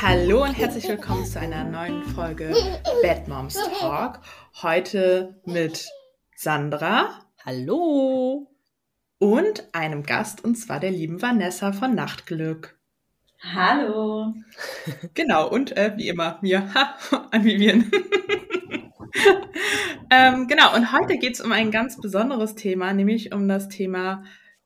[0.00, 2.52] Hallo und herzlich willkommen zu einer neuen Folge
[3.00, 4.18] Bad Moms Talk.
[4.60, 5.88] Heute mit
[6.42, 7.24] Sandra.
[7.46, 8.48] Hallo.
[9.18, 12.76] Und einem Gast, und zwar der lieben Vanessa von Nachtglück.
[13.54, 14.34] Hallo.
[15.14, 16.96] Genau, und äh, wie immer mir, ha,
[17.30, 17.84] an Vivian.
[20.10, 24.24] ähm, genau, und heute geht es um ein ganz besonderes Thema, nämlich um das Thema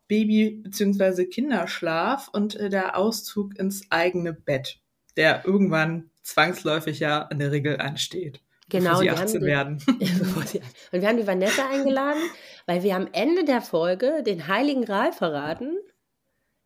[0.08, 1.26] Baby- bzw.
[1.26, 4.80] Kinderschlaf und äh, der Auszug ins eigene Bett,
[5.18, 8.40] der irgendwann zwangsläufig ja in der Regel ansteht.
[8.68, 9.82] Genau, bevor sie und wir 18 haben werden.
[10.52, 10.60] die-
[10.92, 12.20] und wir haben die Vanessa eingeladen,
[12.66, 15.76] weil wir am Ende der Folge den Heiligen Gral verraten,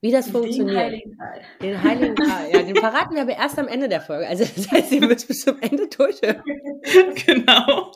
[0.01, 0.79] wie das Den funktioniert.
[0.79, 1.41] Heiligen Gral.
[1.61, 2.51] Den Heiligen Gral.
[2.51, 4.27] Ja, den verraten wir aber erst am Ende der Folge.
[4.27, 6.43] Also das heißt, ihr müsst bis zum Ende durchhören.
[7.27, 7.93] genau.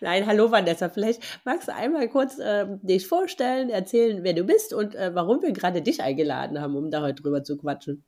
[0.00, 0.88] Nein, hallo Vanessa.
[0.88, 5.42] Vielleicht magst du einmal kurz äh, dich vorstellen, erzählen, wer du bist und äh, warum
[5.42, 8.04] wir gerade dich eingeladen haben, um da heute drüber zu quatschen.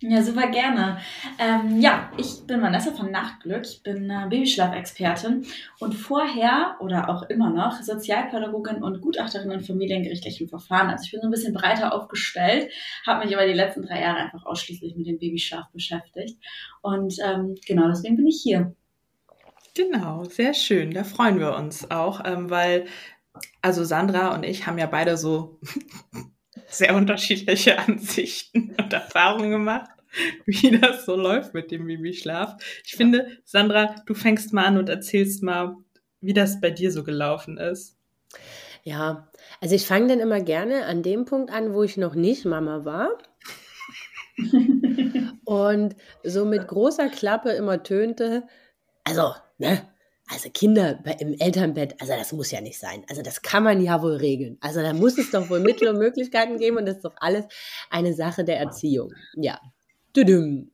[0.00, 0.98] Ja, super gerne.
[1.40, 3.66] Ähm, ja, ich bin Vanessa von Nachtglück.
[3.66, 5.44] Ich bin äh, Babyschlafexpertin
[5.80, 10.88] und vorher oder auch immer noch Sozialpädagogin und Gutachterin in familiengerichtlichen Verfahren.
[10.90, 12.70] Also ich bin so ein bisschen breiter aufgestellt,
[13.04, 16.38] habe mich aber die letzten drei Jahre einfach ausschließlich mit dem Babyschlaf beschäftigt.
[16.80, 18.76] Und ähm, genau deswegen bin ich hier.
[19.74, 20.92] Genau, sehr schön.
[20.92, 22.86] Da freuen wir uns auch, ähm, weil,
[23.62, 25.58] also Sandra und ich haben ja beide so
[26.68, 29.90] sehr unterschiedliche Ansichten und Erfahrungen gemacht,
[30.46, 32.56] wie das so läuft mit dem Babyschlaf.
[32.84, 35.76] Ich finde, Sandra, du fängst mal an und erzählst mal,
[36.20, 37.96] wie das bei dir so gelaufen ist.
[38.82, 39.28] Ja,
[39.60, 42.84] also ich fange dann immer gerne an dem Punkt an, wo ich noch nicht Mama
[42.84, 43.10] war.
[45.44, 48.44] Und so mit großer Klappe immer tönte,
[49.04, 49.88] also, ne,
[50.30, 53.04] also Kinder im Elternbett, also das muss ja nicht sein.
[53.08, 54.58] Also das kann man ja wohl regeln.
[54.60, 57.46] Also da muss es doch wohl Mittel und Möglichkeiten geben und das ist doch alles
[57.90, 59.12] eine Sache der Erziehung.
[59.34, 59.60] Ja.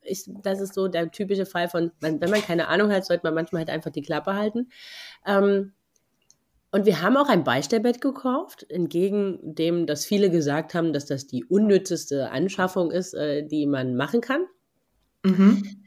[0.02, 3.34] Ich, das ist so der typische Fall von, wenn man keine Ahnung hat, sollte man
[3.34, 4.70] manchmal halt einfach die Klappe halten.
[5.26, 5.72] Ähm,
[6.70, 11.26] und wir haben auch ein Beistellbett gekauft, entgegen dem, dass viele gesagt haben, dass das
[11.26, 14.46] die unnützeste Anschaffung ist, äh, die man machen kann.
[15.24, 15.83] Mhm.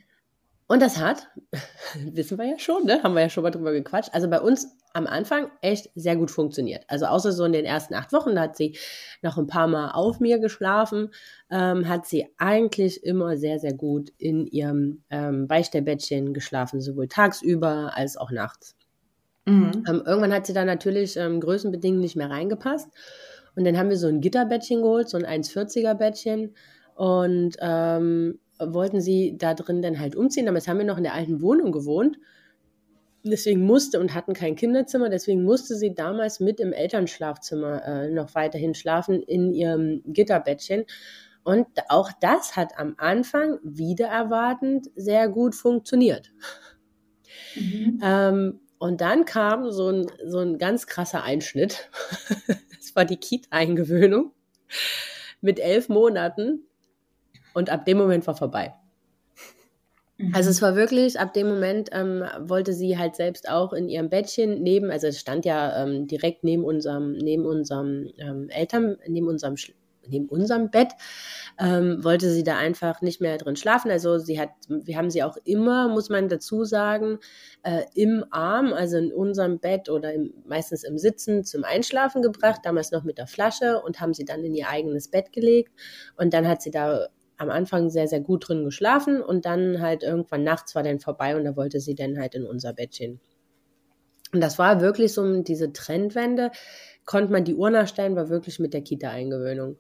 [0.68, 1.28] Und das hat,
[1.96, 3.02] wissen wir ja schon, ne?
[3.02, 6.30] haben wir ja schon mal drüber gequatscht, also bei uns am Anfang echt sehr gut
[6.30, 6.84] funktioniert.
[6.88, 8.78] Also außer so in den ersten acht Wochen, da hat sie
[9.22, 11.12] noch ein paar Mal auf mir geschlafen,
[11.50, 17.92] ähm, hat sie eigentlich immer sehr, sehr gut in ihrem ähm, Beistellbettchen geschlafen, sowohl tagsüber
[17.96, 18.76] als auch nachts.
[19.46, 19.86] Mhm.
[19.88, 22.90] Ähm, irgendwann hat sie da natürlich ähm, größenbedingt nicht mehr reingepasst.
[23.56, 26.56] Und dann haben wir so ein Gitterbettchen geholt, so ein 1,40er Bettchen.
[26.96, 30.46] Und ähm, wollten sie da drin dann halt umziehen.
[30.46, 32.18] Damals haben wir noch in der alten Wohnung gewohnt.
[33.24, 38.36] Deswegen musste und hatten kein Kinderzimmer, deswegen musste sie damals mit im Elternschlafzimmer äh, noch
[38.36, 40.86] weiterhin schlafen in ihrem Gitterbettchen.
[41.44, 46.32] Und auch das hat am Anfang wieder erwartend sehr gut funktioniert.
[47.56, 48.00] Mhm.
[48.04, 51.90] Ähm, und dann kam so ein, so ein ganz krasser Einschnitt.
[52.78, 54.32] Das war die Kita-Eingewöhnung
[55.42, 56.68] mit elf Monaten.
[57.58, 58.76] Und ab dem Moment war vorbei.
[60.20, 60.36] Mhm.
[60.36, 64.10] Also es war wirklich, ab dem Moment ähm, wollte sie halt selbst auch in ihrem
[64.10, 69.28] Bettchen neben, also es stand ja ähm, direkt neben unserem, neben unserem ähm, Eltern, neben
[69.28, 69.74] unserem, Sch-
[70.10, 70.90] neben unserem Bett,
[71.60, 73.90] ähm, wollte sie da einfach nicht mehr drin schlafen.
[73.90, 77.18] Also sie hat, wir haben sie auch immer, muss man dazu sagen,
[77.64, 82.62] äh, im Arm, also in unserem Bett oder im, meistens im Sitzen zum Einschlafen gebracht,
[82.64, 85.74] damals noch mit der Flasche und haben sie dann in ihr eigenes Bett gelegt.
[86.16, 87.08] Und dann hat sie da
[87.38, 91.36] am Anfang sehr, sehr gut drin geschlafen und dann halt irgendwann nachts war dann vorbei
[91.36, 93.20] und da wollte sie dann halt in unser Bettchen.
[94.34, 96.52] Und das war wirklich so diese Trendwende,
[97.06, 99.78] konnte man die Uhr nachstellen, war wirklich mit der Kita-Eingewöhnung.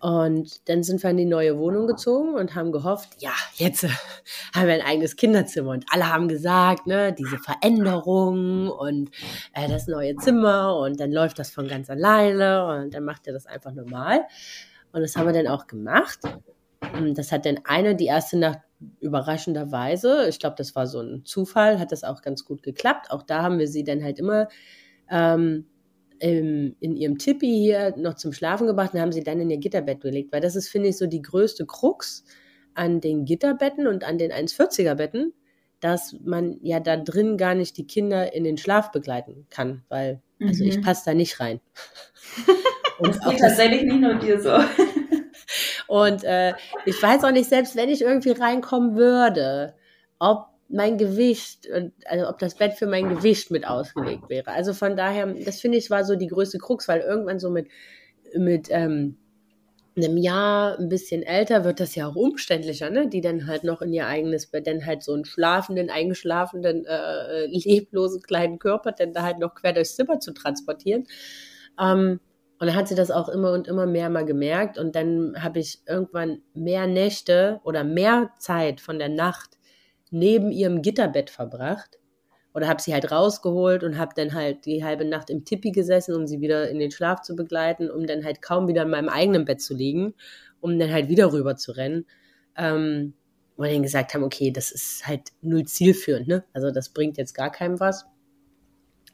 [0.00, 3.88] Und dann sind wir in die neue Wohnung gezogen und haben gehofft, ja, jetzt äh,
[4.54, 5.70] haben wir ein eigenes Kinderzimmer.
[5.70, 9.10] Und alle haben gesagt, ne, diese Veränderung und
[9.52, 13.32] äh, das neue Zimmer und dann läuft das von ganz alleine und dann macht er
[13.32, 14.22] das einfach normal.
[14.90, 16.18] Und das haben wir dann auch gemacht.
[16.94, 18.60] Und Das hat dann eine, die erste Nacht
[19.00, 23.10] überraschenderweise, ich glaube, das war so ein Zufall, hat das auch ganz gut geklappt.
[23.10, 24.48] Auch da haben wir sie dann halt immer
[25.10, 25.66] ähm,
[26.18, 29.58] im, in ihrem Tippi hier noch zum Schlafen gebracht und haben sie dann in ihr
[29.58, 32.24] Gitterbett gelegt, weil das ist, finde ich, so die größte Krux
[32.74, 35.32] an den Gitterbetten und an den 1,40er Betten,
[35.80, 40.22] dass man ja da drin gar nicht die Kinder in den Schlaf begleiten kann, weil,
[40.40, 40.82] also ich Mhm.
[40.82, 41.60] passe da nicht rein.
[43.00, 44.50] Das auch geht das- tatsächlich nicht nur dir so.
[45.92, 46.54] Und äh,
[46.86, 49.74] ich weiß auch nicht, selbst wenn ich irgendwie reinkommen würde,
[50.18, 51.68] ob mein Gewicht,
[52.06, 54.52] also ob das Bett für mein Gewicht mit ausgelegt wäre.
[54.52, 57.68] Also von daher, das finde ich war so die größte Krux, weil irgendwann so mit,
[58.34, 59.18] mit ähm,
[59.94, 63.06] einem Jahr ein bisschen älter wird das ja auch umständlicher, ne?
[63.06, 67.44] Die dann halt noch in ihr eigenes Bett, dann halt so einen schlafenden, eingeschlafenen, äh,
[67.48, 71.04] leblosen kleinen Körper, dann da halt noch quer durchs Zimmer zu transportieren.
[71.78, 72.18] Ähm,
[72.62, 74.78] und dann hat sie das auch immer und immer mehr mal gemerkt.
[74.78, 79.58] Und dann habe ich irgendwann mehr Nächte oder mehr Zeit von der Nacht
[80.12, 81.98] neben ihrem Gitterbett verbracht.
[82.54, 86.14] Oder habe sie halt rausgeholt und habe dann halt die halbe Nacht im Tippi gesessen,
[86.14, 89.08] um sie wieder in den Schlaf zu begleiten, um dann halt kaum wieder in meinem
[89.08, 90.14] eigenen Bett zu liegen,
[90.60, 92.06] um dann halt wieder rüber zu rennen.
[92.56, 93.14] Ähm,
[93.56, 96.44] wir dann gesagt haben, okay, das ist halt null zielführend, ne?
[96.52, 98.06] Also das bringt jetzt gar keinem was.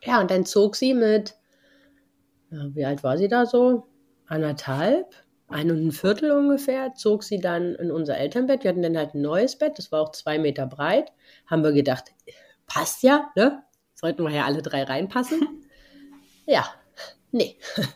[0.02, 1.37] Ja, und dann zog sie mit,
[2.50, 3.86] wie alt war sie da so?
[4.26, 5.14] Anderthalb,
[5.48, 8.64] ein und ein Viertel ungefähr, zog sie dann in unser Elternbett.
[8.64, 11.12] Wir hatten dann halt ein neues Bett, das war auch zwei Meter breit.
[11.46, 12.12] Haben wir gedacht,
[12.66, 13.62] passt ja, ne?
[13.94, 15.40] Sollten wir ja alle drei reinpassen.
[16.50, 16.66] Ja,
[17.32, 17.58] nee.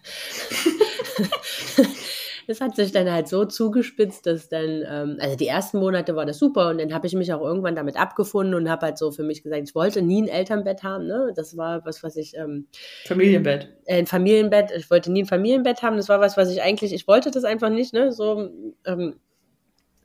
[2.47, 6.27] Es hat sich dann halt so zugespitzt, dass dann, ähm, also die ersten Monate war
[6.27, 9.11] das super und dann habe ich mich auch irgendwann damit abgefunden und habe halt so
[9.11, 11.33] für mich gesagt, ich wollte nie ein Elternbett haben, ne?
[11.35, 12.67] Das war was, was ich ähm,
[13.07, 13.69] Familienbett.
[13.85, 14.71] äh, ein Familienbett.
[14.77, 15.97] Ich wollte nie ein Familienbett haben.
[15.97, 18.13] Das war was, was ich eigentlich, ich wollte das einfach nicht, ne?
[18.13, 18.51] So,
[18.85, 19.17] ähm,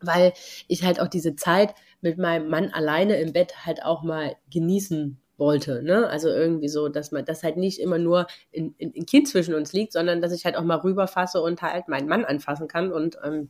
[0.02, 0.34] weil
[0.68, 5.20] ich halt auch diese Zeit mit meinem Mann alleine im Bett halt auch mal genießen
[5.38, 6.08] wollte, ne?
[6.08, 9.54] Also irgendwie so, dass man das halt nicht immer nur in, in, in Kind zwischen
[9.54, 12.92] uns liegt, sondern dass ich halt auch mal rüberfasse und halt meinen Mann anfassen kann
[12.92, 13.50] und ähm,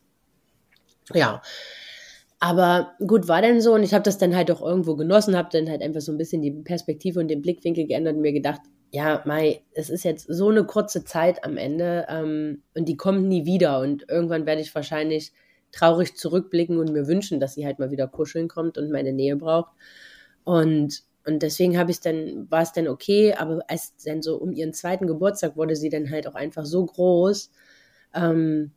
[1.13, 1.41] ja.
[2.39, 5.49] Aber gut, war denn so und ich habe das dann halt auch irgendwo genossen, habe
[5.51, 8.61] dann halt einfach so ein bisschen die Perspektive und den Blickwinkel geändert und mir gedacht,
[8.91, 13.27] ja, Mai, es ist jetzt so eine kurze Zeit am Ende ähm, und die kommt
[13.27, 15.33] nie wieder und irgendwann werde ich wahrscheinlich
[15.71, 19.35] traurig zurückblicken und mir wünschen, dass sie halt mal wieder kuscheln kommt und meine Nähe
[19.35, 19.71] braucht.
[20.43, 24.53] Und, und deswegen habe ich dann, war es dann okay, aber als dann so um
[24.53, 27.51] ihren zweiten Geburtstag wurde sie dann halt auch einfach so groß.
[28.15, 28.71] Ähm,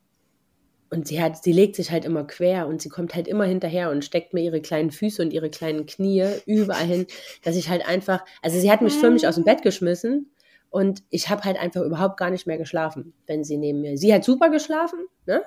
[0.90, 3.90] und sie hat, sie legt sich halt immer quer und sie kommt halt immer hinterher
[3.90, 7.06] und steckt mir ihre kleinen Füße und ihre kleinen Knie überall hin,
[7.44, 10.32] dass ich halt einfach, also sie hat mich förmlich aus dem Bett geschmissen
[10.68, 13.96] und ich habe halt einfach überhaupt gar nicht mehr geschlafen, wenn sie neben mir.
[13.96, 15.42] Sie hat super geschlafen, ne?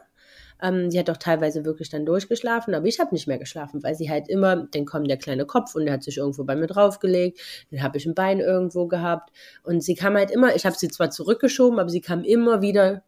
[0.63, 3.95] Ähm, sie hat auch teilweise wirklich dann durchgeschlafen, aber ich habe nicht mehr geschlafen, weil
[3.95, 6.67] sie halt immer, dann kommt der kleine Kopf und der hat sich irgendwo bei mir
[6.67, 7.39] draufgelegt,
[7.69, 9.31] dann habe ich ein Bein irgendwo gehabt
[9.63, 13.03] und sie kam halt immer, ich habe sie zwar zurückgeschoben, aber sie kam immer wieder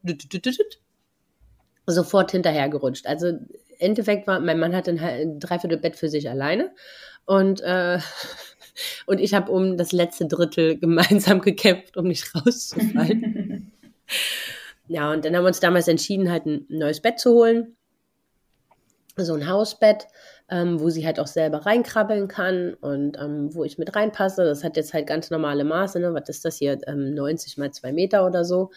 [1.87, 3.07] sofort hinterhergerutscht.
[3.07, 3.47] Also im
[3.79, 6.71] Endeffekt war, mein Mann hatte ein, ein Dreiviertel Bett für sich alleine
[7.25, 7.99] und, äh,
[9.05, 13.71] und ich habe um das letzte Drittel gemeinsam gekämpft, um nicht rauszufallen.
[14.87, 17.75] ja, und dann haben wir uns damals entschieden, halt ein neues Bett zu holen.
[19.17, 20.07] So ein Hausbett,
[20.49, 24.43] ähm, wo sie halt auch selber reinkrabbeln kann und ähm, wo ich mit reinpasse.
[24.43, 26.13] Das hat jetzt halt ganz normale Maße, ne?
[26.13, 26.77] Was ist das hier?
[26.87, 28.71] Ähm, 90 mal 2 Meter oder so.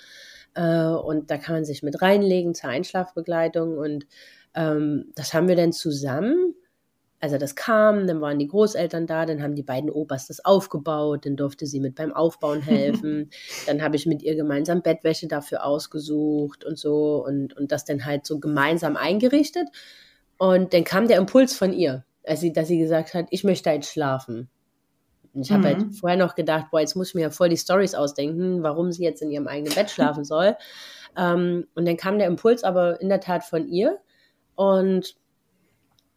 [0.55, 3.79] Äh, und da kann man sich mit reinlegen zur Einschlafbegleitung.
[3.79, 4.07] Und
[4.55, 6.55] ähm, das haben wir dann zusammen.
[7.21, 11.27] Also das kam, dann waren die Großeltern da, dann haben die beiden Opas das aufgebaut,
[11.27, 13.31] dann durfte sie mit beim Aufbauen helfen.
[13.67, 18.05] dann habe ich mit ihr gemeinsam Bettwäsche dafür ausgesucht und so und, und das dann
[18.05, 19.69] halt so gemeinsam eingerichtet.
[20.39, 23.71] Und dann kam der Impuls von ihr, als sie, dass sie gesagt hat, ich möchte
[23.71, 24.49] jetzt schlafen.
[25.35, 25.65] Und ich habe Mhm.
[25.65, 28.93] halt vorher noch gedacht, boah, jetzt muss ich mir ja voll die Stories ausdenken, warum
[28.93, 30.57] sie jetzt in ihrem eigenen Bett schlafen soll.
[31.17, 33.99] ähm, und dann kam der Impuls aber in der Tat von ihr.
[34.55, 35.17] Und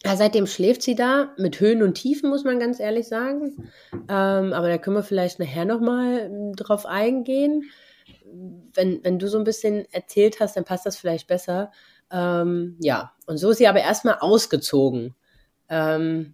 [0.03, 3.70] ja, seitdem schläft sie da mit Höhen und Tiefen, muss man ganz ehrlich sagen.
[4.10, 7.70] Ähm, aber da können wir vielleicht nachher nochmal drauf eingehen.
[8.74, 11.72] Wenn, wenn du so ein bisschen erzählt hast, dann passt das vielleicht besser.
[12.12, 15.15] Ähm, ja, und so ist sie aber erstmal ausgezogen.
[15.70, 16.34] Ähm,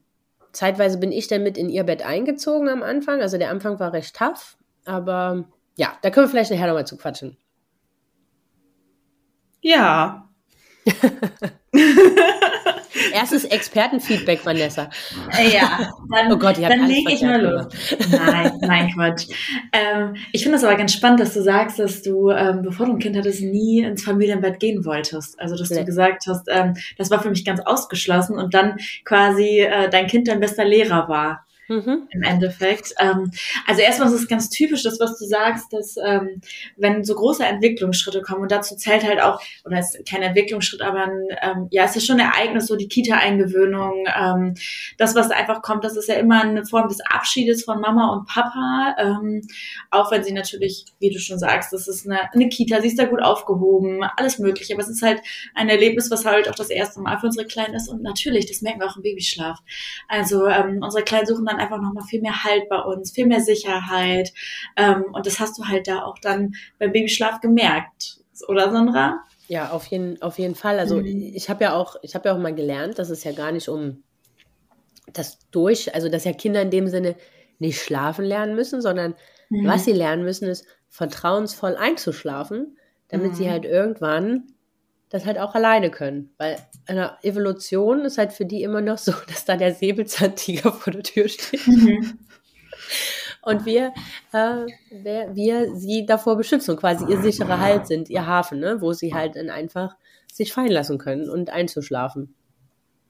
[0.53, 3.21] zeitweise bin ich dann mit in ihr Bett eingezogen am Anfang.
[3.21, 4.57] Also der Anfang war recht tough.
[4.85, 7.35] Aber ja, da können wir vielleicht nachher nochmal zu quatschen.
[9.61, 10.29] Ja.
[13.13, 14.89] Erstes Expertenfeedback, Vanessa.
[15.51, 17.65] Ja, dann, Oh Gott, dann lege ich mal los.
[18.11, 19.27] Nein, nein, Quatsch.
[19.73, 22.93] Ähm, ich finde es aber ganz spannend, dass du sagst, dass du, ähm, bevor du
[22.93, 25.39] ein Kind hattest, nie ins Familienbett gehen wolltest.
[25.39, 25.79] Also, dass Nee.
[25.79, 30.07] du gesagt hast, ähm, das war für mich ganz ausgeschlossen und dann quasi äh, dein
[30.07, 31.46] Kind dein bester Lehrer war.
[31.67, 32.07] Mhm.
[32.11, 32.93] Im Endeffekt.
[32.97, 33.31] Ähm,
[33.65, 36.41] also erstmal ist es ganz typisch, das, was du sagst, dass ähm,
[36.77, 41.03] wenn so große Entwicklungsschritte kommen und dazu zählt halt auch, oder ist kein Entwicklungsschritt, aber
[41.03, 44.53] ein, ähm, ja, es ist schon ein Ereignis, so die Kita-Eingewöhnung, ähm,
[44.97, 48.13] das, was da einfach kommt, das ist ja immer eine Form des Abschiedes von Mama
[48.13, 49.41] und Papa, ähm,
[49.91, 52.99] auch wenn sie natürlich, wie du schon sagst, das ist eine, eine Kita, sie ist
[52.99, 55.21] da gut aufgehoben, alles mögliche, aber es ist halt
[55.53, 58.61] ein Erlebnis, was halt auch das erste Mal für unsere Kleinen ist und natürlich, das
[58.61, 59.59] merken wir auch im Babyschlaf.
[60.07, 63.25] Also ähm, unsere Kleinen suchen dann dann einfach nochmal viel mehr Halt bei uns, viel
[63.25, 64.31] mehr Sicherheit.
[64.75, 69.23] Ähm, und das hast du halt da auch dann beim Babyschlaf gemerkt, oder Sandra?
[69.47, 70.79] Ja, auf jeden, auf jeden Fall.
[70.79, 71.05] Also mhm.
[71.33, 73.69] ich habe ja auch, ich habe ja auch mal gelernt, dass es ja gar nicht
[73.69, 74.03] um
[75.13, 77.15] das durch, also dass ja Kinder in dem Sinne
[77.59, 79.15] nicht schlafen lernen müssen, sondern
[79.49, 79.65] mhm.
[79.65, 83.35] was sie lernen müssen, ist vertrauensvoll einzuschlafen, damit mhm.
[83.35, 84.47] sie halt irgendwann
[85.09, 86.33] das halt auch alleine können.
[86.37, 90.71] Weil in der Evolution ist halt für die immer noch so, dass da der Säbelzahntiger
[90.71, 91.65] vor der Tür steht.
[91.67, 92.19] Mhm.
[93.41, 93.93] Und wir,
[94.33, 98.81] äh, wir, wir sie davor beschützen und quasi ihr sicherer Halt sind, ihr Hafen, ne?
[98.81, 99.95] wo sie halt dann einfach
[100.31, 102.35] sich fallen lassen können und einzuschlafen.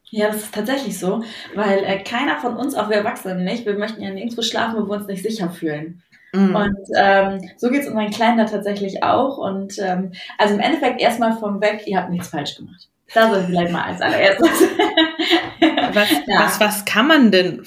[0.10, 1.24] Ja, das ist tatsächlich so,
[1.54, 4.88] weil äh, keiner von uns, auch wir Erwachsenen nicht, wir möchten ja nirgendwo schlafen, wo
[4.88, 6.02] wir uns nicht sicher fühlen.
[6.38, 6.56] Mhm.
[6.56, 9.38] Und ähm, so geht es unseren Kleinen da tatsächlich auch.
[9.38, 12.88] Und ähm, also im Endeffekt erstmal vom Weg, ihr habt nichts falsch gemacht.
[13.14, 14.50] Da soll vielleicht mal als allererstes.
[15.94, 16.40] was, ja.
[16.40, 17.64] was, was kann man denn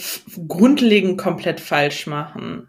[0.47, 2.69] grundlegend komplett falsch machen?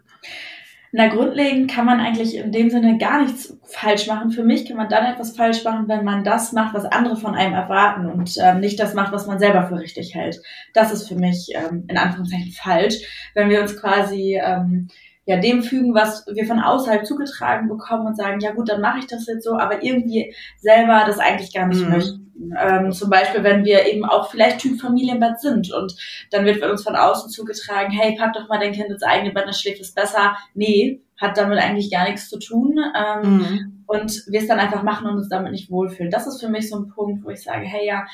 [0.94, 4.30] Na, grundlegend kann man eigentlich in dem Sinne gar nichts falsch machen.
[4.30, 7.34] Für mich kann man dann etwas falsch machen, wenn man das macht, was andere von
[7.34, 10.42] einem erwarten und ähm, nicht das macht, was man selber für richtig hält.
[10.74, 12.96] Das ist für mich ähm, in Anführungszeichen falsch.
[13.32, 14.88] Wenn wir uns quasi ähm,
[15.24, 18.98] ja, dem fügen, was wir von außerhalb zugetragen bekommen und sagen, ja gut, dann mache
[18.98, 21.90] ich das jetzt so, aber irgendwie selber das eigentlich gar nicht mhm.
[21.90, 22.22] möchten.
[22.58, 25.94] Ähm, zum Beispiel, wenn wir eben auch vielleicht Typ Familienbett sind und
[26.30, 29.46] dann wird uns von außen zugetragen, hey, pack doch mal dein Kind ins eigene Bett,
[29.46, 30.36] dann schläft es besser.
[30.54, 32.80] Nee, hat damit eigentlich gar nichts zu tun.
[32.96, 33.84] Ähm, mhm.
[33.86, 36.10] Und wir es dann einfach machen und uns damit nicht wohlfühlen.
[36.10, 38.06] Das ist für mich so ein Punkt, wo ich sage, hey ja,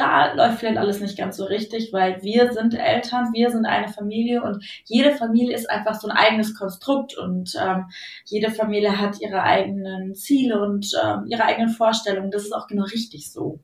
[0.00, 3.88] da läuft vielleicht alles nicht ganz so richtig, weil wir sind Eltern, wir sind eine
[3.88, 7.84] Familie und jede Familie ist einfach so ein eigenes Konstrukt und ähm,
[8.24, 12.30] jede Familie hat ihre eigenen Ziele und ähm, ihre eigenen Vorstellungen.
[12.30, 13.60] Das ist auch genau richtig so.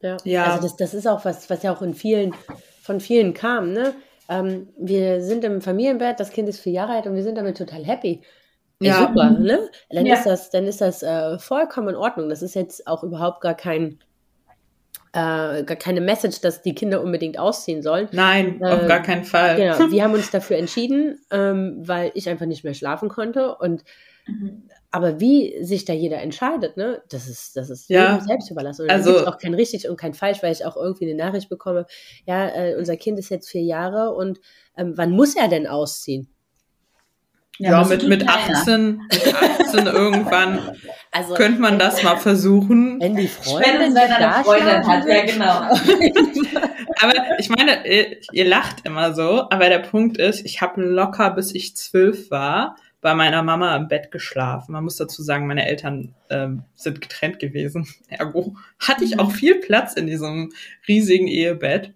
[0.00, 0.44] Ja, ja.
[0.44, 2.32] also das, das ist auch was, was ja auch in vielen,
[2.80, 3.94] von vielen kam, ne?
[4.28, 7.58] Ähm, wir sind im Familienbett, das Kind ist vier Jahre alt und wir sind damit
[7.58, 8.22] total happy.
[8.80, 9.68] Ja, super, ne?
[9.90, 10.14] Dann ja.
[10.14, 12.28] ist das, dann ist das äh, vollkommen in Ordnung.
[12.28, 13.98] Das ist jetzt auch überhaupt gar kein
[15.16, 18.08] äh, gar keine Message, dass die Kinder unbedingt ausziehen sollen.
[18.12, 19.56] Nein, äh, auf gar keinen Fall.
[19.56, 23.82] Genau, wir haben uns dafür entschieden, ähm, weil ich einfach nicht mehr schlafen konnte und
[24.26, 24.68] mhm.
[24.92, 28.18] Aber wie sich da jeder entscheidet, ne, das ist, das ist ja.
[28.20, 28.82] selbst überlassen.
[28.82, 31.50] Und also gibt auch kein richtig und kein falsch, weil ich auch irgendwie eine Nachricht
[31.50, 31.84] bekomme,
[32.24, 34.40] ja, äh, unser Kind ist jetzt vier Jahre und
[34.74, 36.28] ähm, wann muss er denn ausziehen?
[37.58, 40.76] Ja, ja mit, mit 18, mit 18 irgendwann
[41.10, 43.00] also, könnte man das mal versuchen.
[43.00, 46.60] Wenn die Freundin seiner Freundin hat, ja genau.
[47.00, 51.30] aber ich meine, ihr, ihr, lacht immer so, aber der Punkt ist, ich habe locker,
[51.30, 54.72] bis ich zwölf war, bei meiner Mama im Bett geschlafen.
[54.72, 57.86] Man muss dazu sagen, meine Eltern ähm, sind getrennt gewesen.
[58.08, 60.52] Ergo hatte ich auch viel Platz in diesem
[60.88, 61.94] riesigen Ehebett.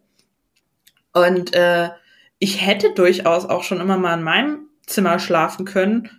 [1.13, 1.91] Und äh,
[2.39, 6.11] ich hätte durchaus auch schon immer mal in meinem Zimmer schlafen können.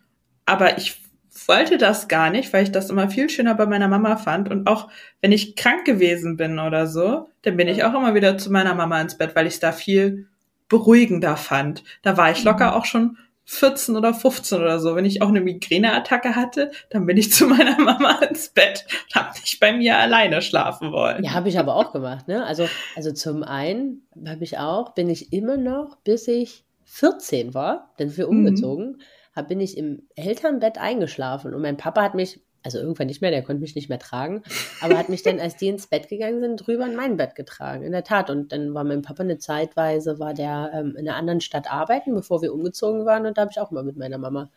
[0.46, 1.02] Aber ich
[1.48, 4.50] wollte das gar nicht, weil ich das immer viel schöner bei meiner Mama fand.
[4.50, 4.90] Und auch
[5.22, 8.76] wenn ich krank gewesen bin oder so, dann bin ich auch immer wieder zu meiner
[8.76, 10.28] Mama ins Bett, weil ich es da viel
[10.68, 11.84] beruhigender fand.
[12.02, 12.74] Da war ich locker mhm.
[12.74, 14.96] auch schon 14 oder 15 oder so.
[14.96, 19.16] Wenn ich auch eine Migräneattacke hatte, dann bin ich zu meiner Mama ins Bett und
[19.16, 21.24] habe nicht bei mir alleine schlafen wollen.
[21.24, 22.28] Ja, habe ich aber auch gemacht.
[22.28, 22.46] Ne?
[22.46, 27.94] Also, also zum einen habe ich auch, bin ich immer noch, bis ich 14 war,
[27.98, 28.38] dann sind wir mhm.
[28.38, 28.98] umgezogen,
[29.36, 29.48] mhm.
[29.48, 33.44] bin ich im Elternbett eingeschlafen und mein Papa hat mich, also irgendwann nicht mehr, der
[33.44, 34.44] konnte mich nicht mehr tragen,
[34.82, 37.84] aber hat mich dann, als die ins Bett gegangen sind, drüber in mein Bett getragen,
[37.84, 38.30] in der Tat.
[38.30, 42.14] Und dann war mein Papa eine Zeitweise, war der ähm, in einer anderen Stadt arbeiten,
[42.14, 44.52] bevor wir umgezogen waren und da habe ich auch mal mit meiner Mama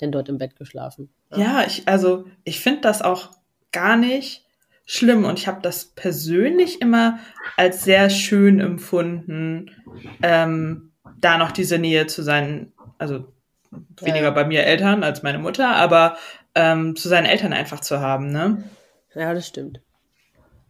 [0.00, 1.08] dann dort im Bett geschlafen.
[1.30, 3.30] Ja, ja ich, also ich finde das auch
[3.70, 4.44] gar nicht
[4.86, 7.20] schlimm und ich habe das persönlich immer
[7.56, 9.70] als sehr schön empfunden,
[10.20, 13.32] ähm, da noch diese Nähe zu seinen, also
[14.00, 14.30] weniger ja.
[14.30, 16.16] bei mir Eltern als meine Mutter, aber
[16.54, 18.64] ähm, zu seinen Eltern einfach zu haben, ne?
[19.14, 19.80] Ja, das stimmt.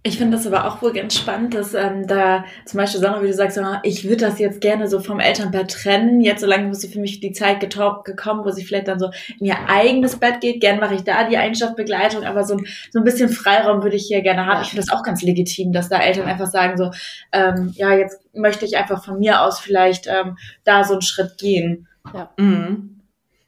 [0.07, 3.27] Ich finde das aber auch wohl ganz spannend, dass ähm, da zum Beispiel Sandra, wie
[3.27, 6.21] du sagst, ich würde das jetzt gerne so vom Elternbett trennen.
[6.21, 9.11] Jetzt so lange muss sie für mich die Zeit gekommen, wo sie vielleicht dann so
[9.41, 10.61] in ihr eigenes Bett geht.
[10.61, 14.07] Gern mache ich da die Einschlafbegleitung, aber so, ein, so ein bisschen Freiraum würde ich
[14.07, 14.63] hier gerne haben.
[14.63, 16.93] Ich finde das auch ganz legitim, dass da Eltern einfach sagen so,
[17.33, 21.37] ähm, ja, jetzt möchte ich einfach von mir aus vielleicht ähm, da so einen Schritt
[21.37, 21.89] gehen.
[22.15, 22.31] Ja.
[22.37, 23.01] Mhm.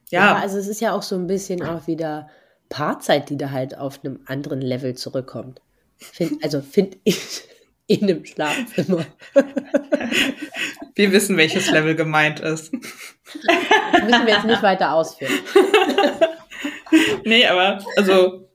[0.09, 0.25] Ja.
[0.25, 2.27] ja, also es ist ja auch so ein bisschen auch wieder
[2.67, 5.61] Paarzeit, die da halt auf einem anderen Level zurückkommt.
[5.99, 7.43] Find, also finde ich
[7.87, 9.05] in einem Schlafzimmer.
[10.95, 12.71] Wir wissen, welches Level gemeint ist.
[12.73, 15.33] Das müssen wir jetzt nicht weiter ausführen.
[17.25, 18.49] nee, aber also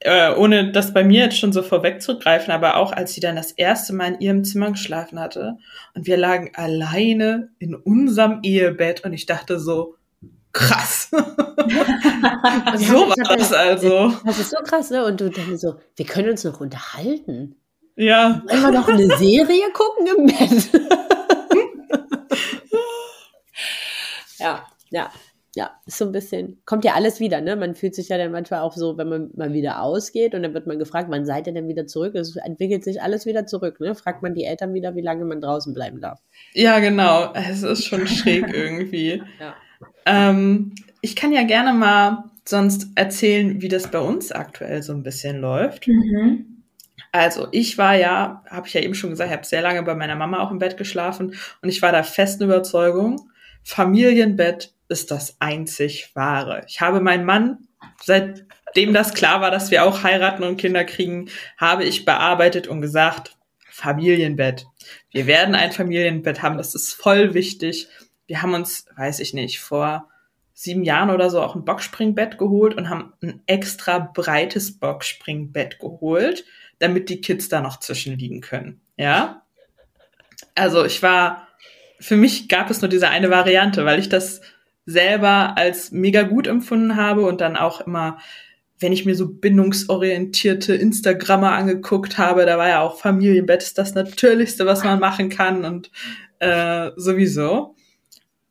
[0.00, 3.52] äh, ohne das bei mir jetzt schon so vorwegzugreifen, aber auch als sie dann das
[3.52, 5.58] erste Mal in ihrem Zimmer geschlafen hatte
[5.94, 9.97] und wir lagen alleine in unserem Ehebett und ich dachte so,
[10.52, 11.08] krass.
[11.12, 11.18] so
[13.08, 14.12] war das also.
[14.24, 15.04] Das ist so krass, ne?
[15.04, 17.56] Und du denkst so, wir können uns noch unterhalten.
[17.96, 18.42] Ja.
[18.48, 20.70] Wollen wir noch eine Serie gucken im Bett?
[24.38, 25.10] ja, ja,
[25.56, 27.56] ja, ist so ein bisschen, kommt ja alles wieder, ne?
[27.56, 30.54] Man fühlt sich ja dann manchmal auch so, wenn man mal wieder ausgeht und dann
[30.54, 32.14] wird man gefragt, wann seid ihr denn wieder zurück?
[32.14, 33.96] Es entwickelt sich alles wieder zurück, ne?
[33.96, 36.20] Fragt man die Eltern wieder, wie lange man draußen bleiben darf.
[36.54, 37.32] Ja, genau.
[37.34, 39.20] Es ist schon schräg irgendwie.
[39.40, 39.56] Ja.
[40.06, 45.02] Ähm, ich kann ja gerne mal sonst erzählen, wie das bei uns aktuell so ein
[45.02, 45.86] bisschen läuft.
[45.86, 46.62] Mhm.
[47.12, 49.94] Also ich war ja, habe ich ja eben schon gesagt, ich habe sehr lange bei
[49.94, 53.30] meiner Mama auch im Bett geschlafen und ich war der festen Überzeugung,
[53.62, 56.64] Familienbett ist das einzig wahre.
[56.66, 57.58] Ich habe meinen Mann,
[58.02, 62.80] seitdem das klar war, dass wir auch heiraten und Kinder kriegen, habe ich bearbeitet und
[62.80, 63.36] gesagt,
[63.70, 64.66] Familienbett.
[65.10, 67.88] Wir werden ein Familienbett haben, das ist voll wichtig
[68.28, 70.08] wir haben uns, weiß ich nicht, vor
[70.54, 76.44] sieben Jahren oder so auch ein Boxspringbett geholt und haben ein extra breites Boxspringbett geholt,
[76.78, 78.80] damit die Kids da noch zwischenliegen können.
[78.96, 79.42] Ja.
[80.54, 81.48] Also ich war,
[82.00, 84.40] für mich gab es nur diese eine Variante, weil ich das
[84.84, 88.18] selber als mega gut empfunden habe und dann auch immer,
[88.80, 93.94] wenn ich mir so bindungsorientierte Instagrammer angeguckt habe, da war ja auch Familienbett ist das
[93.94, 95.90] Natürlichste, was man machen kann und
[96.40, 97.76] äh, sowieso.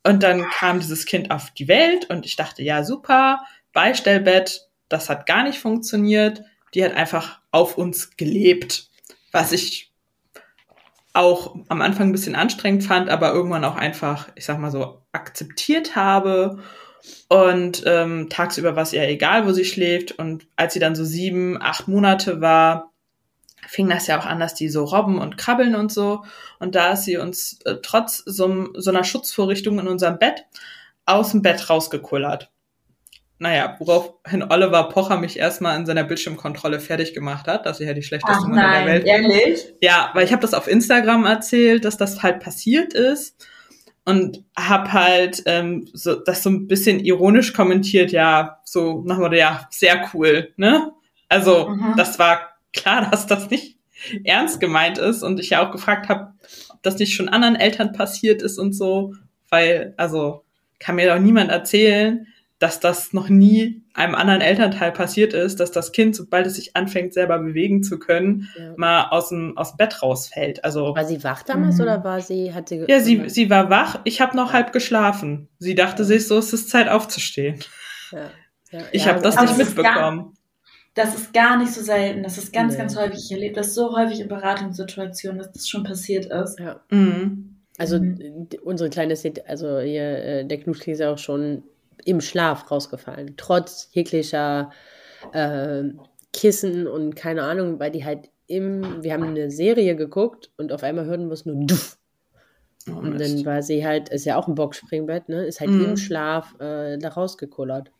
[0.07, 3.41] Und dann kam dieses Kind auf die Welt und ich dachte, ja, super,
[3.73, 6.43] Beistellbett, das hat gar nicht funktioniert.
[6.73, 8.87] Die hat einfach auf uns gelebt,
[9.33, 9.91] was ich
[11.11, 15.01] auch am Anfang ein bisschen anstrengend fand, aber irgendwann auch einfach, ich sag mal so,
[15.11, 16.59] akzeptiert habe.
[17.27, 20.13] Und ähm, tagsüber war es ihr egal, wo sie schläft.
[20.13, 22.93] Und als sie dann so sieben, acht Monate war,
[23.67, 26.23] fing das ja auch an, dass die so robben und krabbeln und so.
[26.59, 30.45] Und da ist sie uns äh, trotz so, so einer Schutzvorrichtung in unserem Bett
[31.05, 32.49] aus dem Bett rausgekullert.
[33.39, 37.93] Naja, woraufhin Oliver Pocher mich erstmal in seiner Bildschirmkontrolle fertig gemacht hat, dass ich ja
[37.93, 39.13] die schlechteste Ach, Mutter der Welt bin.
[39.13, 39.73] Ehrlich?
[39.79, 43.47] Ja, weil ich habe das auf Instagram erzählt, dass das halt passiert ist
[44.05, 49.35] und hab halt ähm, so, das so ein bisschen ironisch kommentiert, ja, so nach Motto,
[49.35, 50.93] ja, sehr cool, ne?
[51.29, 51.93] Also, mhm.
[51.95, 53.77] das war klar, dass das nicht
[54.23, 56.33] ernst gemeint ist und ich ja auch gefragt habe,
[56.69, 59.13] ob das nicht schon anderen Eltern passiert ist und so,
[59.49, 60.43] weil, also,
[60.79, 62.27] kann mir doch niemand erzählen,
[62.59, 66.75] dass das noch nie einem anderen Elternteil passiert ist, dass das Kind, sobald es sich
[66.75, 68.73] anfängt, selber bewegen zu können, ja.
[68.77, 70.63] mal aus dem, aus dem Bett rausfällt.
[70.63, 71.81] Also war sie wach damals mhm.
[71.83, 73.99] oder war sie hat sie Ja, sie sie war wach.
[74.05, 75.49] Ich habe noch halb geschlafen.
[75.59, 76.07] Sie dachte ja.
[76.07, 77.59] sich, so ist es Zeit aufzustehen.
[78.11, 78.81] Ja.
[78.91, 80.36] Ich habe das nicht mitbekommen.
[80.97, 82.23] Das ist gar nicht so selten.
[82.23, 82.79] Das ist ganz, nee.
[82.79, 83.19] ganz häufig.
[83.19, 86.59] Ich erlebe das so häufig in Beratungssituationen, dass das schon passiert ist.
[86.59, 86.81] Ja.
[86.89, 87.57] Mhm.
[87.77, 88.47] Also mhm.
[88.63, 91.61] unsere Kleine ist, also hier, äh, der Knuschki ist ja auch schon
[92.03, 93.35] im Schlaf rausgefallen.
[93.37, 94.71] Trotz jeglicher
[95.33, 95.83] äh,
[96.33, 100.81] Kissen und keine Ahnung, weil die halt im, wir haben eine Serie geguckt und auf
[100.81, 101.99] einmal hörten wir es nur duff.
[102.89, 105.45] Oh, und dann war sie halt, ist ja auch ein Boxspringbett, ne?
[105.45, 105.85] Ist halt mhm.
[105.85, 107.91] im Schlaf äh, da rausgekullert.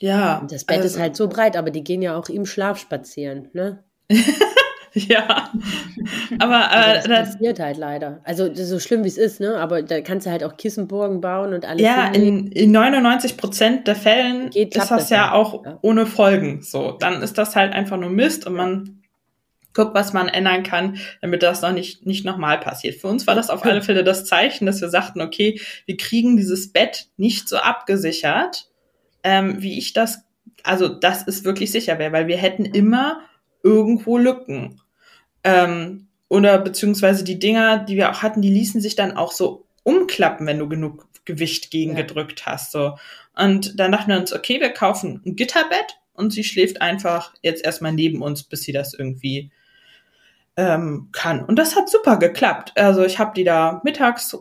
[0.00, 0.46] Ja.
[0.50, 3.48] Das Bett also, ist halt so breit, aber die gehen ja auch im Schlaf spazieren,
[3.52, 3.84] ne?
[4.94, 5.50] ja.
[6.38, 8.20] Aber also das äh, passiert halt leider.
[8.24, 9.58] Also so schlimm wie es ist, ne?
[9.58, 11.82] Aber da kannst du halt auch Kissenburgen bauen und alles.
[11.82, 15.78] Ja, in, in 99 Prozent der Fällen Geht, ist das, ja auch ja.
[15.82, 16.62] ohne Folgen.
[16.62, 19.02] So, dann ist das halt einfach nur Mist und man
[19.74, 23.00] guckt, was man ändern kann, damit das noch nicht, nicht nochmal passiert.
[23.00, 26.36] Für uns war das auf alle Fälle das Zeichen, dass wir sagten, okay, wir kriegen
[26.36, 28.69] dieses Bett nicht so abgesichert,
[29.24, 30.24] ähm, wie ich das,
[30.62, 33.20] also das ist wirklich sicher wäre, weil wir hätten immer
[33.62, 34.80] irgendwo Lücken.
[35.44, 39.66] Ähm, oder beziehungsweise die Dinger, die wir auch hatten, die ließen sich dann auch so
[39.82, 42.52] umklappen, wenn du genug Gewicht gegengedrückt ja.
[42.52, 42.72] hast.
[42.72, 42.96] So.
[43.36, 47.64] Und dann dachten wir uns, okay, wir kaufen ein Gitterbett und sie schläft einfach jetzt
[47.64, 49.50] erstmal neben uns, bis sie das irgendwie
[50.56, 51.44] ähm, kann.
[51.44, 52.72] Und das hat super geklappt.
[52.76, 54.36] Also ich habe die da mittags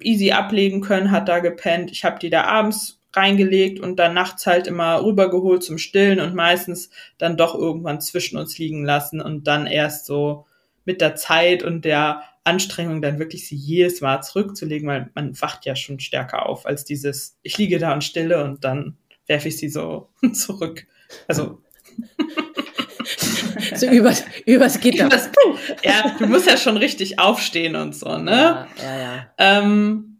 [0.00, 1.90] easy ablegen können, hat da gepennt.
[1.90, 6.34] Ich habe die da abends reingelegt und dann nachts halt immer rübergeholt zum Stillen und
[6.34, 10.46] meistens dann doch irgendwann zwischen uns liegen lassen und dann erst so
[10.84, 15.64] mit der Zeit und der Anstrengung dann wirklich sie jedes Mal zurückzulegen, weil man wacht
[15.64, 19.56] ja schon stärker auf als dieses, ich liege da und stille und dann werfe ich
[19.56, 20.86] sie so zurück.
[21.26, 21.62] Also.
[23.74, 25.06] so übers, übers Gitter.
[25.06, 25.30] Übers,
[25.82, 28.30] ja, du musst ja schon richtig aufstehen und so, ne?
[28.30, 29.30] Ja, ja, ja.
[29.38, 30.13] Ähm,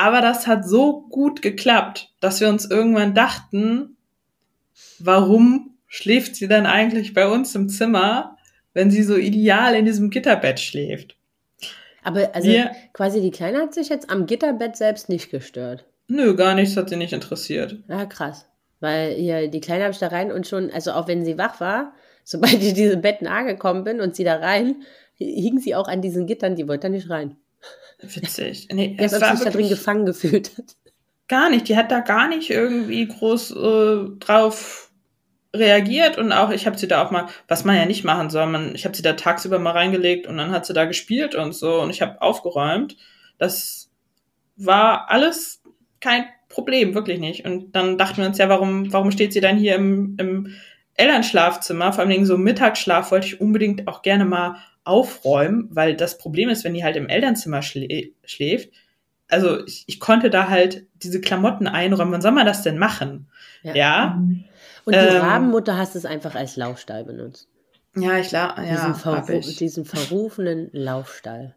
[0.00, 3.98] aber das hat so gut geklappt, dass wir uns irgendwann dachten,
[4.98, 8.38] warum schläft sie dann eigentlich bei uns im Zimmer,
[8.72, 11.16] wenn sie so ideal in diesem Gitterbett schläft?
[12.02, 15.84] Aber also wir, quasi die Kleine hat sich jetzt am Gitterbett selbst nicht gestört.
[16.08, 17.76] Nö, gar nichts hat sie nicht interessiert.
[17.86, 18.46] Ja, krass.
[18.80, 21.60] Weil hier die Kleine habe ich da rein und schon, also auch wenn sie wach
[21.60, 21.92] war,
[22.24, 24.76] sobald ich diesem Bett nahe gekommen bin und sie da rein,
[25.16, 27.36] hing sie auch an diesen Gittern, die wollte da nicht rein.
[28.02, 28.68] Witzig.
[28.72, 30.76] Nee, es war sich da drin gefangen gefühlt hat.
[31.28, 31.68] Gar nicht.
[31.68, 34.90] Die hat da gar nicht irgendwie groß äh, drauf
[35.54, 38.46] reagiert und auch ich habe sie da auch mal, was man ja nicht machen soll,
[38.46, 41.52] man, ich habe sie da tagsüber mal reingelegt und dann hat sie da gespielt und
[41.54, 42.96] so und ich habe aufgeräumt.
[43.38, 43.90] Das
[44.56, 45.62] war alles
[46.00, 47.44] kein Problem, wirklich nicht.
[47.44, 50.54] Und dann dachten wir uns ja, warum, warum steht sie dann hier im, im
[50.94, 51.92] Elternschlafzimmer?
[51.92, 54.56] Vor allem so Mittagsschlaf wollte ich unbedingt auch gerne mal
[54.90, 58.70] aufräumen, weil das Problem ist, wenn die halt im Elternzimmer schlä schläft,
[59.28, 62.12] also ich, ich konnte da halt diese Klamotten einräumen.
[62.12, 63.28] Wann soll man das denn machen?
[63.62, 63.74] Ja.
[63.74, 64.16] ja?
[64.18, 64.44] Mhm.
[64.84, 67.48] Und die ähm, Rabenmutter hast es einfach als Laufstall benutzt.
[67.96, 68.74] Ja, ich glaube, ja.
[68.74, 71.54] Diesen, verru diesen verrufenen Laufstall.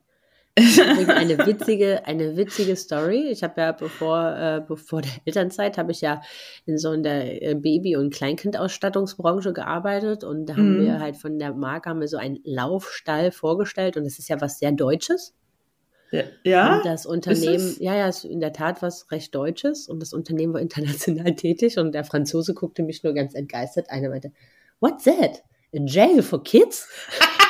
[0.55, 3.29] Eine witzige, eine witzige Story.
[3.29, 6.21] Ich habe ja bevor, äh, bevor der Elternzeit habe ich ja
[6.65, 10.85] in so einer äh, Baby- und Kleinkindausstattungsbranche gearbeitet und da haben mhm.
[10.85, 14.39] wir halt von der Marke haben wir so einen Laufstall vorgestellt und es ist ja
[14.41, 15.33] was sehr Deutsches.
[16.43, 16.77] Ja.
[16.77, 20.53] Und das Unternehmen, ja, ja, ist in der Tat was recht Deutsches und das Unternehmen
[20.53, 23.89] war international tätig und der Franzose guckte mich nur ganz entgeistert.
[23.89, 24.31] Einer meinte,
[24.79, 25.43] What's that?
[25.75, 26.87] A jail for kids?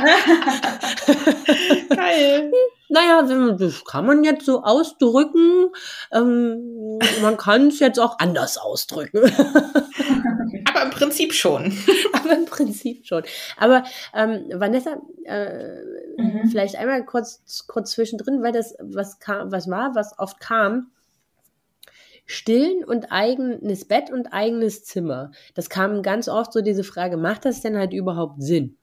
[1.96, 2.50] Geil.
[2.88, 5.70] Naja, das kann man jetzt so ausdrücken.
[6.12, 9.20] Ähm, man kann es jetzt auch anders ausdrücken.
[10.68, 11.72] Aber im Prinzip schon.
[12.12, 13.22] Aber im Prinzip schon.
[13.56, 13.84] Aber
[14.14, 15.82] ähm, Vanessa, äh,
[16.16, 16.48] mhm.
[16.50, 20.90] vielleicht einmal kurz, kurz zwischendrin, weil das was kam, was war, was oft kam.
[22.26, 25.32] Stillen und eigenes Bett und eigenes Zimmer.
[25.54, 28.76] Das kam ganz oft so diese Frage, macht das denn halt überhaupt Sinn?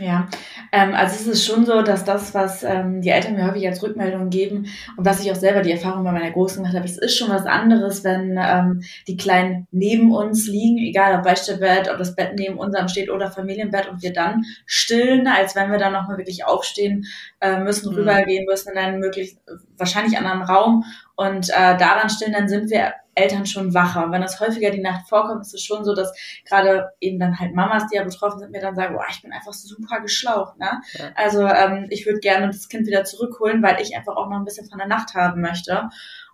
[0.00, 0.30] Ja,
[0.72, 3.82] ähm, also es ist schon so, dass das, was ähm, die Eltern mir häufig als
[3.82, 4.64] Rückmeldung geben
[4.96, 7.28] und was ich auch selber die Erfahrung bei meiner Großen gemacht habe, es ist schon
[7.28, 12.32] was anderes, wenn ähm, die Kleinen neben uns liegen, egal ob Beistellbett, ob das Bett
[12.34, 16.46] neben unserem steht oder Familienbett und wir dann stillen, als wenn wir dann nochmal wirklich
[16.46, 17.04] aufstehen
[17.40, 17.98] äh, müssen, mhm.
[17.98, 19.40] rübergehen müssen in einen möglichst
[19.76, 20.84] wahrscheinlich anderen Raum
[21.16, 24.04] und äh, daran stillen, dann sind wir Eltern schon wacher.
[24.04, 26.12] Und wenn das häufiger die Nacht vorkommt, ist es schon so, dass
[26.44, 29.32] gerade eben dann halt Mamas, die ja betroffen sind, mir dann sagen, boah, ich bin
[29.32, 30.58] einfach super geschlaucht.
[30.58, 30.80] Ne?
[30.92, 31.10] Ja.
[31.16, 34.44] Also ähm, ich würde gerne das Kind wieder zurückholen, weil ich einfach auch noch ein
[34.44, 35.88] bisschen von der Nacht haben möchte.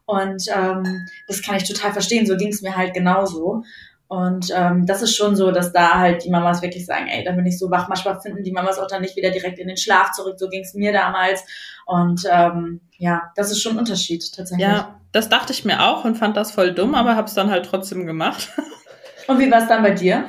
[0.04, 2.26] Und ähm, das kann ich total verstehen.
[2.26, 3.64] So ging es mir halt genauso.
[4.08, 7.32] Und ähm, das ist schon so, dass da halt die Mamas wirklich sagen, ey, da
[7.32, 7.88] bin ich so wach.
[7.88, 10.38] Manchmal finden die Mamas auch dann nicht wieder direkt in den Schlaf zurück.
[10.38, 11.44] So ging es mir damals.
[11.86, 14.66] Und ähm, ja, das ist schon ein Unterschied tatsächlich.
[14.66, 17.50] Ja, das dachte ich mir auch und fand das voll dumm, aber habe es dann
[17.50, 18.52] halt trotzdem gemacht.
[19.28, 20.26] Und wie war es dann bei dir?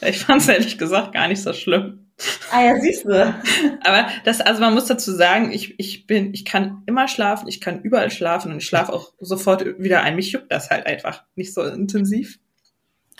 [0.00, 2.10] Ich fand es ehrlich gesagt gar nicht so schlimm.
[2.50, 3.10] Ah ja, siehst du.
[3.84, 7.60] Aber das, also man muss dazu sagen, ich, ich bin, ich kann immer schlafen, ich
[7.60, 10.16] kann überall schlafen und ich schlafe auch sofort wieder ein.
[10.16, 12.38] Mich juckt das halt einfach nicht so intensiv.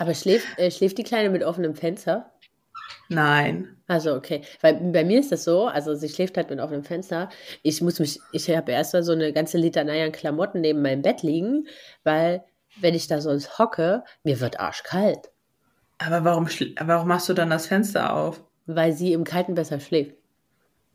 [0.00, 2.30] Aber schläft, äh, schläft die Kleine mit offenem Fenster?
[3.08, 3.76] Nein.
[3.86, 7.28] Also okay, weil bei mir ist das so, also sie schläft halt mit offenem Fenster.
[7.62, 11.02] Ich muss mich, ich habe erst mal so eine ganze Litanei an Klamotten neben meinem
[11.02, 11.66] Bett liegen,
[12.04, 12.44] weil
[12.80, 15.30] wenn ich da sonst hocke, mir wird arschkalt.
[15.98, 16.48] Aber warum,
[16.80, 18.42] warum machst du dann das Fenster auf?
[18.66, 20.14] Weil sie im Kalten besser schläft.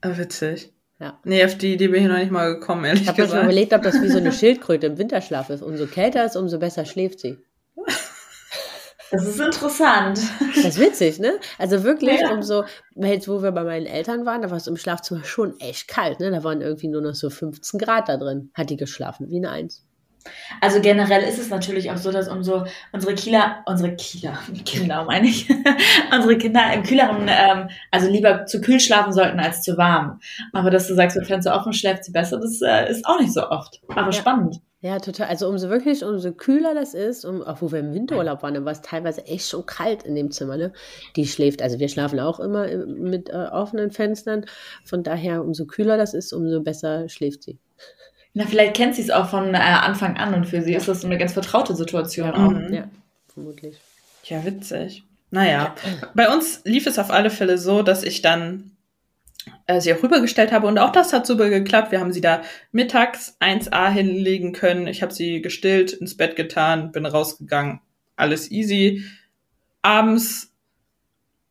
[0.02, 0.72] Ah, witzig.
[1.00, 1.20] Ja.
[1.26, 3.28] Nee, auf die Idee bin ich noch nicht mal gekommen, ehrlich ich gesagt.
[3.28, 5.62] Ich habe mir überlegt, ob das wie so eine Schildkröte im Winterschlaf ist.
[5.62, 7.38] Umso kälter es, umso besser schläft sie.
[9.12, 10.20] Das ist interessant.
[10.56, 11.34] Das ist witzig, ne?
[11.58, 12.32] Also wirklich, ja.
[12.32, 12.64] umso,
[12.96, 16.20] jetzt wo wir bei meinen Eltern waren, da war es im Schlafzimmer schon echt kalt,
[16.20, 16.32] ne?
[16.32, 18.50] Da waren irgendwie nur noch so 15 Grad da drin.
[18.54, 19.86] Hat die geschlafen, wie eine Eins.
[20.60, 25.28] Also generell ist es natürlich auch so, dass umso unsere Kieler, unsere Kieler, Kinder meine
[25.28, 25.50] ich,
[26.14, 30.20] unsere Kinder im kühleren, ähm, also lieber zu kühl schlafen sollten als zu warm.
[30.54, 33.34] Aber dass du sagst, wenn Fenster offen schläft sie besser, das äh, ist auch nicht
[33.34, 33.82] so oft.
[33.90, 34.14] Aber ja.
[34.14, 34.62] spannend.
[34.86, 35.30] Ja, total.
[35.30, 38.66] Also umso wirklich, umso kühler das ist, um, auch wo wir im Winterurlaub waren, dann
[38.66, 40.58] war es teilweise echt schon kalt in dem Zimmer.
[40.58, 40.74] Ne?
[41.16, 44.46] Die schläft, also wir schlafen auch immer mit äh, offenen Fenstern.
[44.84, 47.58] Von daher, umso kühler das ist, umso besser schläft sie.
[48.36, 51.02] Na, vielleicht kennt sie es auch von äh, Anfang an und für sie ist das
[51.02, 52.52] so eine ganz vertraute Situation auch.
[52.52, 52.72] Mhm.
[52.72, 52.88] Ja,
[53.34, 53.80] vermutlich.
[54.26, 55.04] Ja, witzig.
[55.32, 55.74] Naja,
[56.14, 58.75] bei uns lief es auf alle Fälle so, dass ich dann
[59.68, 61.92] äh, sie auch rübergestellt habe und auch das hat super geklappt.
[61.92, 64.88] Wir haben sie da mittags 1a hinlegen können.
[64.88, 67.82] Ich habe sie gestillt, ins Bett getan, bin rausgegangen.
[68.16, 69.04] Alles easy.
[69.82, 70.54] Abends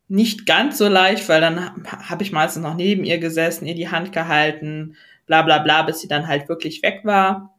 [0.07, 1.71] nicht ganz so leicht, weil dann
[2.09, 6.01] habe ich meistens noch neben ihr gesessen, ihr die Hand gehalten, bla bla bla, bis
[6.01, 7.55] sie dann halt wirklich weg war.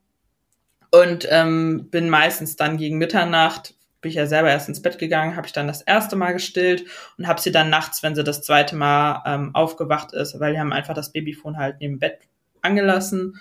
[0.90, 3.75] Und ähm, bin meistens dann gegen Mitternacht,
[4.06, 6.84] bin ich ja selber erst ins Bett gegangen, habe ich dann das erste Mal gestillt
[7.18, 10.60] und habe sie dann nachts, wenn sie das zweite Mal ähm, aufgewacht ist, weil wir
[10.60, 12.20] haben einfach das Babyfon halt neben Bett
[12.62, 13.40] angelassen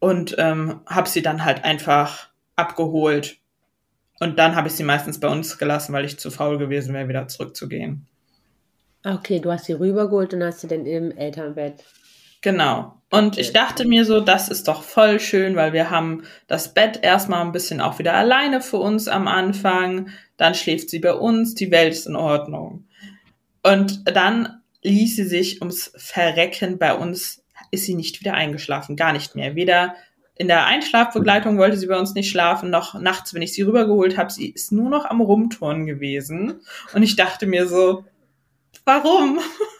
[0.00, 3.36] und ähm, habe sie dann halt einfach abgeholt.
[4.18, 7.08] Und dann habe ich sie meistens bei uns gelassen, weil ich zu faul gewesen wäre,
[7.08, 8.04] wieder zurückzugehen.
[9.04, 11.84] Okay, du hast sie rübergeholt und hast sie dann im Elternbett
[12.40, 12.97] Genau.
[13.10, 17.00] Und ich dachte mir so, das ist doch voll schön, weil wir haben das Bett
[17.02, 20.10] erstmal ein bisschen auch wieder alleine für uns am Anfang.
[20.36, 22.86] Dann schläft sie bei uns, die Welt ist in Ordnung.
[23.62, 29.12] Und dann ließ sie sich ums Verrecken bei uns, ist sie nicht wieder eingeschlafen, gar
[29.12, 29.54] nicht mehr.
[29.54, 29.94] Weder
[30.36, 34.16] in der Einschlafbegleitung wollte sie bei uns nicht schlafen, noch nachts, wenn ich sie rübergeholt
[34.16, 36.60] habe, sie ist nur noch am Rumturnen gewesen.
[36.94, 38.04] Und ich dachte mir so,
[38.84, 39.40] warum?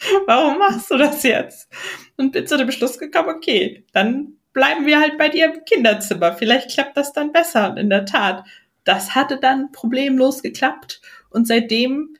[0.26, 1.68] warum machst du das jetzt?
[2.16, 6.32] Und bin zu dem Beschluss gekommen, okay, dann bleiben wir halt bei dir im Kinderzimmer.
[6.32, 7.70] Vielleicht klappt das dann besser.
[7.70, 8.44] Und in der Tat,
[8.84, 11.00] das hatte dann problemlos geklappt.
[11.30, 12.16] Und seitdem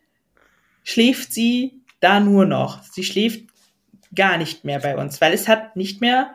[0.85, 2.83] schläft sie da nur noch.
[2.83, 3.49] Sie schläft
[4.14, 6.35] gar nicht mehr bei uns, weil es hat nicht mehr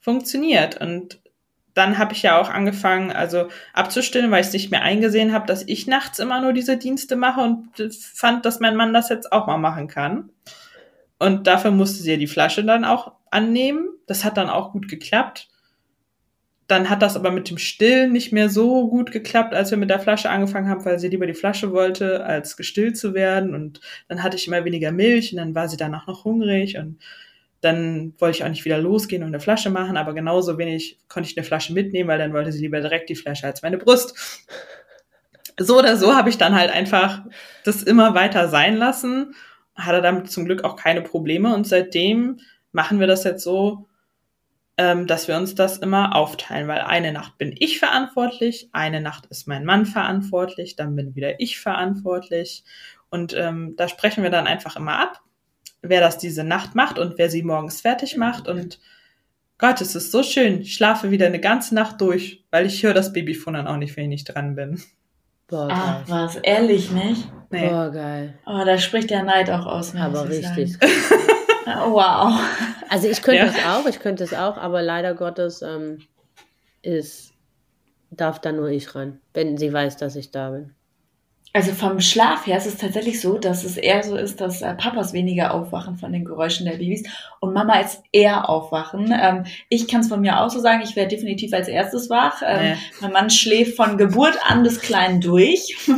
[0.00, 0.80] funktioniert.
[0.80, 1.20] Und
[1.74, 5.46] dann habe ich ja auch angefangen, also abzustillen, weil ich es nicht mehr eingesehen habe,
[5.46, 7.68] dass ich nachts immer nur diese Dienste mache und
[8.14, 10.30] fand, dass mein Mann das jetzt auch mal machen kann.
[11.18, 13.88] Und dafür musste sie ja die Flasche dann auch annehmen.
[14.06, 15.48] Das hat dann auch gut geklappt.
[16.66, 19.88] Dann hat das aber mit dem Stillen nicht mehr so gut geklappt, als wir mit
[19.88, 23.54] der Flasche angefangen haben, weil sie lieber die Flasche wollte, als gestillt zu werden.
[23.54, 26.98] Und dann hatte ich immer weniger Milch und dann war sie danach noch hungrig und
[27.60, 31.30] dann wollte ich auch nicht wieder losgehen und eine Flasche machen, aber genauso wenig konnte
[31.30, 34.46] ich eine Flasche mitnehmen, weil dann wollte sie lieber direkt die Flasche als meine Brust.
[35.58, 37.22] So oder so habe ich dann halt einfach
[37.64, 39.34] das immer weiter sein lassen
[39.76, 42.40] hat er damit zum Glück auch keine Probleme und seitdem
[42.72, 43.88] machen wir das jetzt so,
[44.78, 49.26] ähm, dass wir uns das immer aufteilen, weil eine Nacht bin ich verantwortlich, eine Nacht
[49.26, 52.64] ist mein Mann verantwortlich, dann bin wieder ich verantwortlich
[53.10, 55.22] und ähm, da sprechen wir dann einfach immer ab,
[55.82, 58.78] wer das diese Nacht macht und wer sie morgens fertig macht und
[59.58, 60.60] Gott, es ist so schön.
[60.60, 63.96] Ich schlafe wieder eine ganze Nacht durch, weil ich höre das Babyfon dann auch nicht,
[63.96, 64.82] wenn ich nicht dran bin.
[65.48, 66.36] Boah, ah, was?
[66.36, 67.28] Ehrlich nicht?
[67.50, 67.68] Nee.
[67.68, 68.34] Boah, geil.
[68.46, 69.94] Oh, da spricht der Neid auch aus.
[69.94, 70.76] Aber richtig.
[71.64, 72.40] wow.
[72.88, 73.52] Also ich könnte ja.
[73.52, 75.98] es auch, ich könnte es auch, aber leider Gottes ähm,
[76.82, 77.32] ist,
[78.10, 80.74] darf da nur ich ran, wenn sie weiß, dass ich da bin.
[81.52, 84.74] Also vom Schlaf her ist es tatsächlich so, dass es eher so ist, dass äh,
[84.74, 87.04] Papas weniger aufwachen von den Geräuschen der Babys
[87.40, 89.14] und Mama ist eher aufwachen.
[89.18, 92.42] Ähm, ich kann es von mir auch so sagen, ich werde definitiv als erstes wach.
[92.44, 92.76] Ähm, nee.
[93.00, 95.78] Mein Mann schläft von Geburt an bis klein durch.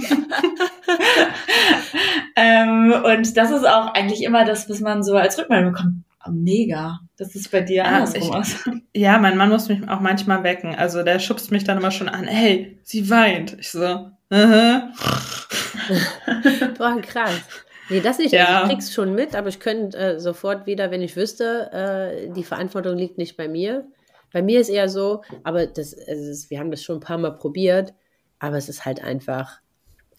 [2.36, 6.04] ähm, und das ist auch eigentlich immer das, was man so als Rückmeldung bekommt.
[6.24, 7.00] Oh, mega.
[7.16, 8.54] Das ist bei dir ja, andersrum ich,
[9.00, 10.74] Ja, mein Mann muss mich auch manchmal wecken.
[10.74, 12.28] Also der schubst mich dann immer schon an.
[12.28, 13.56] Hey, sie weint.
[13.58, 14.10] Ich so,
[16.78, 17.40] Boah, krass.
[17.88, 18.32] Nee, das nicht.
[18.32, 18.62] Ja.
[18.62, 22.44] ich krieg's schon mit, aber ich könnte äh, sofort wieder, wenn ich wüsste, äh, die
[22.44, 23.86] Verantwortung liegt nicht bei mir.
[24.32, 27.30] Bei mir ist eher so, aber das, ist, wir haben das schon ein paar Mal
[27.30, 27.94] probiert,
[28.38, 29.60] aber es ist halt einfach,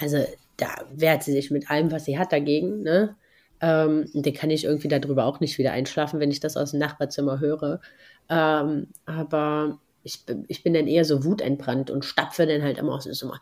[0.01, 0.25] also
[0.57, 3.15] da wehrt sie sich mit allem, was sie hat dagegen, ne?
[3.61, 6.79] Ähm, dann kann ich irgendwie darüber auch nicht wieder einschlafen, wenn ich das aus dem
[6.79, 7.81] Nachbarzimmer höre.
[8.29, 13.05] Ähm, aber ich, ich bin dann eher so wutentbrannt und stapfe dann halt immer aus.
[13.05, 13.39] Ist immer,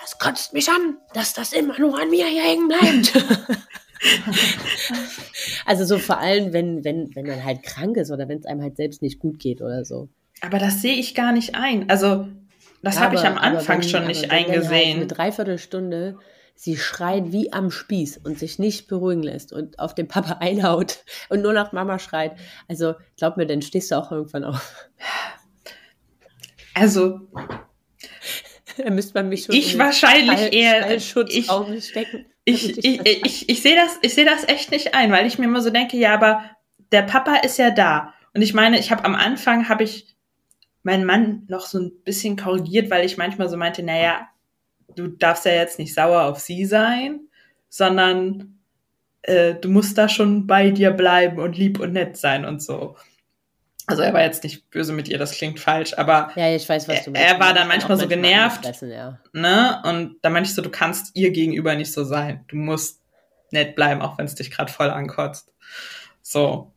[0.00, 3.12] das kotzt mich an, dass das immer nur an mir hier hängen bleibt.
[5.66, 8.62] also so vor allem, wenn, wenn, wenn man halt krank ist oder wenn es einem
[8.62, 10.08] halt selbst nicht gut geht oder so.
[10.40, 11.90] Aber das sehe ich gar nicht ein.
[11.90, 12.28] Also
[12.82, 14.70] das habe ich am Anfang wenn, schon nicht eingesehen.
[14.70, 16.16] Halt eine Dreiviertelstunde
[16.58, 21.04] sie schreit wie am Spieß und sich nicht beruhigen lässt und auf den Papa einhaut
[21.28, 22.36] und nur nach Mama schreit.
[22.66, 24.88] Also glaub mir, dann stehst du auch irgendwann auf.
[26.74, 27.20] Also.
[28.84, 30.82] Da müsste man mich schon ich wahrscheinlich Schall, eher.
[30.82, 32.26] Schallschutzraum ich, stecken.
[32.44, 35.38] Ich, ich, ich, ich, ich sehe das, ich sehe das echt nicht ein, weil ich
[35.38, 36.42] mir immer so denke, ja, aber
[36.92, 38.14] der Papa ist ja da.
[38.34, 40.16] Und ich meine, ich habe am Anfang habe ich
[40.82, 44.28] meinen Mann noch so ein bisschen korrigiert, weil ich manchmal so meinte, naja,
[44.94, 47.20] du darfst ja jetzt nicht sauer auf sie sein,
[47.68, 48.58] sondern
[49.22, 52.96] äh, du musst da schon bei dir bleiben und lieb und nett sein und so.
[53.88, 56.88] Also er war jetzt nicht böse mit ihr, das klingt falsch, aber ja, ich weiß,
[56.88, 57.26] was du meinst.
[57.26, 59.18] er war dann manchmal so manchmal genervt, Fressen, ja.
[59.32, 59.80] ne?
[59.82, 62.44] Und da meinte ich so, du kannst ihr gegenüber nicht so sein.
[62.48, 63.00] Du musst
[63.50, 65.50] nett bleiben, auch wenn es dich gerade voll ankotzt.
[66.20, 66.70] So,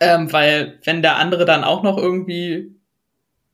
[0.00, 2.74] ähm, weil wenn der andere dann auch noch irgendwie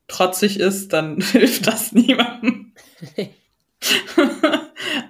[0.07, 2.73] trotzig ist, dann hilft das niemandem.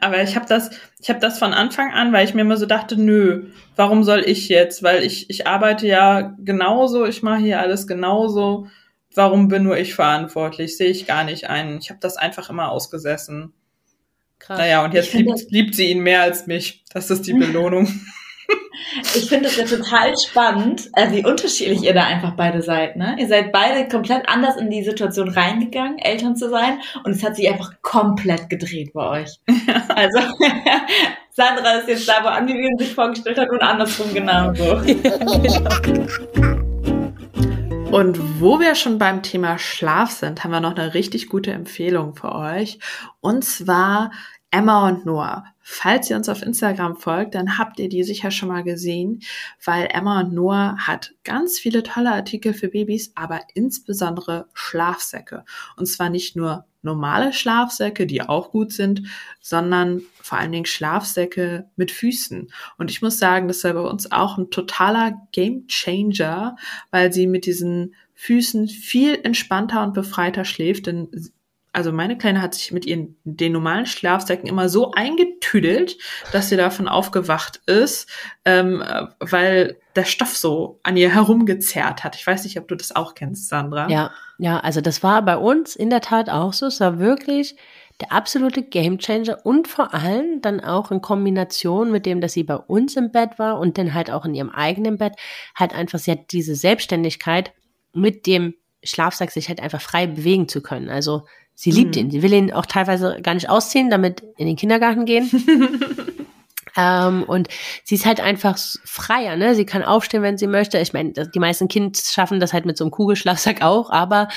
[0.08, 0.70] Aber ich habe das,
[1.02, 4.24] ich habe das von Anfang an, weil ich mir immer so dachte, nö, warum soll
[4.26, 4.82] ich jetzt?
[4.82, 8.68] Weil ich, ich arbeite ja genauso, ich mache hier alles genauso.
[9.14, 10.78] Warum bin nur ich verantwortlich?
[10.78, 11.78] Sehe ich gar nicht ein.
[11.80, 13.52] Ich habe das einfach immer ausgesessen.
[14.40, 14.60] Krass.
[14.60, 16.86] Naja, und jetzt liebt, liebt sie ihn mehr als mich.
[16.94, 17.90] Das ist die Belohnung.
[19.16, 22.96] Ich finde es ja total spannend, äh, wie unterschiedlich ihr da einfach beide seid.
[22.96, 23.16] Ne?
[23.20, 27.36] Ihr seid beide komplett anders in die Situation reingegangen, Eltern zu sein, und es hat
[27.36, 29.40] sich einfach komplett gedreht bei euch.
[29.90, 30.20] Also
[31.32, 34.82] Sandra ist jetzt da, wo Anvivian sich vorgestellt hat und andersrum genauso.
[37.92, 42.16] Und wo wir schon beim Thema Schlaf sind, haben wir noch eine richtig gute Empfehlung
[42.16, 42.80] für euch.
[43.22, 44.12] Und zwar
[44.52, 45.46] Emma und Noah.
[45.70, 49.20] Falls ihr uns auf Instagram folgt, dann habt ihr die sicher schon mal gesehen,
[49.66, 55.44] weil Emma und Noah hat ganz viele tolle Artikel für Babys, aber insbesondere Schlafsäcke.
[55.76, 59.10] Und zwar nicht nur normale Schlafsäcke, die auch gut sind,
[59.42, 62.50] sondern vor allen Dingen Schlafsäcke mit Füßen.
[62.78, 66.56] Und ich muss sagen, das ja bei uns auch ein totaler Game Changer,
[66.92, 71.10] weil sie mit diesen Füßen viel entspannter und befreiter schläft, denn
[71.78, 76.00] also meine Kleine hat sich mit ihren den normalen Schlafsäcken immer so eingetüdelt,
[76.32, 78.10] dass sie davon aufgewacht ist,
[78.46, 78.84] ähm,
[79.20, 82.16] weil der Stoff so an ihr herumgezerrt hat.
[82.16, 83.88] Ich weiß nicht, ob du das auch kennst, Sandra.
[83.90, 86.66] Ja, ja, also das war bei uns in der Tat auch so.
[86.66, 87.56] Es war wirklich
[88.02, 92.56] der absolute Gamechanger und vor allem dann auch in Kombination mit dem, dass sie bei
[92.56, 95.14] uns im Bett war und dann halt auch in ihrem eigenen Bett,
[95.54, 97.54] halt einfach, sie hat diese Selbstständigkeit
[97.94, 100.90] mit dem Schlafsack sich halt einfach frei bewegen zu können.
[100.90, 101.26] Also
[101.60, 102.02] Sie liebt mhm.
[102.02, 102.12] ihn.
[102.12, 105.28] Sie will ihn auch teilweise gar nicht ausziehen, damit in den Kindergarten gehen.
[106.78, 107.48] ähm, und
[107.84, 109.56] sie ist halt einfach freier, ne?
[109.56, 110.78] Sie kann aufstehen, wenn sie möchte.
[110.80, 114.30] Ich meine, die meisten Kinder schaffen das halt mit so einem Kugelschlafsack auch, aber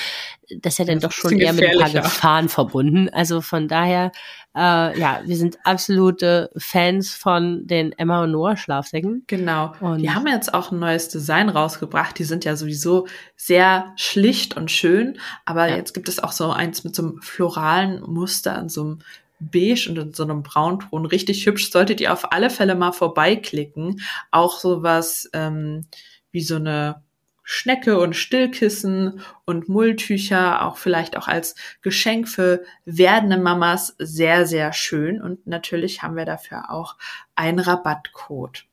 [0.58, 3.08] das ist ja dann doch schon eher mit ein paar Gefahren verbunden.
[3.10, 4.10] Also von daher
[4.56, 9.22] äh, ja, wir sind absolute Fans von den Emma und Noah Schlafsäcken.
[9.28, 9.72] Genau.
[9.80, 12.18] Und die haben jetzt auch ein neues Design rausgebracht.
[12.18, 15.18] Die sind ja sowieso sehr schlicht und schön.
[15.44, 15.76] Aber ja.
[15.76, 18.98] jetzt gibt es auch so eins mit so einem floralen Muster in so einem
[19.40, 21.06] beige und in so einem Braunton.
[21.06, 21.70] Richtig hübsch.
[21.70, 24.00] Solltet ihr auf alle Fälle mal vorbeiklicken.
[24.30, 25.86] Auch sowas ähm,
[26.30, 27.02] wie so eine
[27.42, 34.72] Schnecke und Stillkissen und Mulltücher, auch vielleicht auch als Geschenk für werdende Mamas sehr, sehr
[34.72, 35.20] schön.
[35.20, 36.96] Und natürlich haben wir dafür auch
[37.34, 38.66] einen Rabattcode.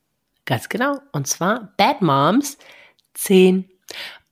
[0.46, 1.00] Ganz genau.
[1.12, 2.60] Und zwar Bad Moms
[3.16, 3.68] 10.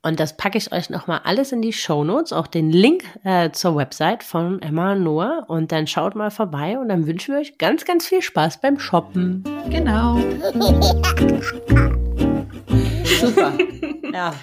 [0.05, 3.49] Und das packe ich euch nochmal alles in die Show Notes, auch den Link äh,
[3.49, 5.45] zur Website von Emma und Noah.
[5.47, 8.77] Und dann schaut mal vorbei und dann wünschen wir euch ganz, ganz viel Spaß beim
[8.77, 9.43] Shoppen.
[9.71, 10.19] Genau.
[13.03, 13.53] Super.
[14.13, 14.35] Ja.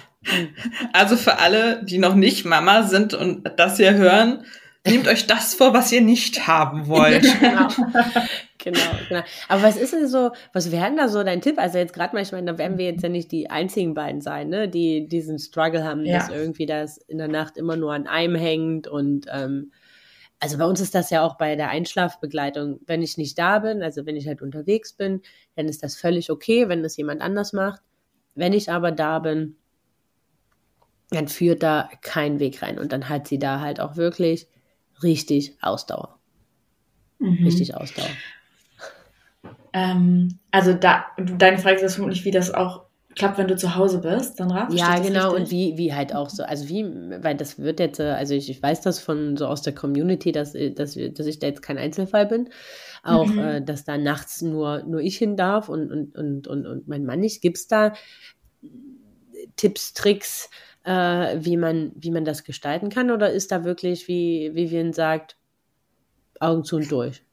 [0.91, 4.43] Also für alle, die noch nicht Mama sind und das hier hören,
[4.85, 7.23] nehmt euch das vor, was ihr nicht haben wollt.
[7.39, 7.67] genau.
[8.57, 9.23] genau, genau.
[9.47, 11.57] Aber was ist denn so, was wäre denn da so dein Tipp?
[11.57, 14.21] Also jetzt gerade mal, ich meine, da werden wir jetzt ja nicht die einzigen beiden
[14.21, 16.19] sein, ne, die diesen Struggle haben, ja.
[16.19, 19.71] dass irgendwie das in der Nacht immer nur an einem hängt und ähm,
[20.43, 23.81] also bei uns ist das ja auch bei der Einschlafbegleitung, wenn ich nicht da bin,
[23.81, 25.21] also wenn ich halt unterwegs bin,
[25.55, 27.81] dann ist das völlig okay, wenn das jemand anders macht.
[28.35, 29.55] Wenn ich aber da bin,
[31.11, 32.77] dann führt da kein Weg rein.
[32.77, 34.49] Und dann hat sie da halt auch wirklich
[35.01, 36.19] richtig Ausdauer.
[37.19, 37.45] Mhm.
[37.45, 38.09] Richtig Ausdauer.
[39.73, 42.83] Ähm, also da, deine Frage ist vermutlich, wie das auch
[43.15, 45.43] klappt, wenn du zu Hause bist, dann rat Ja, genau, richtig?
[45.43, 46.83] und wie, wie halt auch so, also wie,
[47.21, 50.31] weil das wird jetzt, äh, also ich, ich weiß das von so aus der Community,
[50.31, 52.49] dass, äh, dass, dass ich da jetzt kein Einzelfall bin.
[53.03, 53.39] Auch, mhm.
[53.39, 57.05] äh, dass da nachts nur, nur ich hin darf und, und, und, und, und mein
[57.05, 57.41] Mann nicht.
[57.41, 57.93] Gibt es da
[59.55, 60.49] Tipps, Tricks,
[60.83, 63.11] äh, wie, man, wie man das gestalten kann?
[63.11, 65.37] Oder ist da wirklich, wie Vivian sagt,
[66.39, 67.23] Augen zu und durch?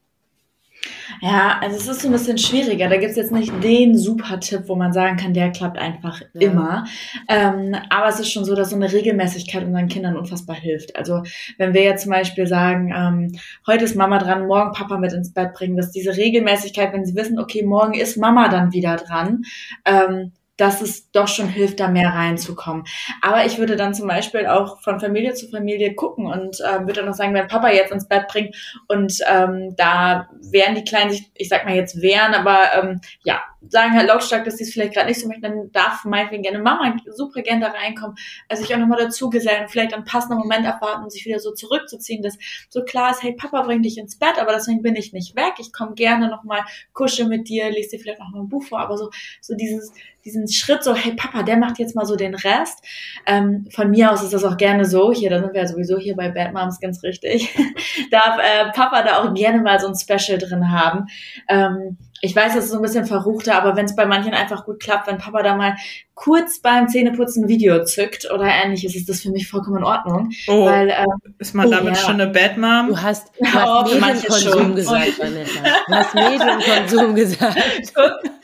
[1.21, 2.89] Ja, also es ist so ein bisschen schwieriger.
[2.89, 6.41] Da gibt es jetzt nicht den Super-Tipp, wo man sagen kann, der klappt einfach ja.
[6.41, 6.85] immer.
[7.27, 10.95] Ähm, aber es ist schon so, dass so eine Regelmäßigkeit unseren Kindern unfassbar hilft.
[10.95, 11.21] Also
[11.57, 15.33] wenn wir jetzt zum Beispiel sagen, ähm, heute ist Mama dran, morgen Papa mit ins
[15.33, 19.43] Bett bringen, dass diese Regelmäßigkeit, wenn sie wissen, okay, morgen ist Mama dann wieder dran,
[19.85, 20.31] ähm,
[20.61, 22.83] dass es doch schon hilft, da mehr reinzukommen.
[23.23, 26.93] Aber ich würde dann zum Beispiel auch von Familie zu Familie gucken und äh, würde
[26.93, 28.55] dann noch sagen, wenn Papa jetzt ins Bett bringt
[28.87, 33.41] und ähm, da wären die Kleinen sich, ich sag mal jetzt wären, aber ähm, ja,
[33.69, 36.59] sagen halt lautstark, dass sie es vielleicht gerade nicht so möchten, dann darf meinetwegen gerne
[36.59, 38.15] Mama super gerne da reinkommen,
[38.47, 41.53] also ich auch nochmal dazu gesellen, vielleicht einen passenden Moment abwarten, um sich wieder so
[41.53, 42.37] zurückzuziehen, dass
[42.69, 45.53] so klar ist, hey, Papa bringt dich ins Bett, aber deswegen bin ich nicht weg,
[45.57, 46.61] ich komme gerne nochmal,
[46.93, 49.09] kusche mit dir, lese dir vielleicht mal ein Buch vor, aber so,
[49.41, 49.91] so dieses,
[50.25, 52.83] diesen Schritt so, hey Papa, der macht jetzt mal so den Rest.
[53.25, 55.97] Ähm, von mir aus ist das auch gerne so, hier, da sind wir ja sowieso
[55.97, 57.55] hier bei Bad Moms ganz richtig,
[58.11, 61.07] darf äh, Papa da auch gerne mal so ein Special drin haben.
[61.47, 64.63] Ähm, ich weiß, das ist so ein bisschen verruchter, aber wenn es bei manchen einfach
[64.63, 65.75] gut klappt, wenn Papa da mal
[66.13, 70.29] kurz beim Zähneputzen ein Video zückt oder ähnliches, ist das für mich vollkommen in Ordnung.
[70.47, 72.01] Oh, weil, ähm, ist man oh, damit ja.
[72.01, 72.89] schon eine Bad Mom?
[72.89, 75.59] Du hast, du hast oh, Medienkonsum gesagt, Vanessa.
[75.87, 77.57] Du hast Medienkonsum gesagt.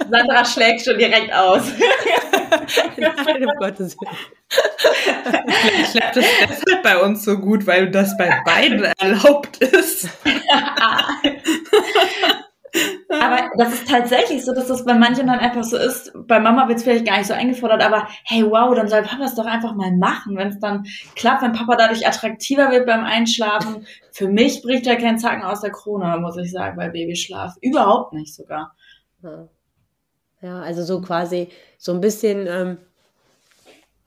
[0.10, 1.64] Sandra schlägt schon direkt aus.
[2.97, 4.16] Nein, um Gottes Willen.
[4.49, 10.10] Vielleicht klappt es deshalb bei uns so gut, weil das bei beiden erlaubt ist.
[13.10, 16.12] Aber das ist tatsächlich so, dass das bei manchen dann einfach so ist.
[16.28, 19.24] Bei Mama wird es vielleicht gar nicht so eingefordert, aber hey, wow, dann soll Papa
[19.24, 20.36] es doch einfach mal machen.
[20.36, 20.86] Wenn es dann
[21.16, 23.88] klappt, wenn Papa dadurch attraktiver wird beim Einschlafen.
[24.12, 27.55] Für mich bricht er kein Zacken aus der Krone, muss ich sagen, bei Babyschlaf.
[27.62, 28.76] Überhaupt nicht sogar.
[29.24, 29.47] Ja,
[30.41, 32.77] also so quasi so ein bisschen ähm,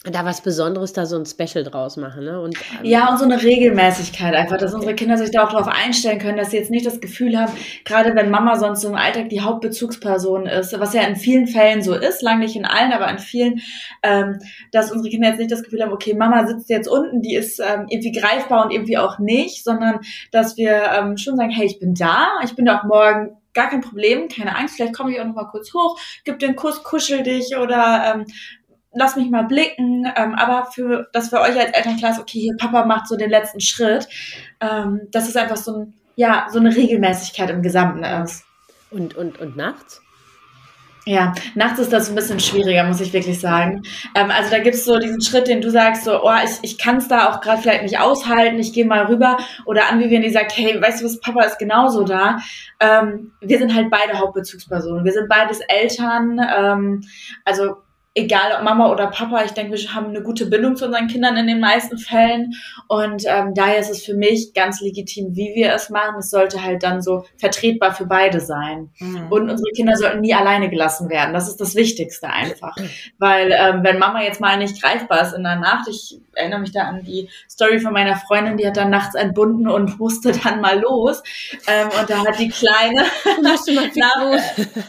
[0.05, 2.25] da was Besonderes, da so ein Special draus machen.
[2.25, 2.41] Ne?
[2.41, 5.69] Und, ähm, ja, und so eine Regelmäßigkeit einfach, dass unsere Kinder sich da auch darauf
[5.69, 7.53] einstellen können, dass sie jetzt nicht das Gefühl haben,
[7.85, 11.83] gerade wenn Mama sonst so im Alltag die Hauptbezugsperson ist, was ja in vielen Fällen
[11.83, 13.61] so ist, lang nicht in allen, aber in vielen,
[14.03, 14.39] ähm,
[14.73, 17.61] dass unsere Kinder jetzt nicht das Gefühl haben, okay, Mama sitzt jetzt unten, die ist
[17.61, 20.01] ähm, irgendwie greifbar und irgendwie auch nicht, sondern
[20.33, 23.81] dass wir ähm, schon sagen, hey, ich bin da, ich bin auch morgen gar kein
[23.81, 27.23] Problem, keine Angst, vielleicht komme ich auch noch mal kurz hoch, gib den Kuss, kuschel
[27.23, 28.27] dich oder ähm,
[28.93, 32.41] lass mich mal blicken, ähm, aber für, dass für euch als Eltern klar ist, okay,
[32.41, 34.09] hier Papa macht so den letzten Schritt,
[34.61, 38.45] ähm, dass es einfach so ein, ja, so eine Regelmäßigkeit im Gesamten ist.
[38.91, 40.03] Und, und, und nachts?
[41.07, 43.83] Ja, nachts ist das ein bisschen schwieriger, muss ich wirklich sagen.
[44.15, 46.99] Ähm, also da gibt's so diesen Schritt, den du sagst, so, oh, ich, ich kann
[46.99, 49.39] es da auch gerade vielleicht nicht aushalten, ich gehe mal rüber.
[49.65, 52.39] Oder an Vivian, die sagt, hey, weißt du was, Papa ist genauso da.
[52.81, 55.05] Ähm, wir sind halt beide Hauptbezugspersonen.
[55.05, 56.39] Wir sind beides Eltern.
[56.55, 57.01] Ähm,
[57.45, 57.77] also
[58.21, 61.37] egal ob Mama oder Papa, ich denke, wir haben eine gute Bindung zu unseren Kindern
[61.37, 62.53] in den meisten Fällen.
[62.89, 66.17] Und ähm, daher ist es für mich ganz legitim, wie wir es machen.
[66.19, 68.91] Es sollte halt dann so vertretbar für beide sein.
[68.99, 69.27] Mhm.
[69.31, 71.35] Und unsere Kinder sollten nie alleine gelassen werden.
[71.35, 72.77] Das ist das Wichtigste einfach.
[73.19, 76.73] Weil ähm, wenn Mama jetzt mal nicht greifbar ist in der Nacht, ich erinnere mich
[76.73, 80.61] da an die Story von meiner Freundin, die hat dann nachts entbunden und musste dann
[80.61, 81.23] mal los.
[81.67, 83.05] Ähm, und da hat die Kleine...
[83.43, 84.41] musste mal fix los.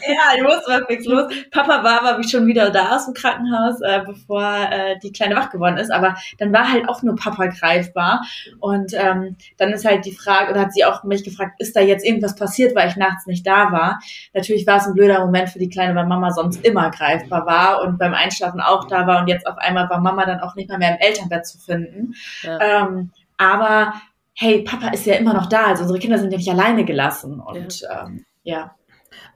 [0.06, 1.32] ja, die musste mal fix los.
[1.50, 5.36] Papa war aber wie schon wieder da aus dem Krankenhaus, äh, bevor äh, die Kleine
[5.36, 5.90] wach geworden ist.
[5.90, 8.22] Aber dann war halt auch nur Papa greifbar.
[8.60, 11.80] Und ähm, dann ist halt die Frage, oder hat sie auch mich gefragt, ist da
[11.80, 14.00] jetzt irgendwas passiert, weil ich nachts nicht da war?
[14.34, 17.82] Natürlich war es ein blöder Moment für die Kleine, weil Mama sonst immer greifbar war
[17.82, 19.20] und beim Einschlafen auch da war.
[19.20, 22.14] Und jetzt auf einmal war Mama dann auch nicht mal mehr im Elternbett zu finden.
[22.42, 22.86] Ja.
[22.86, 23.94] Ähm, aber
[24.34, 25.66] hey, Papa ist ja immer noch da.
[25.66, 27.40] Also unsere Kinder sind ja nicht alleine gelassen.
[27.40, 28.06] Und ja.
[28.06, 28.74] Ähm, ja.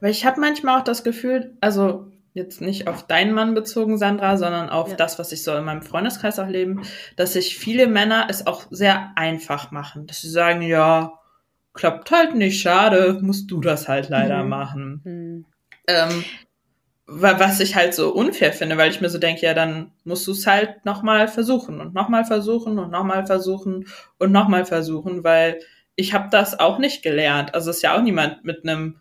[0.01, 4.37] Weil ich habe manchmal auch das Gefühl, also jetzt nicht auf deinen Mann bezogen, Sandra,
[4.37, 4.95] sondern auf ja.
[4.95, 6.83] das, was ich so in meinem Freundeskreis auch leben,
[7.15, 10.07] dass sich viele Männer es auch sehr einfach machen.
[10.07, 11.13] Dass sie sagen, ja,
[11.73, 14.49] klappt halt nicht, schade, musst du das halt leider mhm.
[14.49, 15.01] machen.
[15.03, 15.45] Mhm.
[15.87, 16.23] Ähm,
[17.07, 20.33] was ich halt so unfair finde, weil ich mir so denke, ja, dann musst du
[20.33, 23.87] es halt nochmal versuchen und nochmal versuchen und nochmal versuchen
[24.19, 25.59] und nochmal versuchen, weil
[25.95, 27.55] ich habe das auch nicht gelernt.
[27.55, 28.99] Also ist ja auch niemand mit einem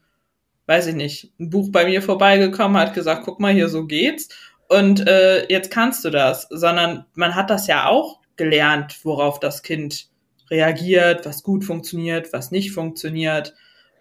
[0.68, 4.28] weiß ich nicht, ein Buch bei mir vorbeigekommen, hat gesagt, guck mal, hier so geht's
[4.68, 9.62] und äh, jetzt kannst du das, sondern man hat das ja auch gelernt, worauf das
[9.62, 10.08] Kind
[10.50, 13.54] reagiert, was gut funktioniert, was nicht funktioniert.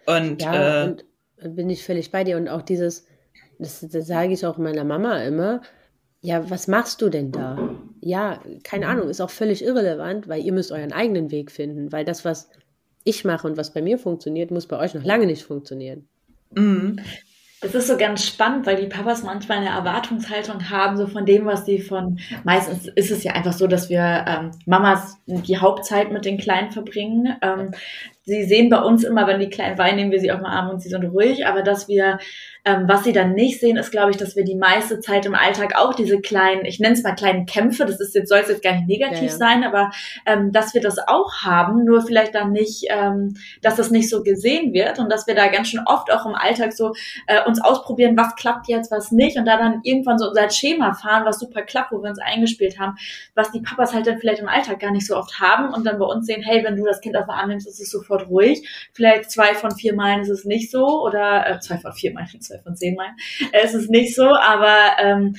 [0.06, 2.36] Und, ja, äh, und bin ich völlig bei dir.
[2.36, 3.06] Und auch dieses,
[3.58, 5.60] das, das sage ich auch meiner Mama immer,
[6.20, 7.76] ja, was machst du denn da?
[8.00, 12.04] Ja, keine Ahnung, ist auch völlig irrelevant, weil ihr müsst euren eigenen Weg finden, weil
[12.04, 12.50] das, was
[13.04, 16.08] ich mache und was bei mir funktioniert, muss bei euch noch lange nicht funktionieren.
[16.54, 16.98] Mhm.
[17.62, 21.46] Es ist so ganz spannend, weil die Papas manchmal eine Erwartungshaltung haben, so von dem,
[21.46, 26.12] was sie von, meistens ist es ja einfach so, dass wir ähm, Mamas die Hauptzeit
[26.12, 27.36] mit den Kleinen verbringen.
[27.40, 27.70] Ähm,
[28.26, 30.68] sie sehen bei uns immer, wenn die kleinen weinen, nehmen wir sie auch mal arm
[30.70, 32.18] und sie sind ruhig, aber dass wir
[32.66, 35.36] ähm, was sie dann nicht sehen, ist, glaube ich, dass wir die meiste Zeit im
[35.36, 38.48] Alltag auch diese kleinen, ich nenne es mal kleinen Kämpfe, das ist jetzt, soll es
[38.48, 39.36] jetzt gar nicht negativ ja, ja.
[39.36, 39.92] sein, aber
[40.26, 44.24] ähm, dass wir das auch haben, nur vielleicht dann nicht, ähm, dass das nicht so
[44.24, 46.92] gesehen wird und dass wir da ganz schön oft auch im Alltag so
[47.28, 50.92] äh, uns ausprobieren, was klappt jetzt, was nicht und da dann irgendwann so unser Schema
[50.92, 52.96] fahren, was super klappt, wo wir uns eingespielt haben,
[53.36, 56.00] was die Papas halt dann vielleicht im Alltag gar nicht so oft haben und dann
[56.00, 58.15] bei uns sehen, hey, wenn du das Kind auf den Arm nimmst, ist es sofort
[58.22, 58.68] ruhig.
[58.92, 62.28] Vielleicht zwei von vier Malen ist es nicht so oder äh, zwei von vier Malen,
[62.40, 63.10] zwei von zehn Mal.
[63.52, 65.34] Es ist nicht so, aber ähm,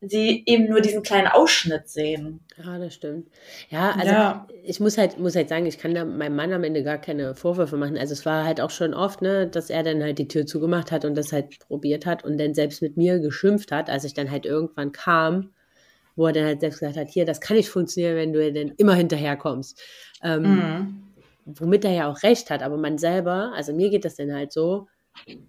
[0.00, 2.40] sie eben nur diesen kleinen Ausschnitt sehen.
[2.56, 3.28] Ja, das stimmt.
[3.68, 4.48] Ja, also ja.
[4.64, 7.34] ich muss halt, muss halt sagen, ich kann da meinem Mann am Ende gar keine
[7.34, 7.98] Vorwürfe machen.
[7.98, 10.90] Also es war halt auch schon oft, ne, dass er dann halt die Tür zugemacht
[10.90, 14.14] hat und das halt probiert hat und dann selbst mit mir geschimpft hat, als ich
[14.14, 15.50] dann halt irgendwann kam,
[16.16, 18.72] wo er dann halt selbst gesagt hat, hier, das kann nicht funktionieren, wenn du dann
[18.78, 19.80] immer hinterherkommst.
[20.22, 21.02] Ähm, mhm.
[21.56, 24.52] Womit er ja auch recht hat, aber man selber, also mir geht das dann halt
[24.52, 24.86] so,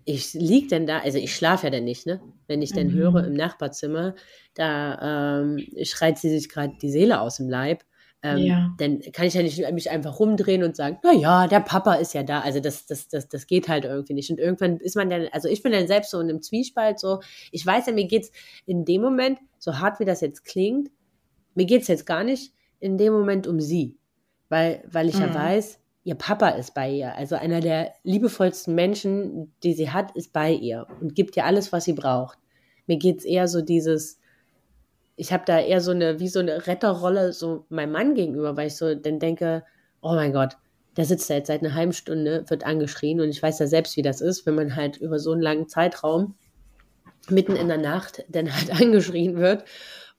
[0.05, 2.21] ich lieg denn da, also ich schlafe ja dann nicht, ne?
[2.47, 2.93] Wenn ich dann mhm.
[2.93, 4.15] höre im Nachbarzimmer,
[4.53, 7.83] da ähm, schreit sie sich gerade die Seele aus dem Leib.
[8.23, 8.75] Ähm, ja.
[8.77, 12.13] Dann kann ich ja nicht mich einfach rumdrehen und sagen, na ja, der Papa ist
[12.13, 12.41] ja da.
[12.41, 14.29] Also das, das, das, das geht halt irgendwie nicht.
[14.29, 17.21] Und irgendwann ist man dann, also ich bin dann selbst so in einem Zwiespalt so,
[17.51, 18.31] ich weiß ja, mir geht's
[18.65, 20.91] in dem Moment, so hart wie das jetzt klingt,
[21.55, 23.97] mir geht's jetzt gar nicht in dem Moment um sie.
[24.49, 25.21] Weil, weil ich mhm.
[25.21, 27.15] ja weiß, ihr Papa ist bei ihr.
[27.15, 31.71] Also einer der liebevollsten Menschen, die sie hat, ist bei ihr und gibt ihr alles,
[31.71, 32.39] was sie braucht.
[32.87, 34.19] Mir geht's eher so dieses,
[35.15, 38.67] ich habe da eher so eine, wie so eine Retterrolle so meinem Mann gegenüber, weil
[38.67, 39.63] ich so dann denke,
[40.01, 40.57] oh mein Gott,
[40.97, 43.95] der sitzt da jetzt seit einer halben Stunde, wird angeschrien und ich weiß ja selbst,
[43.95, 46.35] wie das ist, wenn man halt über so einen langen Zeitraum
[47.29, 49.63] mitten in der Nacht dann halt angeschrien wird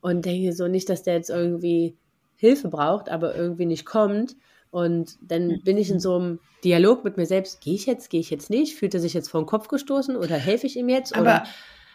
[0.01, 1.97] und denke so nicht, dass der jetzt irgendwie
[2.37, 4.37] Hilfe braucht, aber irgendwie nicht kommt
[4.73, 8.21] und dann bin ich in so einem Dialog mit mir selbst, gehe ich jetzt, gehe
[8.21, 8.75] ich jetzt nicht?
[8.75, 11.13] Fühlt er sich jetzt vor den Kopf gestoßen oder helfe ich ihm jetzt?
[11.13, 11.49] Oder, Aber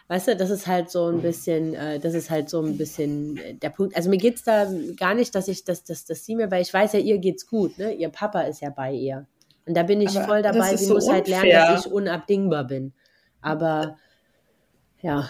[0.06, 3.36] weißt du, das ist halt so ein bisschen, äh, das ist halt so ein bisschen
[3.38, 3.96] äh, der Punkt.
[3.96, 6.62] Also mir geht es da gar nicht, dass ich, dass, dass, dass sie mir, weil
[6.62, 7.92] ich weiß ja, ihr geht's gut, ne?
[7.94, 9.26] Ihr Papa ist ja bei ihr.
[9.66, 12.62] Und da bin ich Aber voll dabei, sie so muss halt lernen, dass ich unabdingbar
[12.62, 12.92] bin.
[13.40, 13.96] Aber
[15.00, 15.28] ja.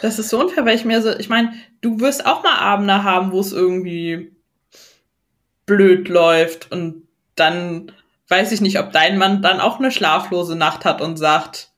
[0.00, 3.02] Das ist so unfair, weil ich mir so, ich meine, du wirst auch mal Abende
[3.02, 4.33] haben, wo es irgendwie
[5.66, 7.06] blöd läuft und
[7.36, 7.92] dann
[8.28, 11.70] weiß ich nicht, ob dein Mann dann auch eine schlaflose Nacht hat und sagt,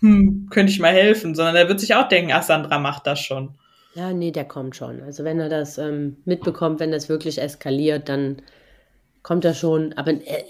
[0.00, 3.20] hm, könnte ich mal helfen, sondern er wird sich auch denken, ach, Sandra macht das
[3.20, 3.54] schon.
[3.94, 5.02] Ja, nee, der kommt schon.
[5.02, 8.42] Also wenn er das ähm, mitbekommt, wenn das wirklich eskaliert, dann
[9.22, 9.92] kommt er schon.
[9.94, 10.44] Aber, äh,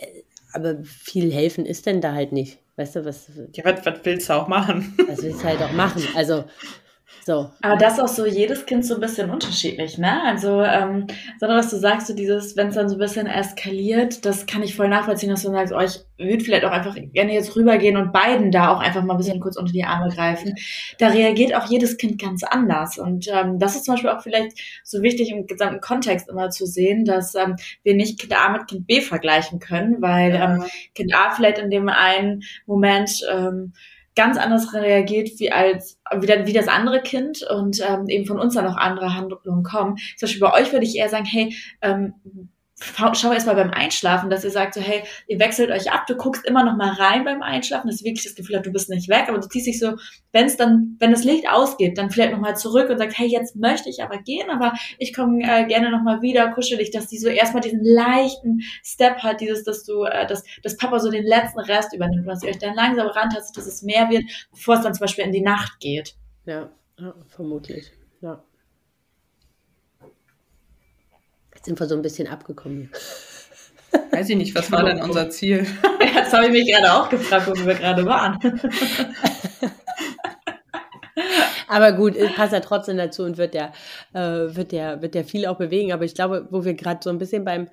[0.53, 2.59] aber viel helfen ist denn da halt nicht.
[2.77, 3.31] Weißt du, was.
[3.55, 4.95] Ja, was, was willst du auch machen?
[5.09, 6.03] Was willst du halt auch machen?
[6.15, 6.45] Also
[7.29, 7.51] so.
[7.61, 10.23] Aber das ist auch so jedes Kind so ein bisschen unterschiedlich, ne?
[10.25, 11.07] Also, ähm,
[11.39, 14.63] sondern was du sagst, so dieses, wenn es dann so ein bisschen eskaliert, das kann
[14.63, 17.99] ich voll nachvollziehen, dass du sagst, oh, ich würde vielleicht auch einfach gerne jetzt rübergehen
[17.99, 20.55] und beiden da auch einfach mal ein bisschen kurz unter die Arme greifen.
[20.99, 22.99] Da reagiert auch jedes Kind ganz anders.
[22.99, 26.65] Und ähm, das ist zum Beispiel auch vielleicht so wichtig im gesamten Kontext immer zu
[26.65, 30.65] sehen, dass ähm, wir nicht Kind A mit Kind B vergleichen können, weil ähm,
[30.95, 33.75] Kind A vielleicht in dem einen Moment ähm,
[34.19, 38.55] ganz anders reagiert wie als wie, wie das andere Kind und ähm, eben von uns
[38.55, 39.97] dann auch andere Handlungen kommen.
[40.17, 42.15] Zum Beispiel bei euch würde ich eher sagen, hey, ähm,
[42.81, 46.17] schau erst mal beim Einschlafen, dass ihr sagt so, hey, ihr wechselt euch ab, du
[46.17, 48.89] guckst immer noch mal rein beim Einschlafen, dass du wirklich das Gefühl hast, du bist
[48.89, 49.97] nicht weg, aber du ziehst dich so,
[50.33, 53.27] wenn es dann, wenn das Licht ausgeht, dann vielleicht noch mal zurück und sagst, hey,
[53.27, 56.91] jetzt möchte ich aber gehen, aber ich komme äh, gerne noch mal wieder, kuschel dich,
[56.91, 61.01] dass die so erstmal diesen leichten Step hat, dieses, dass du, äh, dass, dass Papa
[61.01, 64.25] so den letzten Rest übernimmt, dass ihr euch dann langsam rantastet, dass es mehr wird,
[64.51, 66.15] bevor es dann zum Beispiel in die Nacht geht.
[66.45, 68.43] Ja, ja vermutlich, ja.
[71.59, 72.89] Jetzt sind wir so ein bisschen abgekommen.
[74.13, 75.67] Weiß ich nicht, was war denn unser Ziel?
[76.15, 78.39] das habe ich mich gerade auch gefragt, wo wir gerade waren.
[81.67, 83.73] Aber gut, passt ja trotzdem dazu und wird der,
[84.13, 85.91] äh, wird der, wird der viel auch bewegen.
[85.93, 87.69] Aber ich glaube, wo wir gerade so ein bisschen beim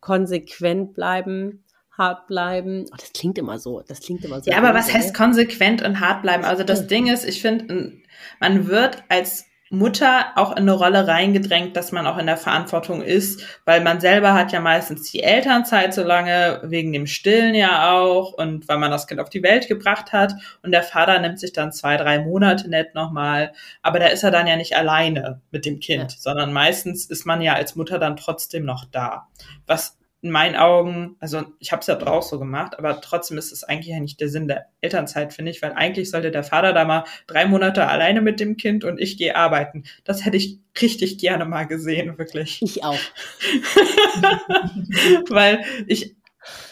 [0.00, 2.86] konsequent bleiben, hart bleiben.
[2.90, 3.82] Oh, das klingt immer so.
[3.86, 4.50] Das klingt immer so.
[4.50, 6.46] Ja, aber was heißt konsequent und hart bleiben?
[6.46, 7.92] Also das Ding ist, ich finde,
[8.40, 13.02] man wird als Mutter auch in eine Rolle reingedrängt, dass man auch in der Verantwortung
[13.02, 17.92] ist, weil man selber hat ja meistens die Elternzeit so lange, wegen dem Stillen ja
[17.92, 20.34] auch und weil man das Kind auf die Welt gebracht hat.
[20.62, 23.52] Und der Vater nimmt sich dann zwei, drei Monate nett nochmal,
[23.82, 26.18] aber da ist er dann ja nicht alleine mit dem Kind, ja.
[26.18, 29.26] sondern meistens ist man ja als Mutter dann trotzdem noch da,
[29.66, 33.52] was in meinen Augen, also ich habe es ja auch so gemacht, aber trotzdem ist
[33.52, 36.72] es eigentlich ja nicht der Sinn der Elternzeit, finde ich, weil eigentlich sollte der Vater
[36.72, 39.84] da mal drei Monate alleine mit dem Kind und ich gehe arbeiten.
[40.04, 42.60] Das hätte ich richtig gerne mal gesehen, wirklich.
[42.60, 42.98] Ich auch.
[45.28, 46.16] weil ich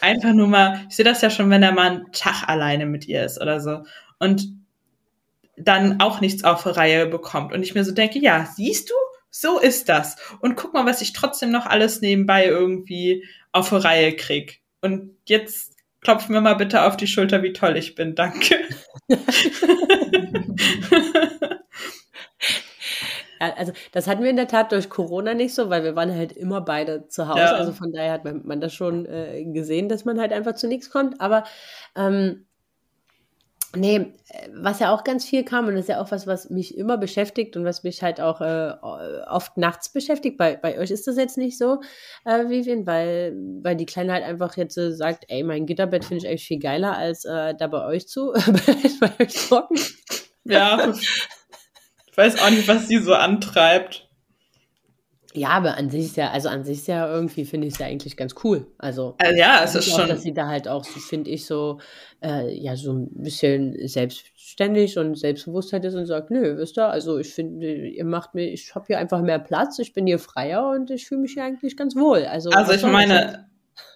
[0.01, 3.07] einfach nur mal, ich sehe das ja schon, wenn er mal einen Tag alleine mit
[3.07, 3.85] ihr ist oder so.
[4.19, 4.49] Und
[5.57, 7.53] dann auch nichts auf die Reihe bekommt.
[7.53, 8.95] Und ich mir so denke, ja, siehst du,
[9.37, 10.15] so ist das.
[10.39, 13.25] Und guck mal, was ich trotzdem noch alles nebenbei irgendwie
[13.55, 14.61] auf die Reihe krieg.
[14.83, 18.15] Und jetzt klopf mir mal bitte auf die Schulter, wie toll ich bin.
[18.15, 18.57] Danke.
[23.41, 26.15] Ja, also das hatten wir in der Tat durch Corona nicht so, weil wir waren
[26.15, 27.41] halt immer beide zu Hause.
[27.41, 27.53] Ja.
[27.53, 30.69] Also von daher hat man, man das schon äh, gesehen, dass man halt einfach zu
[30.69, 31.21] nichts kommt.
[31.21, 31.45] Aber
[31.97, 32.47] ähm,
[33.77, 34.13] nee,
[34.53, 36.99] was ja auch ganz viel kam und das ist ja auch was, was mich immer
[36.99, 38.73] beschäftigt und was mich halt auch äh,
[39.27, 40.39] oft nachts beschäftigt.
[40.39, 41.81] Bei, bei euch ist das jetzt nicht so,
[42.25, 46.25] äh, Vivian, weil, weil die Kleine halt einfach jetzt äh, sagt, ey, mein Gitterbett finde
[46.25, 48.33] ich eigentlich viel geiler als äh, da bei euch zu,
[49.01, 49.79] bei euch trocken.
[50.45, 50.93] Ja.
[52.11, 54.09] Ich weiß auch nicht, was sie so antreibt.
[55.37, 57.81] Ja, aber an sich ist ja, also an sich ist ja irgendwie, finde ich es
[57.81, 58.69] ja eigentlich ganz cool.
[58.79, 60.09] Also, also ja, es ist auch, schon.
[60.09, 61.81] Dass sie da halt auch, so, finde ich, so,
[62.23, 67.19] äh, ja, so ein bisschen selbstständig und Selbstbewusstheit ist und sagt, nö, wisst ihr, also
[67.19, 70.71] ich finde, ihr macht mir, ich habe hier einfach mehr Platz, ich bin hier freier
[70.71, 72.27] und ich fühle mich hier eigentlich ganz wohl.
[72.27, 73.49] Also, also ich meine,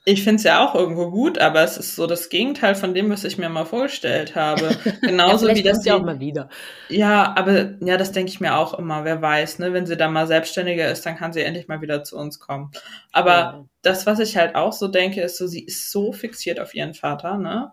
[0.04, 3.10] ich finde es ja auch irgendwo gut, aber es ist so das Gegenteil von dem,
[3.10, 4.70] was ich mir mal vorgestellt habe.
[5.02, 6.48] Genauso ja, wie das ja auch mal wieder.
[6.88, 9.04] Ja, aber ja, das denke ich mir auch immer.
[9.04, 12.04] Wer weiß, ne, wenn sie dann mal selbstständiger ist, dann kann sie endlich mal wieder
[12.04, 12.70] zu uns kommen.
[13.12, 13.64] Aber ja.
[13.82, 16.94] das, was ich halt auch so denke, ist so, sie ist so fixiert auf ihren
[16.94, 17.72] Vater, ne?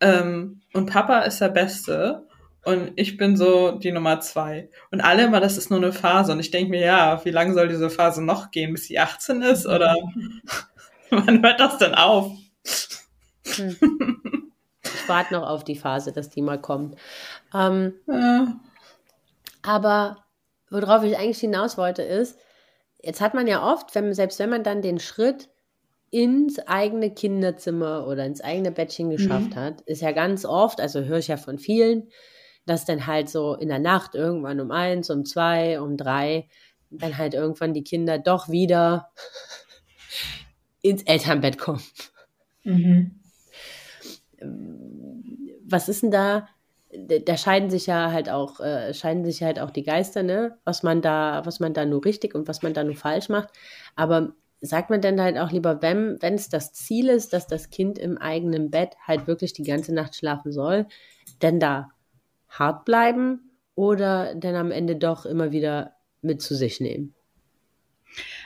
[0.00, 2.26] Ähm, und Papa ist der Beste.
[2.64, 4.68] Und ich bin so die Nummer zwei.
[4.90, 6.32] Und alle immer, das ist nur eine Phase.
[6.32, 9.42] Und ich denke mir, ja, wie lange soll diese Phase noch gehen, bis sie 18
[9.42, 9.66] ist?
[9.66, 9.96] Oder
[11.26, 12.32] Wann hört das denn auf?
[13.46, 13.76] Hm.
[14.84, 16.96] Ich warte noch auf die Phase, dass die mal kommt.
[17.54, 18.60] Ähm, ja.
[19.62, 20.24] Aber
[20.70, 22.38] worauf ich eigentlich hinaus wollte, ist,
[23.00, 25.48] jetzt hat man ja oft, wenn, selbst wenn man dann den Schritt
[26.10, 29.56] ins eigene Kinderzimmer oder ins eigene Bettchen geschafft mhm.
[29.56, 32.08] hat, ist ja ganz oft, also höre ich ja von vielen,
[32.66, 36.48] dass dann halt so in der Nacht irgendwann um eins, um zwei, um drei,
[36.90, 39.10] dann halt irgendwann die Kinder doch wieder
[40.82, 41.82] ins Elternbett kommen.
[42.64, 43.20] Mhm.
[45.64, 46.48] Was ist denn da?
[47.24, 50.58] Da scheiden sich ja halt auch, äh, scheiden sich halt auch die Geister, ne?
[50.64, 53.48] Was man da, was man da nur richtig und was man da nur falsch macht.
[53.96, 57.98] Aber sagt man denn halt auch lieber, wenn es das Ziel ist, dass das Kind
[57.98, 60.86] im eigenen Bett halt wirklich die ganze Nacht schlafen soll,
[61.40, 61.90] denn da
[62.48, 67.14] hart bleiben oder denn am Ende doch immer wieder mit zu sich nehmen?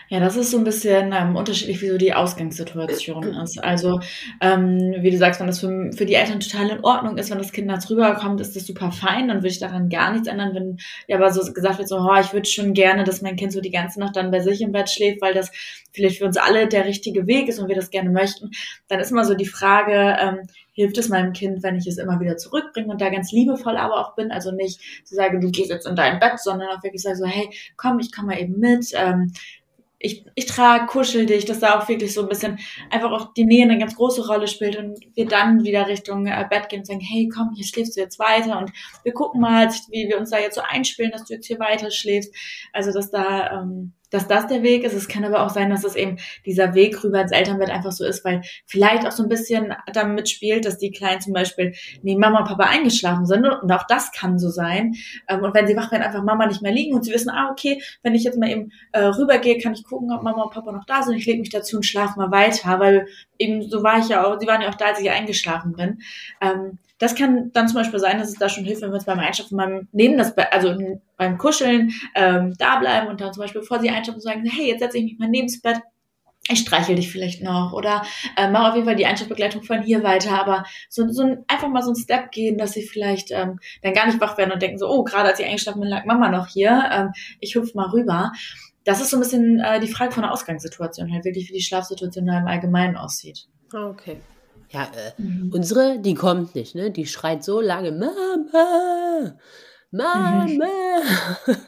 [0.08, 3.58] Ja, das ist so ein bisschen ähm, unterschiedlich, wie so die Ausgangssituation ist.
[3.58, 4.00] Also,
[4.40, 7.38] ähm, wie du sagst, wenn das für, für die Eltern total in Ordnung ist, wenn
[7.38, 10.54] das Kind nachts rüberkommt, ist das super fein, dann würde ich daran gar nichts ändern.
[10.54, 10.78] Wenn
[11.08, 13.60] ja aber so gesagt wird, so, oh, ich würde schon gerne, dass mein Kind so
[13.60, 15.50] die ganze Nacht dann bei sich im Bett schläft, weil das
[15.92, 18.50] vielleicht für uns alle der richtige Weg ist und wir das gerne möchten,
[18.86, 20.46] dann ist immer so die Frage, ähm,
[20.76, 23.98] hilft es meinem Kind, wenn ich es immer wieder zurückbringe und da ganz liebevoll aber
[23.98, 27.02] auch bin, also nicht zu sagen, du gehst jetzt in dein Bett, sondern auch wirklich
[27.02, 29.32] sagen so, hey, komm, ich komme mal eben mit, ähm,
[29.98, 32.58] ich, ich trage, kuschel dich, dass da auch wirklich so ein bisschen
[32.90, 36.46] einfach auch die Nähe eine ganz große Rolle spielt und wir dann wieder Richtung äh,
[36.48, 38.70] Bett gehen und sagen, hey, komm, hier schläfst du jetzt weiter und
[39.04, 41.90] wir gucken mal, wie wir uns da jetzt so einspielen, dass du jetzt hier weiter
[41.90, 42.34] schläfst.
[42.72, 44.92] Also, dass da ähm, dass das der Weg ist.
[44.92, 48.04] Es kann aber auch sein, dass es eben dieser Weg rüber ins Elternbett einfach so
[48.04, 52.20] ist, weil vielleicht auch so ein bisschen damit spielt, dass die Kleinen zum Beispiel neben
[52.20, 53.46] Mama und Papa eingeschlafen sind.
[53.46, 54.94] Und auch das kann so sein.
[55.28, 57.50] Ähm, und wenn sie wach werden, einfach Mama nicht mehr liegen und sie wissen, ah,
[57.50, 60.72] okay, wenn ich jetzt mal eben äh, rübergehe, kann ich gucken, ob Mama und Papa
[60.72, 61.16] noch da sind.
[61.16, 63.06] Ich lege mich dazu und schlafe mal weiter, weil
[63.38, 66.00] eben so war ich ja auch, sie waren ja auch da, als ich eingeschlafen bin.
[66.40, 69.04] Ähm, das kann dann zum Beispiel sein, dass es da schon hilft, wenn wir uns
[69.04, 70.76] beim Einschlafen beim, neben das, also
[71.16, 74.80] beim Kuscheln ähm, da bleiben und dann zum Beispiel, bevor sie einschlafen, sagen, hey, jetzt
[74.80, 75.80] setze ich mich mal neben das Bett,
[76.48, 78.02] ich streichel dich vielleicht noch oder
[78.36, 81.68] äh, mach auf jeden Fall die Einschlafbegleitung von hier weiter, aber so, so ein, einfach
[81.68, 84.62] mal so ein Step gehen, dass sie vielleicht ähm, dann gar nicht wach werden und
[84.62, 87.74] denken so, oh, gerade als ich eingeschlafen bin, lag Mama noch hier, ähm, ich hüpf
[87.74, 88.32] mal rüber.
[88.84, 91.62] Das ist so ein bisschen äh, die Frage von der Ausgangssituation, halt wirklich, wie die
[91.62, 93.48] Schlafsituation da im Allgemeinen aussieht.
[93.74, 94.20] Okay.
[94.70, 95.50] Ja, äh, mhm.
[95.52, 96.90] unsere, die kommt nicht, ne?
[96.90, 99.36] Die schreit so lange, Mama,
[99.90, 100.68] Mama.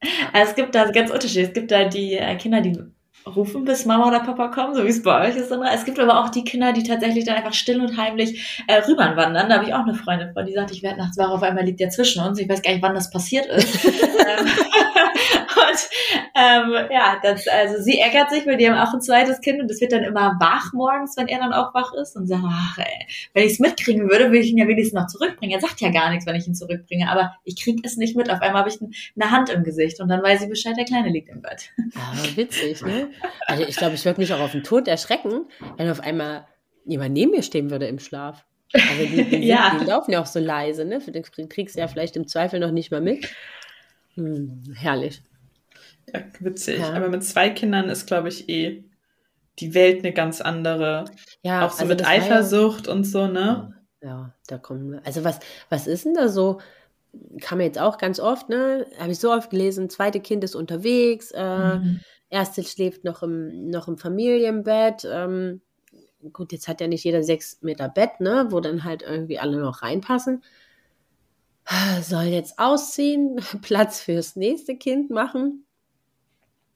[0.32, 1.48] es gibt da ganz Unterschiede.
[1.48, 2.78] Es gibt da die äh, Kinder, die
[3.26, 5.50] rufen, bis Mama oder Papa kommen, so wie es bei euch ist.
[5.50, 9.48] Es gibt aber auch die Kinder, die tatsächlich dann einfach still und heimlich äh, rüberwandern.
[9.48, 11.64] Da habe ich auch eine Freundin von, die sagt, ich werde nachts wach, auf einmal
[11.64, 12.38] liegt der zwischen uns.
[12.38, 13.78] Ich weiß gar nicht, wann das passiert ist.
[14.20, 14.46] Ähm,
[15.56, 15.88] und
[16.34, 19.70] ähm, ja, das, also sie ärgert sich, weil die haben auch ein zweites Kind und
[19.70, 22.78] es wird dann immer wach morgens, wenn er dann auch wach ist und sagt, ach
[22.78, 25.54] ey, wenn ich es mitkriegen würde, würde ich ihn ja wenigstens noch zurückbringen.
[25.54, 28.30] Er sagt ja gar nichts, wenn ich ihn zurückbringe, aber ich kriege es nicht mit.
[28.30, 31.08] Auf einmal habe ich eine Hand im Gesicht und dann weiß ich Bescheid, der Kleine
[31.08, 31.70] liegt im Bett.
[31.94, 33.09] Aber witzig, ne?
[33.46, 35.46] Also ich glaube, ich würde mich auch auf den Tod erschrecken,
[35.76, 36.46] wenn auf einmal
[36.84, 38.44] jemand neben mir stehen würde im Schlaf.
[38.72, 39.76] Also die, die, ja.
[39.80, 41.00] die laufen ja auch so leise, ne?
[41.00, 43.28] Den kriegst du ja vielleicht im Zweifel noch nicht mal mit.
[44.14, 45.22] Hm, herrlich.
[46.12, 46.80] Ja, witzig.
[46.80, 46.92] Ja.
[46.92, 48.84] Aber mit zwei Kindern ist, glaube ich, eh
[49.58, 51.04] die Welt eine ganz andere.
[51.42, 53.74] Ja, auch so also mit Eifersucht und so, ne?
[54.02, 55.02] Ja, da kommen wir.
[55.04, 56.60] Also was, was ist denn da so?
[57.40, 58.86] Kam jetzt auch ganz oft, ne?
[58.98, 62.00] Habe ich so oft gelesen, zweite Kind ist unterwegs, äh, mhm.
[62.30, 65.06] Erste schläft noch im, noch im Familienbett.
[65.10, 65.60] Ähm,
[66.32, 68.46] gut, jetzt hat ja nicht jeder sechs Meter Bett, ne?
[68.50, 70.42] Wo dann halt irgendwie alle noch reinpassen.
[72.02, 75.64] Soll jetzt ausziehen, Platz fürs nächste Kind machen.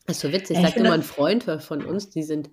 [0.06, 2.50] Das ist so witzig, sagt immer ein Freund von uns, die sind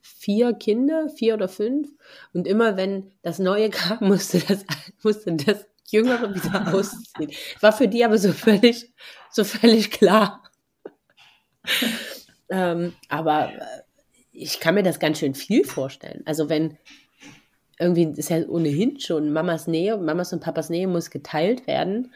[0.00, 1.88] vier Kinder, vier oder fünf.
[2.32, 4.64] Und immer wenn das Neue kam, musste das,
[5.02, 7.30] musste das Jüngere wieder ausziehen.
[7.60, 8.92] War für die aber so völlig,
[9.30, 10.42] so völlig klar.
[12.48, 13.82] Ähm, aber äh,
[14.32, 16.22] ich kann mir das ganz schön viel vorstellen.
[16.26, 16.76] Also wenn
[17.78, 22.12] irgendwie ist ja ohnehin schon Mamas Nähe, Mamas und Papas Nähe muss geteilt werden.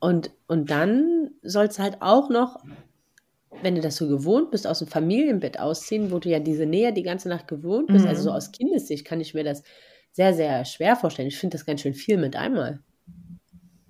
[0.00, 2.62] Und, und dann soll es halt auch noch
[3.62, 6.92] wenn du das so gewohnt bist, aus dem Familienbett ausziehen, wo du ja diese Nähe
[6.92, 8.10] die ganze Nacht gewohnt bist, mhm.
[8.10, 8.36] also so mhm.
[8.36, 9.62] aus Kindessicht kann ich mir das
[10.12, 11.28] sehr, sehr schwer vorstellen.
[11.28, 12.80] Ich finde das ganz schön viel mit einmal.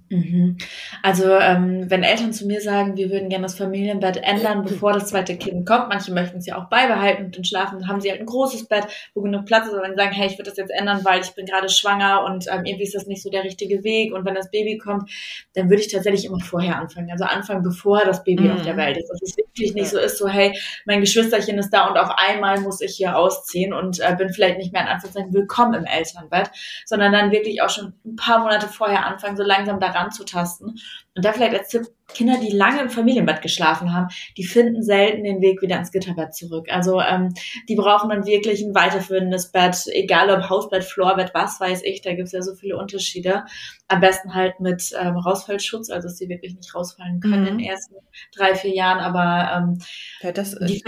[0.08, 0.56] Mhm.
[1.02, 5.06] Also ähm, wenn Eltern zu mir sagen, wir würden gerne das Familienbett ändern, bevor das
[5.08, 8.20] zweite Kind kommt, manche möchten es ja auch beibehalten und dann schlafen, haben sie halt
[8.20, 10.58] ein großes Bett, wo genug Platz ist, aber wenn sie sagen, hey, ich würde das
[10.58, 13.42] jetzt ändern, weil ich bin gerade schwanger und ähm, irgendwie ist das nicht so der
[13.42, 15.10] richtige Weg und wenn das Baby kommt,
[15.54, 18.52] dann würde ich tatsächlich immer vorher anfangen, also anfangen, bevor das Baby mhm.
[18.52, 21.70] auf der Welt ist, dass es wirklich nicht so ist, so hey, mein Geschwisterchen ist
[21.70, 24.88] da und auf einmal muss ich hier ausziehen und äh, bin vielleicht nicht mehr in
[24.88, 26.50] Anführungszeichen willkommen im Elternbett,
[26.84, 30.78] sondern dann wirklich auch schon ein paar Monate vorher anfangen, so langsam daran ranzutasten.
[31.14, 35.24] Und da vielleicht als Tipp, Kinder, die lange im Familienbett geschlafen haben, die finden selten
[35.24, 36.66] den Weg wieder ins Gitterbett zurück.
[36.70, 37.34] Also ähm,
[37.68, 42.10] die brauchen dann wirklich ein weiterführendes Bett, egal ob Hausbett, Floorbett, was weiß ich, da
[42.14, 43.44] gibt es ja so viele Unterschiede.
[43.88, 47.48] Am besten halt mit ähm, Rausfallschutz, also dass sie wirklich nicht rausfallen können mhm.
[47.48, 47.96] in den ersten
[48.36, 49.78] drei, vier Jahren, aber ähm,
[50.20, 50.84] ja, das ist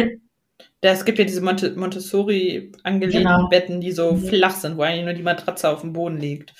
[0.80, 3.48] es gibt ja diese Montessori angelegten genau.
[3.48, 4.24] Betten, die so mhm.
[4.24, 6.54] flach sind, wo eigentlich nur die Matratze auf dem Boden liegt.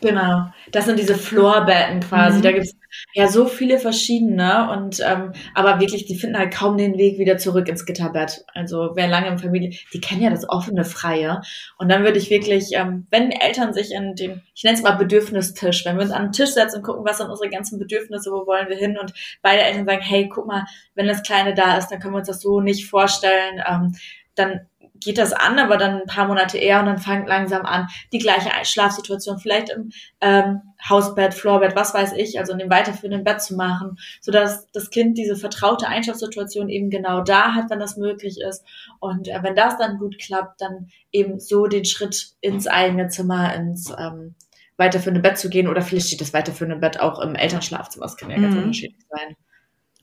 [0.00, 2.38] Genau, das sind diese Floorbetten quasi.
[2.38, 2.42] Mhm.
[2.42, 2.76] Da gibt's
[3.14, 7.36] ja so viele verschiedene und ähm, aber wirklich, die finden halt kaum den Weg wieder
[7.36, 8.44] zurück ins Gitterbett.
[8.54, 11.40] Also wer lange in Familie, die kennen ja das offene Freie.
[11.78, 14.92] Und dann würde ich wirklich, ähm, wenn Eltern sich in dem, ich nenne es mal
[14.92, 18.30] Bedürfnistisch, wenn wir uns an den Tisch setzen und gucken, was sind unsere ganzen Bedürfnisse,
[18.30, 21.76] wo wollen wir hin und beide Eltern sagen, hey, guck mal, wenn das Kleine da
[21.76, 23.62] ist, dann können wir uns das so nicht vorstellen.
[23.68, 23.96] Ähm,
[24.36, 24.60] dann
[25.00, 28.18] geht das an, aber dann ein paar Monate eher und dann fängt langsam an, die
[28.18, 29.90] gleiche Schlafsituation vielleicht im
[30.20, 34.90] ähm, Hausbett, Floorbett, was weiß ich, also in dem weiterführenden Bett zu machen, sodass das
[34.90, 38.64] Kind diese vertraute Einschlafsituation eben genau da hat, wenn das möglich ist.
[39.00, 43.54] Und äh, wenn das dann gut klappt, dann eben so den Schritt ins eigene Zimmer,
[43.54, 44.34] ins ähm,
[44.76, 48.30] weiterführende Bett zu gehen oder vielleicht steht das weiterführende Bett auch im Elternschlafzimmer, das kann
[48.30, 48.62] ja ganz mhm.
[48.62, 49.36] unterschiedlich sein.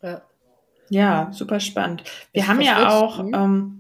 [0.02, 0.22] Ja.
[0.90, 2.04] ja, super spannend.
[2.34, 3.20] Wir das haben ja auch...
[3.20, 3.75] Ähm,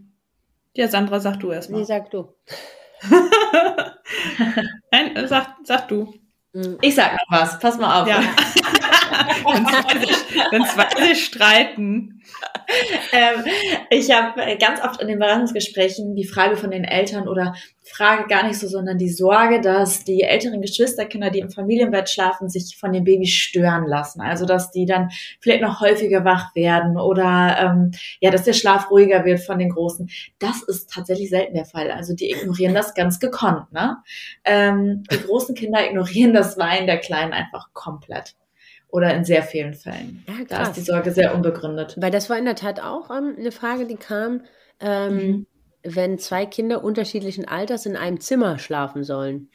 [0.76, 1.80] ja, Sandra, sag du erstmal.
[1.82, 2.36] Nee, sag du.
[4.92, 6.14] Nein, sag, sag du.
[6.82, 7.60] Ich sag noch was.
[7.60, 8.08] Pass mal auf.
[8.08, 8.22] Ja.
[10.52, 12.15] wenn zwei sich streiten.
[13.12, 13.46] Ähm,
[13.90, 18.46] ich habe ganz oft in den Beratungsgesprächen die Frage von den Eltern oder Frage gar
[18.46, 22.92] nicht so, sondern die Sorge, dass die älteren Geschwisterkinder, die im Familienbett schlafen, sich von
[22.92, 24.22] dem Baby stören lassen.
[24.22, 25.10] Also dass die dann
[25.40, 29.70] vielleicht noch häufiger wach werden oder ähm, ja, dass der Schlaf ruhiger wird von den
[29.70, 30.10] Großen.
[30.40, 31.92] Das ist tatsächlich selten der Fall.
[31.92, 33.72] Also die ignorieren das ganz gekonnt.
[33.72, 33.98] Ne?
[34.44, 38.36] Ähm, die großen Kinder ignorieren das Weinen der Kleinen einfach komplett
[38.96, 40.24] oder in sehr vielen Fällen.
[40.26, 41.96] Ja, da ist die Sorge sehr unbegründet.
[42.00, 44.42] Weil das war in der Tat auch ähm, eine Frage, die kam,
[44.80, 45.48] ähm, mhm.
[45.84, 49.50] wenn zwei Kinder unterschiedlichen Alters in einem Zimmer schlafen sollen.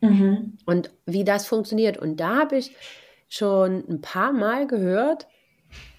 [0.00, 0.56] Mhm.
[0.66, 1.98] Und wie das funktioniert.
[1.98, 2.76] Und da habe ich
[3.28, 5.26] schon ein paar Mal gehört,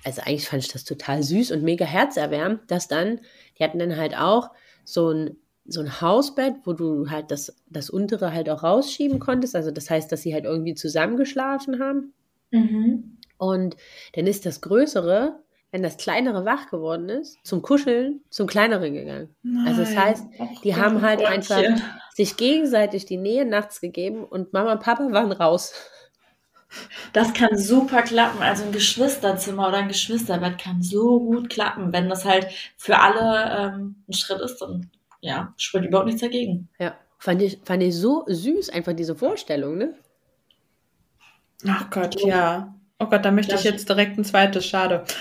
[0.05, 3.19] also eigentlich fand ich das total süß und mega herzerwärmend, dass dann,
[3.59, 4.51] die hatten dann halt auch
[4.85, 9.55] so ein so ein Hausbett, wo du halt das, das untere halt auch rausschieben konntest.
[9.55, 12.13] Also das heißt, dass sie halt irgendwie zusammengeschlafen haben.
[12.51, 13.17] Mhm.
[13.37, 13.77] Und
[14.13, 15.39] dann ist das Größere,
[15.71, 19.35] wenn das Kleinere wach geworden ist, zum Kuscheln zum Kleineren gegangen.
[19.41, 19.67] Nein.
[19.67, 20.25] Also das heißt,
[20.63, 21.33] die haben halt Gottchen.
[21.33, 21.63] einfach
[22.13, 25.73] sich gegenseitig die Nähe nachts gegeben und Mama und Papa waren raus.
[27.11, 28.41] Das kann super klappen.
[28.41, 32.47] Also ein Geschwisterzimmer oder ein Geschwisterbett kann so gut klappen, wenn das halt
[32.77, 34.61] für alle ähm, ein Schritt ist.
[34.61, 34.89] Und
[35.23, 36.67] ja, spricht überhaupt nichts dagegen.
[36.79, 39.95] Ja, fand ich, fand ich so süß, einfach diese Vorstellung, ne?
[41.65, 42.75] Ach Gott, ja.
[42.99, 45.05] Oh Gott, da möchte das ich jetzt direkt ein zweites, schade.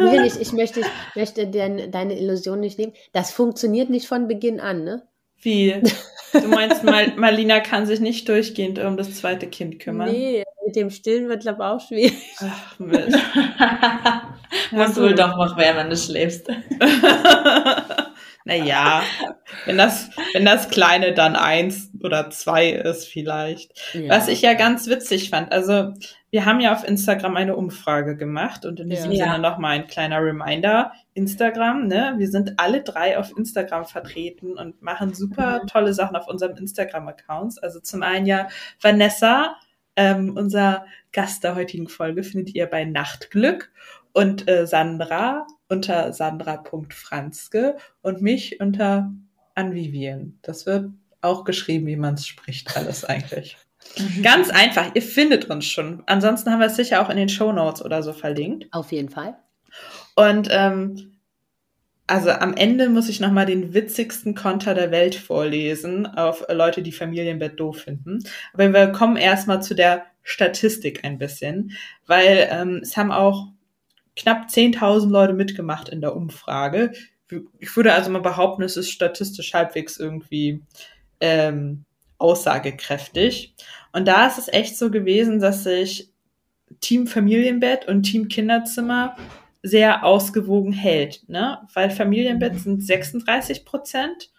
[0.00, 2.92] Also, ich, ich möchte, ich möchte den, deine Illusion nicht nehmen.
[3.12, 5.02] Das funktioniert nicht von Beginn an, ne?
[5.40, 5.80] Wie?
[6.32, 10.10] Du meinst, Mal Malina kann sich nicht durchgehend um das zweite Kind kümmern?
[10.10, 12.36] Nee, mit dem Stillen wird, glaube ich, auch schwierig.
[12.40, 13.18] Ach, Mist.
[14.70, 16.46] Musst du wohl doch noch mehr, wenn du schläfst.
[18.44, 19.02] naja,
[19.64, 23.72] wenn das, wenn das Kleine dann eins oder zwei ist vielleicht.
[23.94, 24.10] Ja.
[24.10, 25.94] Was ich ja ganz witzig fand, also
[26.30, 29.24] wir haben ja auf Instagram eine Umfrage gemacht und in diesem ja.
[29.24, 30.92] Sinne nochmal ein kleiner Reminder.
[31.14, 32.14] Instagram, ne?
[32.18, 35.66] Wir sind alle drei auf Instagram vertreten und machen super mhm.
[35.68, 37.56] tolle Sachen auf unserem Instagram-Accounts.
[37.56, 38.48] Also zum einen ja
[38.82, 39.56] Vanessa,
[39.98, 43.72] ähm, unser Gast der heutigen Folge, findet ihr bei Nachtglück
[44.12, 49.12] und äh, Sandra unter sandra.franzke und mich unter
[49.54, 50.38] Anvivien.
[50.42, 50.90] Das wird
[51.20, 53.56] auch geschrieben, wie man es spricht, alles eigentlich.
[54.22, 56.04] Ganz einfach, ihr findet uns schon.
[56.06, 58.66] Ansonsten haben wir es sicher auch in den Show Notes oder so verlinkt.
[58.70, 59.36] Auf jeden Fall.
[60.14, 61.17] Und ähm,
[62.08, 66.92] also am Ende muss ich nochmal den witzigsten Konter der Welt vorlesen auf Leute, die
[66.92, 68.24] Familienbett doof finden.
[68.54, 71.72] Aber wir kommen erstmal zu der Statistik ein bisschen,
[72.06, 73.48] weil ähm, es haben auch
[74.16, 76.92] knapp 10.000 Leute mitgemacht in der Umfrage.
[77.58, 80.62] Ich würde also mal behaupten, es ist statistisch halbwegs irgendwie
[81.20, 81.84] ähm,
[82.16, 83.54] aussagekräftig.
[83.92, 86.10] Und da ist es echt so gewesen, dass sich
[86.80, 89.14] Team Familienbett und Team Kinderzimmer
[89.68, 91.58] sehr ausgewogen hält, ne?
[91.74, 94.30] Weil Familienbett sind 36 Prozent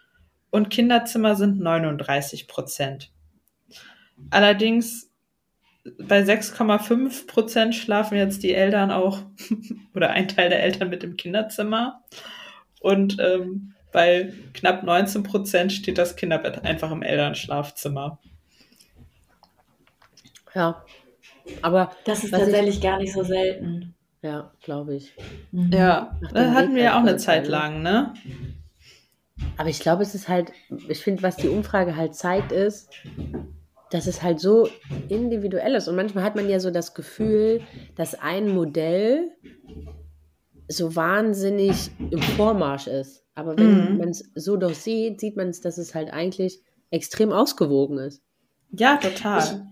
[0.50, 3.12] und Kinderzimmer sind 39 Prozent.
[4.30, 5.10] Allerdings
[5.98, 9.20] bei 6,5 Prozent schlafen jetzt die Eltern auch
[9.94, 12.02] oder ein Teil der Eltern mit im Kinderzimmer
[12.80, 18.20] und ähm, bei knapp 19 Prozent steht das Kinderbett einfach im Elternschlafzimmer.
[20.54, 20.84] Ja,
[21.62, 23.94] aber das ist tatsächlich ich, gar nicht so selten.
[24.22, 25.14] Ja, glaube ich.
[25.50, 25.72] Mhm.
[25.72, 28.12] Ja, das hatten wir ja auch eine Zeit lang, ne?
[29.56, 30.52] Aber ich glaube, es ist halt,
[30.88, 32.90] ich finde, was die Umfrage halt zeigt, ist,
[33.90, 34.68] dass es halt so
[35.08, 35.88] individuell ist.
[35.88, 37.62] Und manchmal hat man ja so das Gefühl,
[37.96, 39.30] dass ein Modell
[40.68, 43.24] so wahnsinnig im Vormarsch ist.
[43.34, 43.98] Aber wenn mhm.
[43.98, 46.60] man es so doch sieht, sieht man es, dass es halt eigentlich
[46.90, 48.22] extrem ausgewogen ist.
[48.70, 49.66] Ja, total.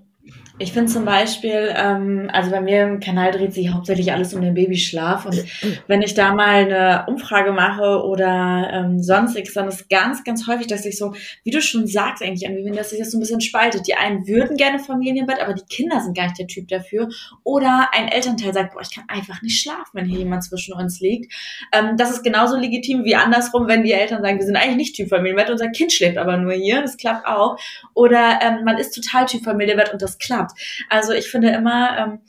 [0.61, 4.41] Ich, finde zum Beispiel, ähm, also bei mir im Kanal dreht sich hauptsächlich alles um
[4.41, 5.45] den Babyschlaf und
[5.87, 10.67] wenn ich da mal eine Umfrage mache oder ähm, sonstiges, dann ist ganz, ganz häufig,
[10.67, 11.15] dass ich so,
[11.45, 13.87] wie du schon sagst eigentlich, irgendwie, dass sich das so ein bisschen spaltet.
[13.87, 17.09] Die einen würden gerne Familienbett, aber die Kinder sind gar nicht der Typ dafür.
[17.45, 21.01] Oder ein Elternteil sagt, boah, ich kann einfach nicht schlafen, wenn hier jemand zwischen uns
[21.01, 21.33] liegt.
[21.73, 24.97] Ähm, das ist genauso legitim wie andersrum, wenn die Eltern sagen, wir sind eigentlich nicht
[24.97, 27.59] Typ Familienbett, unser Kind schläft aber nur hier, das klappt auch.
[27.95, 30.53] Oder ähm, man ist total Typ Familienbett und das klappt.
[30.89, 32.21] Also ich finde immer, ähm,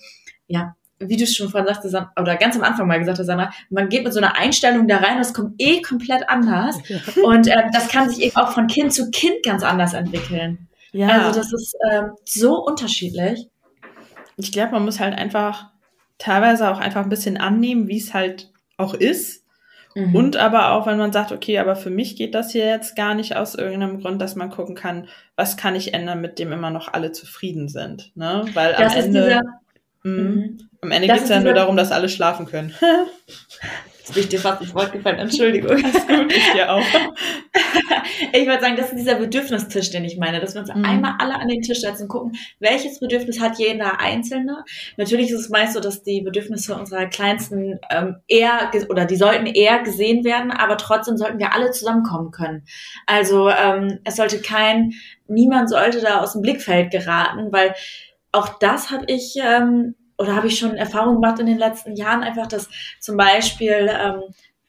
[0.48, 3.90] ja, wie du schon vorhin sagte, oder ganz am Anfang mal gesagt hast, Sandra, man
[3.90, 6.78] geht mit so einer Einstellung da rein, das kommt eh komplett anders.
[7.24, 10.68] Und äh, das kann sich eben auch von Kind zu Kind ganz anders entwickeln.
[10.92, 11.08] Ja.
[11.08, 13.48] Also das ist ähm, so unterschiedlich.
[14.38, 15.68] Ich glaube, man muss halt einfach
[16.18, 19.46] teilweise auch einfach ein bisschen annehmen, wie es halt auch ist.
[19.96, 20.16] Mhm.
[20.16, 23.16] Und aber auch, wenn man sagt, okay, aber für mich geht das hier jetzt gar
[23.16, 26.70] nicht aus irgendeinem Grund, dass man gucken kann, was kann ich ändern, mit dem immer
[26.70, 28.12] noch alle zufrieden sind.
[28.16, 28.46] Ne?
[28.54, 29.42] Weil das am Ende, dieser,
[30.04, 30.58] mh, mhm.
[30.82, 32.74] am Ende geht es ja nur darum, dass alle schlafen können.
[34.10, 35.70] Jetzt bin ich dir fast ins Wort gefallen, Entschuldigung.
[35.84, 36.82] Alles gut, ich dir auch.
[38.34, 40.84] ich würde sagen, das ist dieser Bedürfnistisch, den ich meine, dass wir uns mhm.
[40.84, 44.64] einmal alle an den Tisch setzen und gucken, welches Bedürfnis hat jeder Einzelne.
[44.98, 49.46] Natürlich ist es meist so, dass die Bedürfnisse unserer Kleinsten ähm, eher oder die sollten
[49.46, 52.64] eher gesehen werden, aber trotzdem sollten wir alle zusammenkommen können.
[53.06, 54.94] Also ähm, es sollte kein,
[55.28, 57.76] niemand sollte da aus dem Blickfeld geraten, weil
[58.32, 62.24] auch das habe ich ähm, oder habe ich schon Erfahrung gemacht in den letzten Jahren,
[62.24, 64.22] einfach, dass zum Beispiel ähm,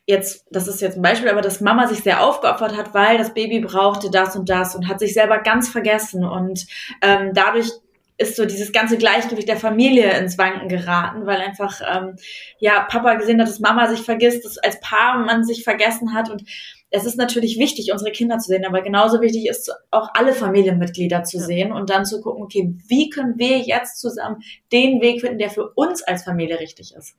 [0.06, 3.34] jetzt, das ist jetzt ein Beispiel, aber dass Mama sich sehr aufgeopfert hat, weil das
[3.34, 6.66] Baby brauchte das und das und hat sich selber ganz vergessen und
[7.02, 7.70] ähm, dadurch
[8.16, 12.16] ist so dieses ganze Gleichgewicht der Familie ins Wanken geraten, weil einfach ähm,
[12.58, 16.28] ja Papa gesehen hat, dass Mama sich vergisst, dass als Paar man sich vergessen hat
[16.28, 16.44] und
[16.90, 21.22] es ist natürlich wichtig, unsere Kinder zu sehen, aber genauso wichtig ist auch alle Familienmitglieder
[21.22, 21.44] zu ja.
[21.44, 25.50] sehen und dann zu gucken, okay, wie können wir jetzt zusammen den Weg finden, der
[25.50, 27.14] für uns als Familie richtig ist.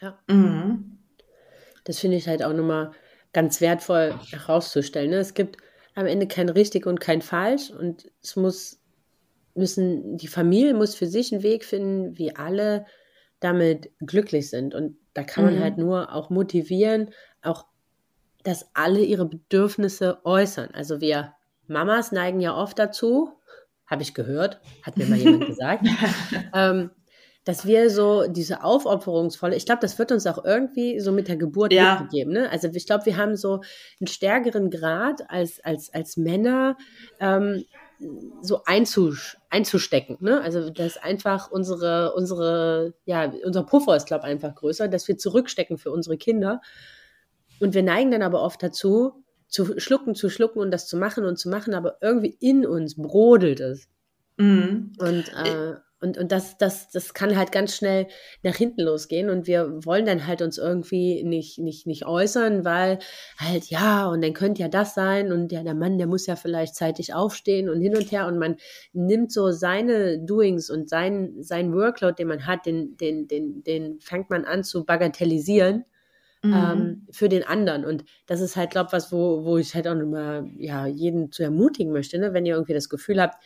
[0.00, 0.18] Ja.
[0.26, 0.98] Mhm.
[1.84, 2.90] Das finde ich halt auch nochmal
[3.32, 5.10] ganz wertvoll herauszustellen.
[5.10, 5.18] Ne?
[5.18, 5.56] Es gibt
[5.94, 8.78] am Ende kein richtig und kein falsch und es muss
[9.54, 12.86] müssen die Familie muss für sich einen Weg finden, wie alle
[13.40, 15.60] damit glücklich sind und da kann man mhm.
[15.60, 17.10] halt nur auch motivieren,
[17.42, 17.66] auch
[18.44, 20.70] dass alle ihre Bedürfnisse äußern.
[20.72, 21.34] Also wir
[21.66, 23.30] Mamas neigen ja oft dazu,
[23.86, 25.86] habe ich gehört, hat mir mal jemand gesagt,
[26.54, 26.90] ähm,
[27.44, 31.36] dass wir so diese aufopferungsvolle, ich glaube, das wird uns auch irgendwie so mit der
[31.36, 32.00] Geburt ja.
[32.00, 32.32] mitgegeben.
[32.32, 32.50] Ne?
[32.50, 33.62] Also ich glaube, wir haben so
[34.00, 36.76] einen stärkeren Grad als, als, als Männer,
[37.18, 37.64] ähm,
[38.40, 40.18] so einzusch einzustecken.
[40.20, 40.40] Ne?
[40.40, 45.18] Also das einfach unsere, unsere, ja, unser Puffer ist, glaube ich, einfach größer, dass wir
[45.18, 46.60] zurückstecken für unsere Kinder.
[47.62, 51.24] Und wir neigen dann aber oft dazu, zu schlucken, zu schlucken und das zu machen
[51.24, 53.88] und zu machen, aber irgendwie in uns brodelt es.
[54.36, 54.92] Mhm.
[54.98, 58.08] Und äh, und, und das, das, das kann halt ganz schnell
[58.42, 59.30] nach hinten losgehen.
[59.30, 62.98] Und wir wollen dann halt uns irgendwie nicht, nicht, nicht äußern, weil
[63.38, 65.30] halt, ja, und dann könnte ja das sein.
[65.30, 68.26] Und ja, der Mann, der muss ja vielleicht zeitig aufstehen und hin und her.
[68.26, 68.56] Und man
[68.92, 74.00] nimmt so seine Doings und sein, sein Workload, den man hat, den, den, den, den
[74.00, 75.84] fängt man an zu bagatellisieren.
[76.44, 76.52] Mhm.
[76.52, 77.84] Ähm, für den anderen.
[77.84, 81.30] Und das ist halt, glaube ich, was, wo, wo ich halt auch nochmal ja, jeden
[81.30, 82.34] zu ermutigen möchte, ne?
[82.34, 83.36] wenn ihr irgendwie das Gefühl habt,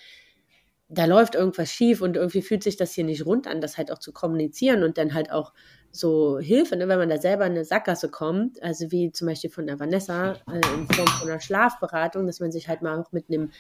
[0.89, 3.91] da läuft irgendwas schief und irgendwie fühlt sich das hier nicht rund an, das halt
[3.91, 5.53] auch zu kommunizieren und dann halt auch
[5.91, 9.51] so Hilfe, ne, wenn man da selber in eine Sackgasse kommt, also wie zum Beispiel
[9.51, 13.13] von der Vanessa äh, in Form von einer Schlafberatung, dass man sich halt mal auch
[13.13, 13.51] mit einem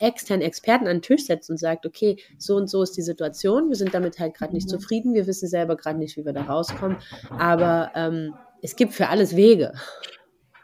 [0.00, 3.68] externen Experten an den Tisch setzt und sagt, okay, so und so ist die Situation,
[3.68, 4.70] wir sind damit halt gerade nicht mhm.
[4.70, 6.96] zufrieden, wir wissen selber gerade nicht, wie wir da rauskommen,
[7.30, 9.72] aber ähm, es gibt für alles Wege.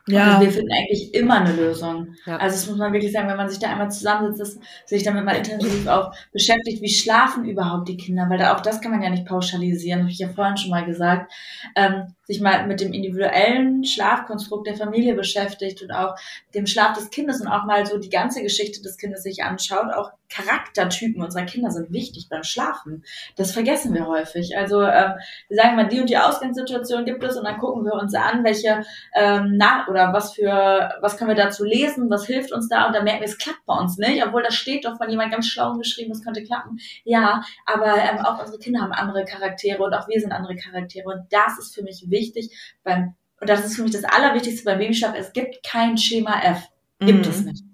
[0.07, 0.37] Ja.
[0.37, 2.15] Also wir finden eigentlich immer eine Lösung.
[2.25, 2.39] Ja.
[2.39, 5.37] Also das muss man wirklich sagen, wenn man sich da einmal zusammensitzt, sich damit mal
[5.37, 9.11] intensiv auch beschäftigt, wie schlafen überhaupt die Kinder, weil da auch das kann man ja
[9.11, 11.31] nicht pauschalisieren, habe ich ja vorhin schon mal gesagt.
[11.77, 16.15] Ähm, sich mal mit dem individuellen Schlafkonstrukt der Familie beschäftigt und auch
[16.55, 19.95] dem Schlaf des Kindes und auch mal so die ganze Geschichte des Kindes sich anschaut.
[19.95, 23.03] Auch Charaktertypen unserer Kinder sind wichtig beim Schlafen.
[23.37, 24.59] Das vergessen wir häufig.
[24.59, 25.15] Also ähm,
[25.49, 28.45] wir sagen mal, die und die Ausgangssituation gibt es und dann gucken wir uns an,
[28.45, 32.87] welche ähm, na oder was für was können wir dazu lesen, was hilft uns da
[32.87, 35.33] und dann merken wir, es klappt bei uns nicht, obwohl das steht doch von jemand
[35.33, 36.79] ganz schlau geschrieben, es könnte klappen.
[37.05, 41.09] Ja, aber ähm, auch unsere Kinder haben andere Charaktere und auch wir sind andere Charaktere
[41.09, 42.51] und das ist für mich wichtig wichtig
[42.83, 46.63] beim, und das ist für mich das Allerwichtigste beim Babyschlaf, es gibt kein Schema F.
[47.01, 47.31] Gibt mhm.
[47.31, 47.65] es nicht.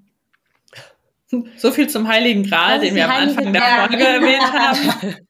[1.57, 5.16] So viel zum Heiligen Gral, den wir am Anfang der Folge erwähnt haben.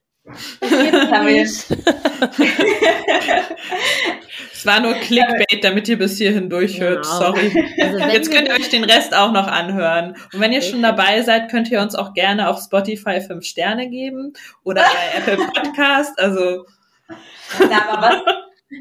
[4.51, 7.03] es war nur Clickbait, damit ihr bis hierhin durchhört.
[7.03, 7.17] Genau.
[7.17, 7.51] Sorry.
[7.79, 10.15] Also Jetzt könnt ihr euch den Rest auch noch anhören.
[10.33, 13.87] Und wenn ihr schon dabei seid, könnt ihr uns auch gerne auf Spotify fünf Sterne
[13.89, 16.19] geben oder bei Apple Podcast.
[16.19, 16.65] Also.
[17.69, 18.21] Na, aber was,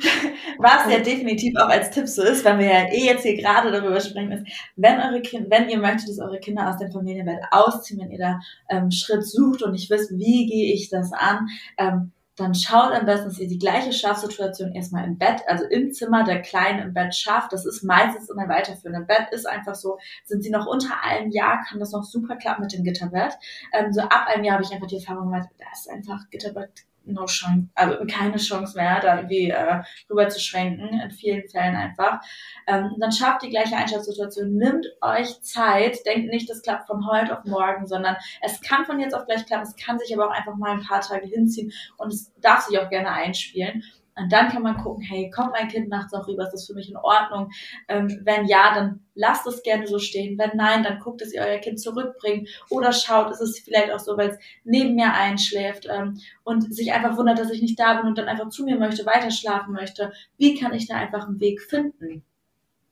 [0.58, 3.70] was ja definitiv auch als Tipp so ist, wenn wir ja eh jetzt hier gerade
[3.70, 7.40] darüber sprechen, ist, wenn eure Kinder, wenn ihr möchtet, dass eure Kinder aus dem Familienbett
[7.50, 8.40] ausziehen, wenn ihr da
[8.70, 13.06] ähm, Schritt sucht und nicht wisst, wie gehe ich das an, ähm, dann schaut am
[13.06, 16.92] besten, dass ihr die gleiche Schlafsituation erstmal im Bett, also im Zimmer der Kleinen im
[16.92, 17.52] Bett schafft.
[17.52, 18.98] Das ist meistens immer weiterführend.
[18.98, 22.34] Im Bett ist einfach so, sind sie noch unter einem Jahr, kann das noch super
[22.34, 23.34] klappen mit dem Gitterbett.
[23.72, 26.84] Ähm, so ab einem Jahr habe ich einfach die Erfahrung gemacht, da ist einfach Gitterbett
[27.06, 31.76] no chance, also keine Chance mehr, da irgendwie äh, rüber zu schwenken, in vielen Fällen
[31.76, 32.20] einfach.
[32.66, 37.38] Ähm, dann schafft die gleiche Einschaltsituation, nimmt euch Zeit, denkt nicht, das klappt von heute
[37.38, 40.34] auf morgen, sondern es kann von jetzt auf gleich klappen, es kann sich aber auch
[40.34, 43.82] einfach mal ein paar Tage hinziehen und es darf sich auch gerne einspielen.
[44.16, 46.44] Und dann kann man gucken, hey, kommt mein Kind nachts noch rüber?
[46.44, 47.50] Ist das für mich in Ordnung?
[47.88, 50.38] Ähm, wenn ja, dann lasst es gerne so stehen.
[50.38, 53.98] Wenn nein, dann guckt, dass ihr euer Kind zurückbringt oder schaut, ist es vielleicht auch
[53.98, 57.94] so, weil es neben mir einschläft ähm, und sich einfach wundert, dass ich nicht da
[57.94, 60.12] bin und dann einfach zu mir möchte, weiter schlafen möchte.
[60.38, 62.24] Wie kann ich da einfach einen Weg finden?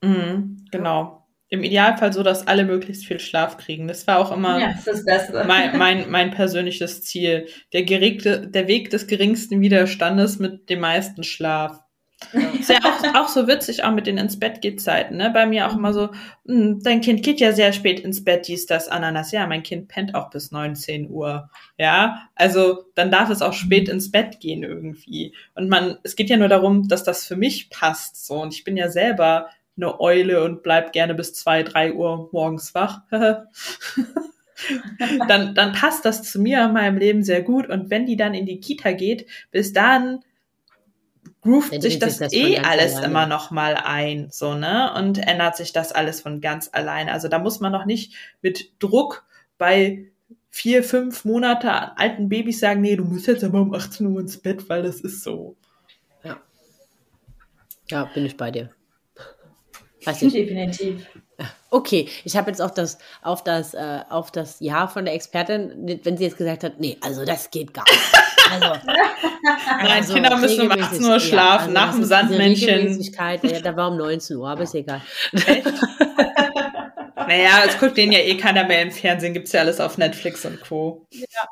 [0.02, 1.21] Mhm, genau
[1.52, 3.86] im Idealfall so, dass alle möglichst viel Schlaf kriegen.
[3.86, 4.74] Das war auch immer ja,
[5.46, 7.46] mein, mein, mein persönliches Ziel.
[7.74, 11.78] Der, geregte, der Weg des geringsten Widerstandes mit dem meisten Schlaf.
[12.32, 12.40] Ja.
[12.58, 15.30] Ist ja auch, auch so witzig, auch mit den ins Bett geht Zeiten, ne?
[15.30, 16.08] Bei mir auch immer so,
[16.46, 19.30] hm, dein Kind geht ja sehr spät ins Bett, dies, das, Ananas.
[19.30, 21.50] Ja, mein Kind pennt auch bis 19 Uhr.
[21.76, 25.34] Ja, also dann darf es auch spät ins Bett gehen irgendwie.
[25.54, 28.40] Und man, es geht ja nur darum, dass das für mich passt, so.
[28.40, 32.74] Und ich bin ja selber eine Eule und bleib gerne bis zwei, drei Uhr morgens
[32.74, 33.02] wach.
[35.28, 37.68] dann, dann passt das zu mir in meinem Leben sehr gut.
[37.68, 40.20] Und wenn die dann in die Kita geht, bis dann
[41.40, 43.06] groovt sich das, das eh alles alleine.
[43.06, 44.92] immer noch mal ein, so, ne?
[44.94, 47.12] Und ändert sich das alles von ganz alleine.
[47.12, 49.26] Also da muss man noch nicht mit Druck
[49.58, 50.06] bei
[50.50, 54.38] vier, fünf Monate alten Babys sagen, nee, du musst jetzt aber um 18 Uhr ins
[54.38, 55.56] Bett, weil das ist so.
[56.22, 56.40] Ja.
[57.90, 58.70] Ja, bin ich bei dir.
[60.04, 60.32] Weiß ich.
[60.32, 61.06] Definitiv.
[61.70, 66.00] Okay, ich habe jetzt auch das auf das äh, auf das Ja von der Expertin,
[66.02, 68.00] wenn sie jetzt gesagt hat, nee, also das geht gar nicht.
[68.52, 68.86] Also,
[69.42, 73.00] Nein, also Kinder müssen um 18 Uhr schlafen, ja, also nach dem Sandmännchen.
[73.00, 75.00] Ja, da war um 19 Uhr, aber ist egal.
[77.16, 79.98] naja, es guckt denen ja eh keiner mehr im Fernsehen, gibt es ja alles auf
[79.98, 81.06] Netflix und Co.
[81.12, 81.48] Ja.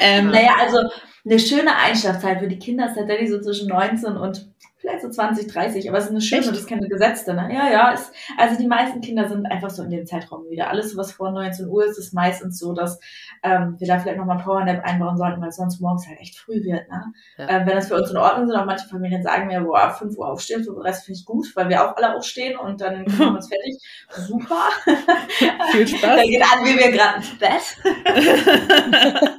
[0.00, 0.78] Ähm, naja, also
[1.24, 4.51] eine schöne Einschlafzeit für die Kinder ist tatsächlich so zwischen 19 und
[4.82, 7.48] vielleicht so 20, 30, aber es ist eine schöne, das ist keine gesetzte, ne?
[7.54, 10.70] Ja, ja, ist, also die meisten Kinder sind einfach so in dem Zeitraum wieder.
[10.70, 12.98] Alles, was vor 19 Uhr ist, ist meistens so, dass
[13.44, 16.90] ähm, wir da vielleicht nochmal Powernap einbauen sollten, weil sonst morgens halt echt früh wird,
[16.90, 17.12] ne?
[17.38, 17.48] Ja.
[17.48, 20.18] Ähm, wenn das für uns in Ordnung ist, auch manche Familien sagen mir, boah, 5
[20.18, 23.18] Uhr aufstehen, 5 Uhr finde ich gut, weil wir auch alle aufstehen und dann machen
[23.18, 23.78] wir uns fertig.
[24.08, 24.64] Super.
[25.70, 26.00] Viel Spaß.
[26.00, 27.62] da geht an, wie wir gerade ins Bett.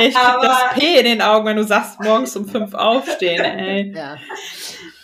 [0.00, 3.63] ich aber, das P in den Augen, wenn du sagst, morgens um 5 aufstehen, ey
[3.64, 3.92] ey.
[3.96, 4.16] Ja.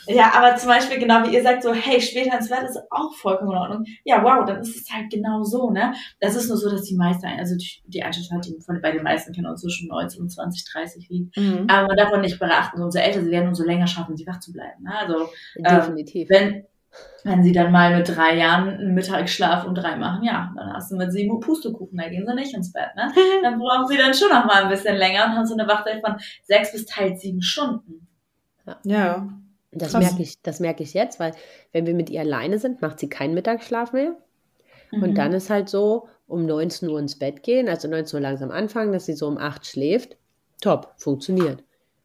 [0.06, 3.14] Ja, aber zum Beispiel, genau wie ihr sagt, so, hey, später ins Bett ist auch
[3.14, 3.84] vollkommen in Ordnung.
[4.04, 5.94] Ja, wow, dann ist es halt genau so, ne?
[6.20, 9.32] Das ist nur so, dass die meisten, also die, die Einschätzung von, bei den meisten
[9.32, 11.36] Kindern zwischen 19 und 20, 30 liegt.
[11.36, 11.66] Mhm.
[11.68, 14.40] Aber man darf auch nicht beachten, umso älter sie werden, umso länger schaffen sie wach
[14.40, 14.82] zu bleiben.
[14.82, 14.92] Ne?
[14.98, 16.28] Also, Definitiv.
[16.30, 16.64] Ähm, wenn,
[17.22, 20.90] wenn sie dann mal mit drei Jahren einen Mittagsschlaf um drei machen, ja, dann hast
[20.90, 23.12] du mit sieben Uhr Pustekuchen, da gehen sie nicht ins Bett, ne?
[23.42, 26.00] Dann brauchen sie dann schon noch mal ein bisschen länger und haben so eine Wachzeit
[26.04, 28.08] von sechs bis teils sieben Stunden.
[28.84, 29.28] Ja.
[29.72, 31.32] Das merke ich, das merke ich jetzt, weil
[31.72, 34.16] wenn wir mit ihr alleine sind, macht sie keinen Mittagsschlaf mehr.
[34.90, 35.02] Mhm.
[35.02, 38.50] Und dann ist halt so, um 19 Uhr ins Bett gehen, also 19 Uhr langsam
[38.50, 40.16] anfangen, dass sie so um 8 schläft.
[40.60, 41.64] Top, funktioniert.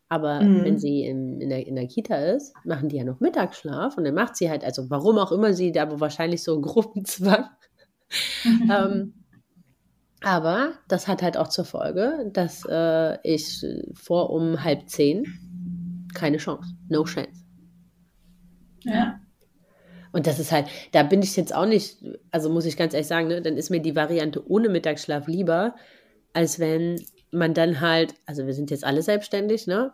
[0.09, 0.63] Aber mhm.
[0.63, 4.03] wenn sie in, in, der, in der Kita ist, machen die ja noch Mittagsschlaf und
[4.03, 7.45] dann macht sie halt, also warum auch immer sie da, aber wahrscheinlich so Gruppenzwang.
[8.71, 9.13] ähm,
[10.21, 15.25] aber das hat halt auch zur Folge, dass äh, ich vor um halb zehn
[16.15, 16.73] keine Chance.
[16.89, 17.45] No chance.
[18.83, 19.19] Ja.
[20.11, 21.97] Und das ist halt, da bin ich jetzt auch nicht,
[22.31, 25.75] also muss ich ganz ehrlich sagen, ne, dann ist mir die Variante ohne Mittagsschlaf lieber,
[26.33, 27.01] als wenn
[27.31, 29.93] man dann halt, also wir sind jetzt alle selbstständig, ne?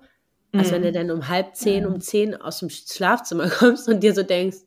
[0.54, 0.76] Als mhm.
[0.76, 4.24] wenn du dann um halb zehn, um zehn aus dem Schlafzimmer kommst und dir so
[4.24, 4.58] denkst,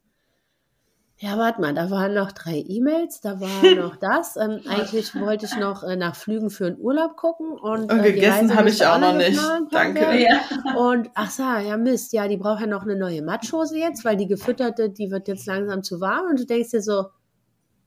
[1.18, 4.36] ja, warte mal, da waren noch drei E-Mails, da war noch das.
[4.36, 7.52] Ähm, eigentlich wollte ich noch äh, nach Flügen für einen Urlaub gucken.
[7.52, 9.40] Und, äh, gegessen habe ich auch noch nicht.
[9.70, 10.20] Danke.
[10.20, 10.40] Ja.
[10.76, 14.16] Und ach so, ja Mist, ja, die braucht ja noch eine neue Matschhose jetzt, weil
[14.16, 16.26] die gefütterte, die wird jetzt langsam zu warm.
[16.30, 17.06] Und du denkst dir so,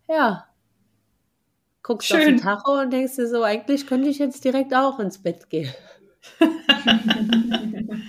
[0.07, 0.45] ja,
[1.83, 2.19] guckst Schön.
[2.19, 5.49] auf den Tacho und denkst dir so, eigentlich könnte ich jetzt direkt auch ins Bett
[5.49, 5.71] gehen.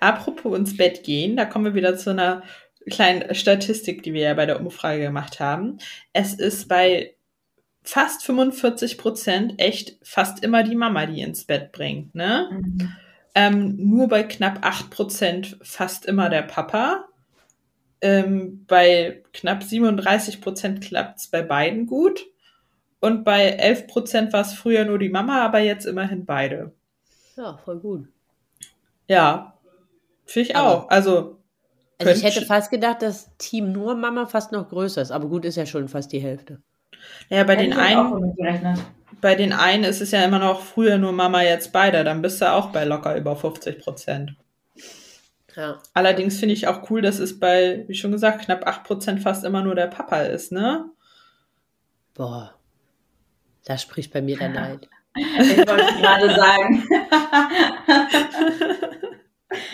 [0.00, 2.42] Apropos ins Bett gehen, da kommen wir wieder zu einer
[2.90, 5.78] kleinen Statistik, die wir ja bei der Umfrage gemacht haben.
[6.12, 7.14] Es ist bei
[7.82, 12.48] fast 45 Prozent echt fast immer die Mama, die ins Bett bringt, ne?
[12.50, 12.92] Mhm.
[13.34, 17.06] Ähm, nur bei knapp 8 Prozent fast immer der Papa.
[18.00, 22.26] Ähm, bei knapp 37 Prozent klappt es bei beiden gut.
[23.00, 26.72] Und bei 11 Prozent war es früher nur die Mama, aber jetzt immerhin beide.
[27.36, 28.08] Ja, voll gut.
[29.08, 29.58] Ja,
[30.24, 30.88] finde ich aber auch.
[30.88, 31.33] Also
[32.06, 35.44] also ich hätte fast gedacht, dass Team nur Mama fast noch größer ist, aber gut
[35.44, 36.60] ist ja schon fast die Hälfte.
[37.28, 38.34] Ja, bei den einen,
[39.20, 42.40] bei den einen ist es ja immer noch früher nur Mama, jetzt beide, dann bist
[42.40, 44.36] du auch bei locker über 50 Prozent.
[45.56, 45.78] Ja.
[45.92, 49.44] Allerdings finde ich auch cool, dass es bei, wie schon gesagt, knapp 8 Prozent fast
[49.44, 50.86] immer nur der Papa ist, ne?
[52.14, 52.54] Boah,
[53.64, 54.88] da spricht bei mir der Neid.
[55.16, 56.84] Ich wollte gerade sagen.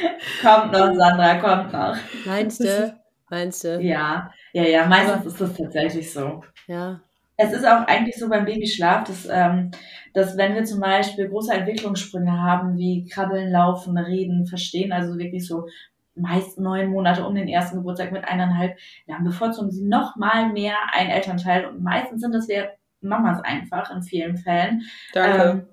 [0.42, 1.96] kommt noch, Sandra, kommt noch.
[2.26, 3.00] Meinst du?
[3.30, 3.80] Meinst du?
[3.80, 6.42] Ja, ja, ja, meistens Aber, ist das tatsächlich so.
[6.66, 7.00] Ja.
[7.36, 9.70] Es ist auch eigentlich so beim Babyschlaf, dass, ähm,
[10.12, 15.46] dass wenn wir zum Beispiel große Entwicklungssprünge haben, wie Krabbeln, Laufen, Reden, Verstehen, also wirklich
[15.46, 15.66] so
[16.14, 18.76] meist neun Monate um den ersten Geburtstag mit eineinhalb,
[19.06, 23.90] dann bevorzugen sie noch mal mehr ein Elternteil und meistens sind das wir Mamas einfach
[23.90, 24.82] in vielen Fällen.
[25.14, 25.66] Danke.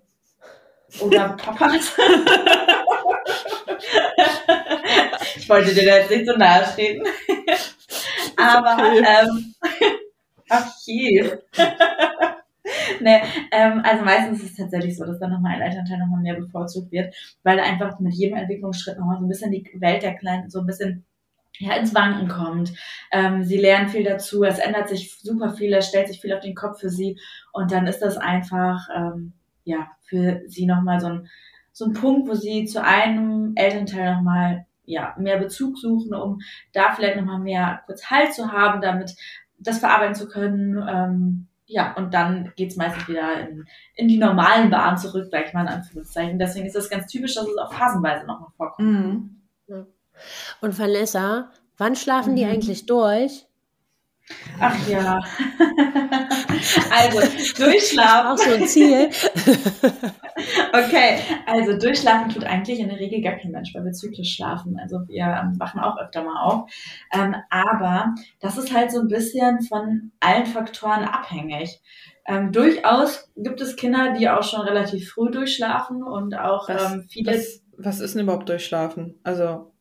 [0.99, 1.97] Ähm, oder Papas.
[5.47, 7.05] ich wollte dir da jetzt nicht so nahe treten.
[8.35, 9.05] Aber, okay.
[9.07, 9.55] ähm,
[10.49, 11.21] ach je.
[12.99, 13.21] nee,
[13.51, 16.91] ähm, also meistens ist es tatsächlich so, dass dann nochmal ein Elternteil nochmal mehr bevorzugt
[16.91, 20.59] wird, weil einfach mit jedem Entwicklungsschritt nochmal so ein bisschen die Welt der Kleinen so
[20.59, 21.05] ein bisschen
[21.59, 22.73] ja, ins Wanken kommt.
[23.13, 26.41] Ähm, sie lernen viel dazu, es ändert sich super viel, es stellt sich viel auf
[26.41, 27.17] den Kopf für sie
[27.53, 29.31] und dann ist das einfach, ähm,
[29.63, 31.29] ja, für sie nochmal so ein
[31.77, 36.39] so ein Punkt, wo sie zu einem Elternteil nochmal ja, mehr Bezug suchen, um
[36.73, 39.15] da vielleicht nochmal mehr kurz Halt zu haben, damit
[39.59, 40.83] das verarbeiten zu können.
[40.87, 43.65] Ähm, ja, und dann geht's meistens wieder in,
[43.95, 46.39] in die normalen Bahnen zurück, sag ich mal in Anführungszeichen.
[46.39, 48.87] Deswegen ist das ganz typisch, dass es auch phasenweise nochmal vorkommt.
[48.87, 49.85] Mhm.
[50.61, 52.35] Und Vanessa, wann schlafen mhm.
[52.37, 53.45] die eigentlich durch?
[54.59, 55.19] Ach ja.
[56.91, 57.19] also,
[57.63, 58.27] durchschlafen.
[58.27, 59.09] Auch so ein Ziel.
[60.73, 64.77] okay, also durchschlafen tut eigentlich in der Regel gar kein Mensch, weil wir zyklisch schlafen.
[64.79, 66.69] Also wir ähm, wachen auch öfter mal auf.
[67.13, 71.81] Ähm, aber das ist halt so ein bisschen von allen Faktoren abhängig.
[72.25, 77.05] ähm, durchaus gibt es Kinder, die auch schon relativ früh durchschlafen und auch Was, ähm,
[77.09, 77.33] viele.
[77.33, 79.19] was, was ist denn überhaupt durchschlafen?
[79.23, 79.71] Also,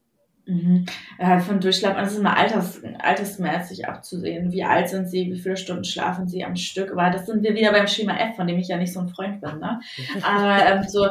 [0.47, 0.87] Mhm.
[1.19, 4.53] Äh, von Durchschlafen, also es ist immer alters, altersmäßig abzusehen.
[4.53, 6.93] Wie alt sind sie, wie viele Stunden schlafen sie am Stück?
[6.93, 9.09] Aber das sind wir wieder beim Schema F, von dem ich ja nicht so ein
[9.09, 9.59] Freund bin.
[9.59, 9.81] Ne?
[10.23, 11.09] Aber ähm, so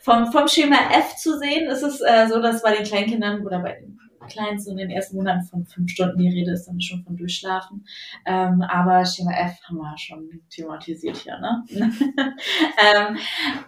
[0.00, 3.60] vom, vom Schema F zu sehen, ist es äh, so, dass bei den Kleinkindern oder
[3.60, 7.02] bei den Kleinsten in den ersten Monaten von fünf Stunden die Rede ist, dann schon
[7.02, 7.86] von Durchschlafen.
[8.26, 11.64] Ähm, aber Schema F haben wir schon thematisiert hier, ne?
[11.70, 13.16] ähm,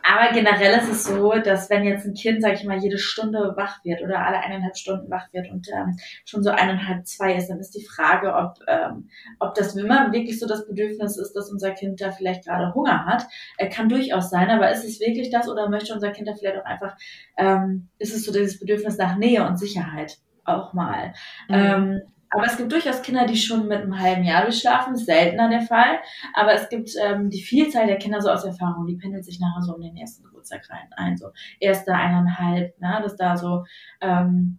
[0.03, 3.55] aber generell ist es so, dass wenn jetzt ein Kind, sag ich mal, jede Stunde
[3.57, 7.49] wach wird oder alle eineinhalb Stunden wach wird und ähm, schon so eineinhalb, zwei ist,
[7.49, 9.09] dann ist die Frage, ob, ähm,
[9.39, 13.07] ob das immer wirklich so das Bedürfnis ist, dass unser Kind da vielleicht gerade Hunger
[13.07, 13.27] hat.
[13.59, 16.59] Äh, kann durchaus sein, aber ist es wirklich das oder möchte unser Kind da vielleicht
[16.59, 16.97] auch einfach,
[17.37, 20.19] ähm, ist es so dieses Bedürfnis nach Nähe und Sicherheit?
[20.47, 21.13] Auch mal.
[21.49, 21.55] Mhm.
[21.55, 22.01] Ähm,
[22.31, 26.01] aber es gibt durchaus Kinder, die schon mit einem halben Jahr durchschlafen, seltener der Fall.
[26.35, 29.63] Aber es gibt ähm, die Vielzahl der Kinder so aus Erfahrung, die pendelt sich nachher
[29.63, 31.17] so um den ersten Geburtstag rein ein.
[31.17, 33.65] So erster eineinhalb, ne, dass da so
[34.01, 34.59] ähm,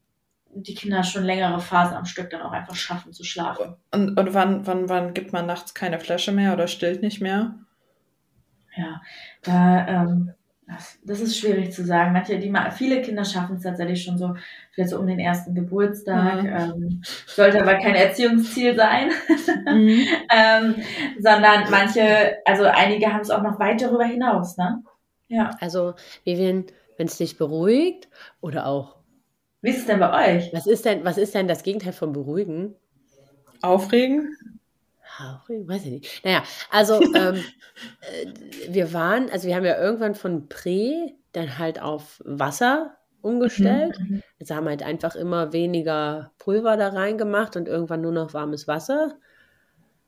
[0.54, 3.76] die Kinder schon längere Phasen am Stück dann auch einfach schaffen zu schlafen.
[3.92, 7.56] Und, und wann, wann, wann gibt man nachts keine Flasche mehr oder stillt nicht mehr?
[8.76, 9.02] Ja,
[9.44, 10.34] da ähm,
[10.68, 12.12] das, das ist schwierig zu sagen.
[12.12, 14.36] Manche, die viele Kinder schaffen es tatsächlich schon so,
[14.72, 16.44] vielleicht so um den ersten Geburtstag.
[16.44, 16.50] Mhm.
[16.50, 19.12] Ähm, sollte aber kein Erziehungsziel sein,
[19.66, 20.06] mhm.
[20.34, 20.76] ähm,
[21.20, 24.84] sondern manche, also einige haben es auch noch weit darüber hinaus, ne?
[25.30, 25.52] Ja.
[25.62, 25.94] Also,
[26.26, 26.66] Vivian,
[26.98, 28.10] wenn es dich beruhigt
[28.42, 28.98] oder auch.
[29.62, 30.54] Wie ist es denn bei euch?
[30.54, 32.76] Was ist denn, was ist denn das Gegenteil von beruhigen?
[33.62, 34.36] Aufregen?
[35.20, 36.26] Weiß ich nicht.
[36.26, 37.44] Naja, also ähm,
[38.02, 44.00] äh, wir waren, also wir haben ja irgendwann von Prä dann halt auf Wasser umgestellt.
[44.00, 44.22] Mhm.
[44.40, 49.18] Also haben halt einfach immer weniger Pulver da reingemacht und irgendwann nur noch warmes Wasser.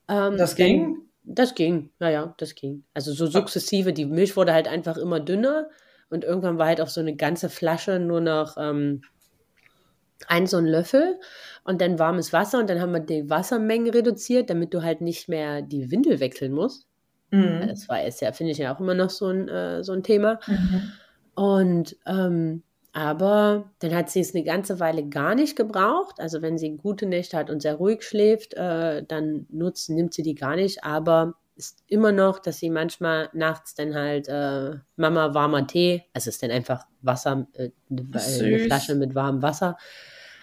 [0.07, 1.09] Ähm, das ging?
[1.29, 2.83] das ging, naja, das ging.
[2.93, 5.69] Also so sukzessive, die Milch wurde halt einfach immer dünner
[6.09, 9.01] und irgendwann war halt auch so eine ganze Flasche nur noch ähm,
[10.27, 11.19] ein so ein Löffel
[11.63, 15.29] und dann warmes Wasser und dann haben wir die Wassermengen reduziert, damit du halt nicht
[15.29, 16.87] mehr die Windel wechseln musst.
[17.31, 17.67] Mhm.
[17.67, 20.03] Das war jetzt ja, finde ich ja auch immer noch so ein, äh, so ein
[20.03, 20.39] Thema.
[20.47, 20.91] Mhm.
[21.35, 26.19] Und ähm, aber dann hat sie es eine ganze Weile gar nicht gebraucht.
[26.19, 30.23] Also wenn sie gute Nächte hat und sehr ruhig schläft, äh, dann nutzt, nimmt sie
[30.23, 30.83] die gar nicht.
[30.83, 36.29] Aber ist immer noch, dass sie manchmal nachts dann halt äh, Mama warmer Tee, also
[36.29, 39.77] ist dann einfach Wasser, äh, eine Flasche mit warmem Wasser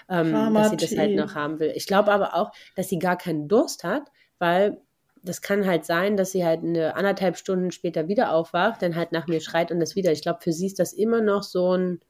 [0.09, 1.73] ähm, dass sie das halt noch haben will.
[1.75, 4.81] Ich glaube aber auch, dass sie gar keinen Durst hat, weil
[5.23, 9.13] das kann halt sein, dass sie halt eine anderthalb Stunden später wieder aufwacht, dann halt
[9.13, 10.13] nach mir schreit und das wieder.
[10.13, 12.01] Ich glaube, für sie ist das immer noch so ein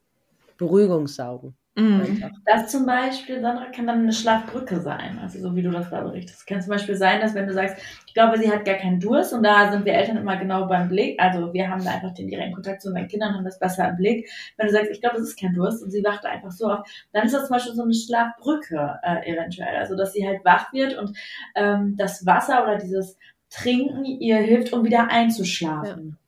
[0.58, 1.56] Beruhigungssaugen.
[1.78, 2.32] Mhm.
[2.46, 6.00] Das zum Beispiel, Sandra, kann dann eine Schlafbrücke sein, also so wie du das da
[6.00, 6.40] berichtest.
[6.40, 7.76] Es kann zum Beispiel sein, dass wenn du sagst,
[8.06, 10.88] ich glaube, sie hat gar keinen Durst und da sind wir Eltern immer genau beim
[10.88, 13.90] Blick, also wir haben da einfach den direkten Kontakt zu unseren Kindern, haben das besser
[13.90, 14.26] im Blick.
[14.56, 16.88] Wenn du sagst, ich glaube, das ist kein Durst und sie wacht einfach so auf,
[17.12, 20.72] dann ist das zum Beispiel so eine Schlafbrücke äh, eventuell, also dass sie halt wach
[20.72, 21.14] wird und
[21.56, 23.18] ähm, das Wasser oder dieses
[23.50, 26.16] Trinken ihr hilft, um wieder einzuschlafen.
[26.18, 26.25] Ja.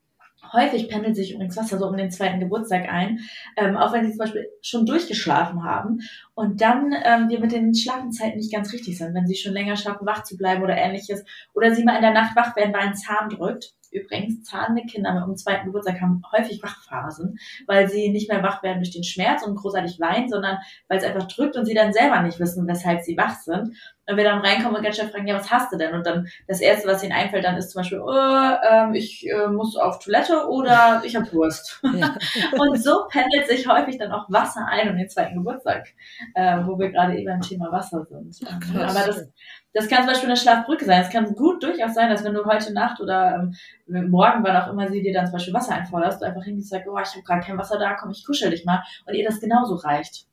[0.53, 3.19] Häufig pendelt sich übrigens Wasser so um den zweiten Geburtstag ein,
[3.57, 5.99] ähm, auch wenn sie zum Beispiel schon durchgeschlafen haben
[6.35, 9.75] und dann ähm, wir mit den Schlafenzeiten nicht ganz richtig sind, wenn sie schon länger
[9.75, 11.23] schaffen, wach zu bleiben oder ähnliches
[11.53, 15.13] oder sie mal in der Nacht wach werden, weil ein Zahn drückt Übrigens, zahlende Kinder
[15.13, 17.37] mit dem zweiten Geburtstag haben häufig Wachphasen,
[17.67, 20.57] weil sie nicht mehr wach werden durch den Schmerz und großartig weinen, sondern
[20.87, 23.75] weil es einfach drückt und sie dann selber nicht wissen, weshalb sie wach sind.
[24.09, 25.93] Und wir dann reinkommen und ganz schnell fragen, ja, was hast du denn?
[25.93, 29.47] Und dann das Erste, was ihnen einfällt, dann ist zum Beispiel, oh, ähm, ich äh,
[29.47, 31.79] muss auf Toilette oder ich habe Durst.
[31.83, 32.15] Ja.
[32.57, 35.89] und so pendelt sich häufig dann auch Wasser ein um den zweiten Geburtstag,
[36.33, 38.35] äh, wo wir gerade eben beim Thema Wasser sind.
[38.47, 39.29] Ach, Aber das,
[39.73, 41.01] das kann zum Beispiel eine Schlafbrücke sein.
[41.01, 43.51] Es kann gut durchaus sein, dass wenn du heute Nacht oder
[43.87, 46.71] ähm, morgen, wann auch immer sie dir dann zum Beispiel Wasser einforderst, du einfach hingehst
[46.71, 49.13] und sagst, oh, ich habe gerade kein Wasser da, komm, ich kuschel dich mal und
[49.13, 50.25] ihr das genauso reicht.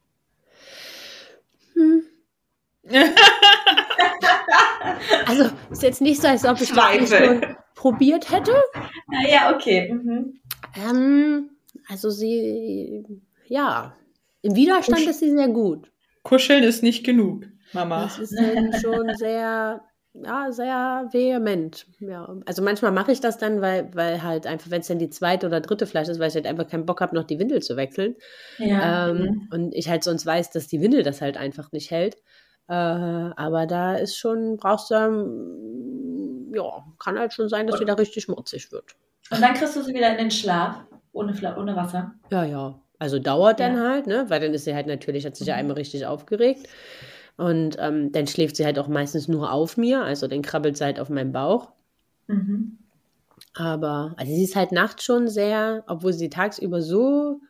[1.74, 2.02] Hm.
[5.26, 8.52] also ist jetzt nicht so, als ob ich das schon probiert hätte.
[9.28, 9.92] Ja, okay.
[9.92, 10.40] Mhm.
[10.76, 11.50] Ähm,
[11.88, 13.04] also sie,
[13.46, 13.96] ja,
[14.42, 15.90] im Widerstand Kusch ist sie sehr gut.
[16.22, 17.46] Kuscheln ist nicht genug.
[17.72, 18.04] Mama.
[18.04, 19.80] Das ist dann schon sehr,
[20.14, 21.86] ja, sehr vehement.
[22.00, 22.36] Ja.
[22.46, 25.46] Also manchmal mache ich das dann, weil, weil halt einfach, wenn es dann die zweite
[25.46, 27.76] oder dritte Flasche ist, weil ich halt einfach keinen Bock habe, noch die Windel zu
[27.76, 28.16] wechseln.
[28.58, 29.10] Ja.
[29.10, 29.48] Ähm, mhm.
[29.52, 32.16] Und ich halt sonst weiß, dass die Windel das halt einfach nicht hält.
[32.68, 34.94] Äh, aber da ist schon, brauchst du,
[36.54, 38.96] ja, kann halt schon sein, dass wieder richtig schmutzig wird.
[39.30, 42.14] Und dann kriegst du sie wieder in den Schlaf, ohne, ohne Wasser.
[42.30, 42.80] Ja, ja.
[42.98, 43.68] Also dauert ja.
[43.68, 44.24] dann halt, ne?
[44.28, 45.60] Weil dann ist sie halt natürlich, hat sich ja mhm.
[45.60, 46.68] einmal richtig aufgeregt.
[47.36, 50.84] Und ähm, dann schläft sie halt auch meistens nur auf mir, also dann krabbelt sie
[50.84, 51.70] halt auf meinem Bauch.
[52.28, 52.78] Mhm.
[53.54, 57.40] Aber, also sie ist halt nachts schon sehr, obwohl sie tagsüber so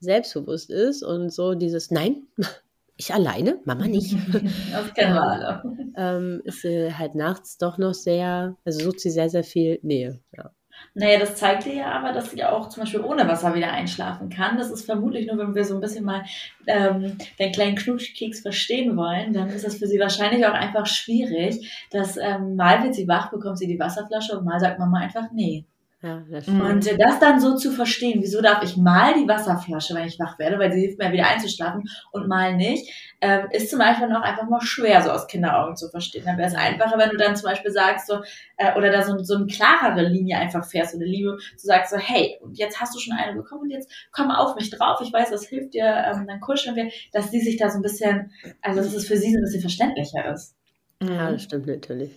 [0.00, 2.26] selbstbewusst ist und so dieses, nein,
[2.96, 4.16] ich alleine, Mama nicht.
[4.72, 5.62] Das kennen wir alle.
[5.96, 10.20] ähm, ist sie halt nachts doch noch sehr, also sucht sie sehr, sehr viel Nähe.
[10.36, 10.50] Ja.
[10.94, 14.28] Naja, das zeigt dir ja aber, dass sie auch zum Beispiel ohne Wasser wieder einschlafen
[14.28, 14.58] kann.
[14.58, 16.24] Das ist vermutlich nur, wenn wir so ein bisschen mal
[16.66, 21.86] ähm, den kleinen Knutschkeks verstehen wollen, dann ist das für sie wahrscheinlich auch einfach schwierig,
[21.90, 25.30] dass ähm, mal wird sie wach, bekommt sie die Wasserflasche und mal sagt Mama einfach
[25.32, 25.64] nee.
[26.04, 26.46] Ja, das.
[26.46, 30.38] Und das dann so zu verstehen, wieso darf ich mal die Wasserflasche, wenn ich wach
[30.38, 34.20] werde, weil sie hilft mir wieder einzuschlafen und mal nicht, ähm, ist zum Beispiel noch
[34.20, 36.24] einfach mal schwer, so aus Kinderaugen zu verstehen.
[36.26, 38.20] Dann wäre es einfacher, wenn du dann zum Beispiel sagst, so,
[38.58, 41.90] äh, oder da so, so eine klarere Linie einfach fährst, so eine Linie, du sagst
[41.90, 45.00] so, hey, und jetzt hast du schon eine bekommen und jetzt komm auf mich drauf,
[45.02, 47.82] ich weiß, das hilft dir, ähm, dann kuscheln wir, dass sie sich da so ein
[47.82, 50.54] bisschen, also dass es für sie so ein bisschen verständlicher ist.
[51.02, 51.32] ja, Mhm.
[51.32, 52.10] das stimmt natürlich.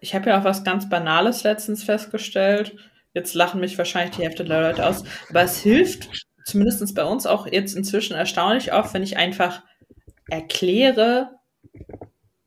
[0.00, 2.74] Ich habe ja auch was ganz Banales letztens festgestellt.
[3.18, 5.02] Jetzt lachen mich wahrscheinlich die Hälfte der Leute aus.
[5.28, 6.08] Aber es hilft,
[6.44, 9.62] zumindest bei uns auch jetzt inzwischen erstaunlich oft, wenn ich einfach
[10.30, 11.30] erkläre,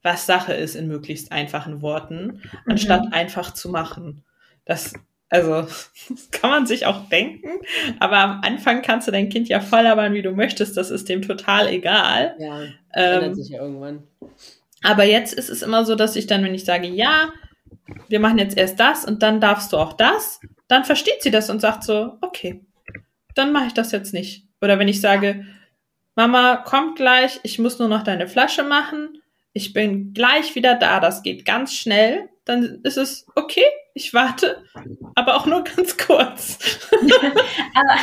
[0.02, 4.23] was Sache ist in möglichst einfachen Worten, anstatt einfach zu machen.
[4.65, 4.93] Das,
[5.30, 5.61] also,
[6.10, 7.49] das kann man sich auch denken,
[7.99, 10.77] aber am Anfang kannst du dein Kind ja voll labern, wie du möchtest.
[10.77, 12.35] Das ist dem total egal.
[12.39, 12.61] Ja,
[12.93, 14.03] Ähm, ändert sich ja irgendwann.
[14.84, 17.31] aber jetzt ist es immer so, dass ich dann, wenn ich sage, ja,
[18.10, 20.39] wir machen jetzt erst das und dann darfst du auch das,
[20.72, 22.61] dann versteht sie das und sagt so, okay,
[23.35, 24.45] dann mache ich das jetzt nicht.
[24.61, 25.45] Oder wenn ich sage,
[26.15, 29.22] Mama, kommt gleich, ich muss nur noch deine Flasche machen,
[29.52, 34.64] ich bin gleich wieder da, das geht ganz schnell, dann ist es okay, ich warte,
[35.14, 36.57] aber auch nur ganz kurz.
[36.91, 37.99] Aber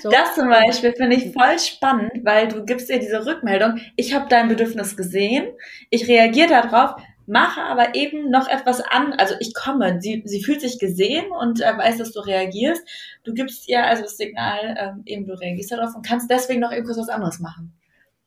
[0.00, 4.14] So, Das zum Beispiel finde ich voll spannend, weil du gibst ihr diese Rückmeldung, ich
[4.14, 5.48] habe dein Bedürfnis gesehen,
[5.90, 6.94] ich reagiere darauf,
[7.26, 11.60] mache aber eben noch etwas an, also ich komme, sie, sie fühlt sich gesehen und
[11.60, 12.82] äh, weiß, dass du reagierst.
[13.24, 16.72] Du gibst ihr also das Signal, ähm, eben du reagierst darauf und kannst deswegen noch
[16.72, 17.72] eben kurz was anderes machen.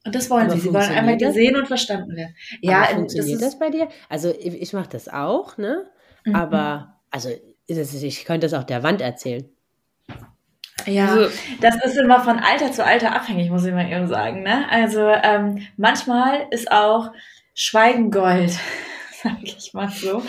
[0.05, 0.61] Und das wollen Aber sie.
[0.61, 1.29] Sie wollen einmal das?
[1.29, 2.35] gesehen und verstanden werden.
[2.61, 3.87] ja, aber ähm, funktioniert das, ist, bei dir?
[4.07, 5.85] Also ich, ich mache das auch, ne?
[6.25, 6.35] Mhm.
[6.35, 7.29] Aber, also
[7.67, 9.49] das ist, ich könnte das auch der Wand erzählen.
[10.85, 14.43] Ja, Also, das ist immer von Alter zu Alter abhängig, muss ich mal eben sagen.
[14.43, 14.69] Ne?
[14.69, 17.11] Also ähm, manchmal ist auch
[17.57, 18.51] Schweigen Gold,
[19.23, 20.21] sag ich mal so.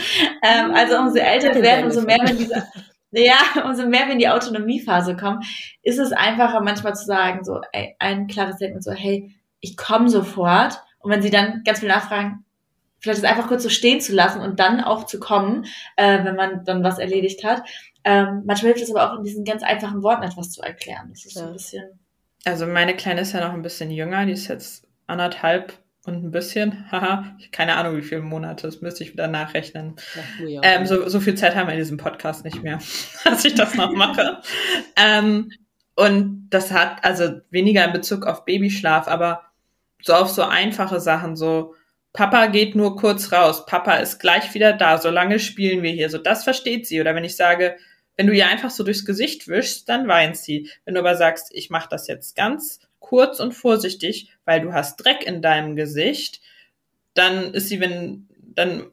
[0.43, 2.67] Ähm, also umso älter wir werden, umso mehr wir in diese,
[3.11, 5.43] ja, umso mehr wir in die Autonomiephase kommen,
[5.83, 10.09] ist es einfacher manchmal zu sagen, so ey, ein klares Statement, so hey, ich komme
[10.09, 10.81] sofort.
[11.01, 12.45] Und wenn sie dann ganz viel nachfragen,
[13.01, 15.67] vielleicht es einfach kurz so stehen zu lassen und dann auch zu kommen,
[15.97, 17.63] äh, wenn man dann was erledigt hat.
[18.05, 21.09] Ähm, manchmal hilft es aber auch in diesen ganz einfachen Worten etwas zu erklären.
[21.11, 21.99] Das ist so ein bisschen.
[22.45, 25.73] Also meine Kleine ist ja noch ein bisschen jünger, die ist jetzt anderthalb
[26.07, 29.97] und ein bisschen, haha, keine Ahnung wie viele Monate, das müsste ich wieder nachrechnen.
[30.39, 30.61] Mir ja.
[30.63, 32.79] Ähm, so, so viel Zeit haben wir in diesem Podcast nicht mehr,
[33.25, 34.41] dass ich das noch mache.
[34.97, 35.51] ähm,
[35.97, 39.43] und das hat also weniger in Bezug auf Babyschlaf, aber
[40.03, 41.75] so auf so einfache Sachen, so
[42.13, 46.09] Papa geht nur kurz raus, Papa ist gleich wieder da, so lange spielen wir hier,
[46.09, 47.01] so das versteht sie.
[47.01, 47.77] Oder wenn ich sage,
[48.17, 50.71] wenn du ihr einfach so durchs Gesicht wischst, dann weint sie.
[50.85, 54.97] Wenn du aber sagst, ich mache das jetzt ganz kurz und vorsichtig, weil du hast
[54.97, 56.41] Dreck in deinem Gesicht,
[57.15, 58.87] dann ist sie, wenn, dann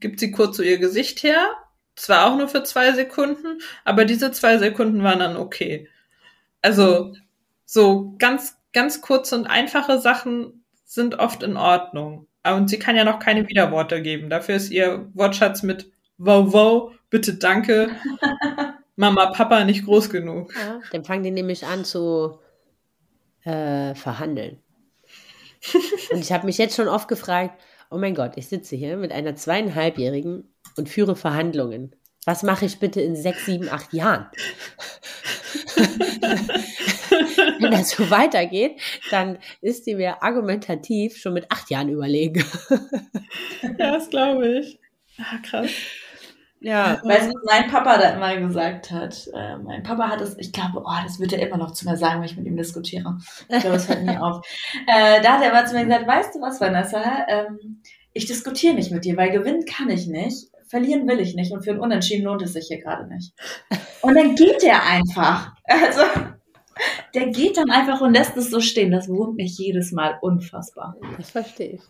[0.00, 1.52] gibt sie kurz so ihr Gesicht her,
[1.94, 5.88] zwar auch nur für zwei Sekunden, aber diese zwei Sekunden waren dann okay.
[6.62, 7.14] Also
[7.66, 12.26] so ganz, ganz kurze und einfache Sachen sind oft in Ordnung.
[12.46, 14.30] Und sie kann ja noch keine Widerworte geben.
[14.30, 17.90] Dafür ist ihr Wortschatz mit wow, wow, bitte danke,
[18.96, 20.54] Mama, Papa nicht groß genug.
[20.54, 22.38] Ja, dann fangen die nämlich an zu
[23.44, 24.58] äh, verhandeln.
[26.12, 27.60] Und ich habe mich jetzt schon oft gefragt,
[27.90, 31.94] oh mein Gott, ich sitze hier mit einer zweieinhalbjährigen und führe Verhandlungen.
[32.26, 34.26] Was mache ich bitte in sechs, sieben, acht Jahren?
[37.60, 38.80] Wenn das so weitergeht,
[39.10, 42.44] dann ist die mir argumentativ schon mit acht Jahren überlegen.
[43.62, 44.78] Ja, das glaube ich.
[45.18, 45.70] Ah, krass.
[46.64, 49.28] Ja, Weißt du, was mein Papa da immer gesagt hat?
[49.34, 51.98] Äh, mein Papa hat es, ich glaube, oh, das wird er immer noch zu mir
[51.98, 53.18] sagen, wenn ich mit ihm diskutiere.
[53.50, 54.46] Ich glaube, das hört nie auf.
[54.86, 57.26] Äh, da hat er immer zu mir gesagt, weißt du was, Vanessa?
[57.28, 57.82] Ähm,
[58.14, 61.64] ich diskutiere nicht mit dir, weil gewinnen kann ich nicht, verlieren will ich nicht und
[61.64, 63.34] für ein Unentschieden lohnt es sich hier gerade nicht.
[64.00, 65.52] Und dann geht er einfach.
[65.64, 66.02] Also,
[67.14, 68.90] der geht dann einfach und lässt es so stehen.
[68.90, 70.96] Das wurmt mich jedes Mal unfassbar.
[71.18, 71.80] das verstehe ich.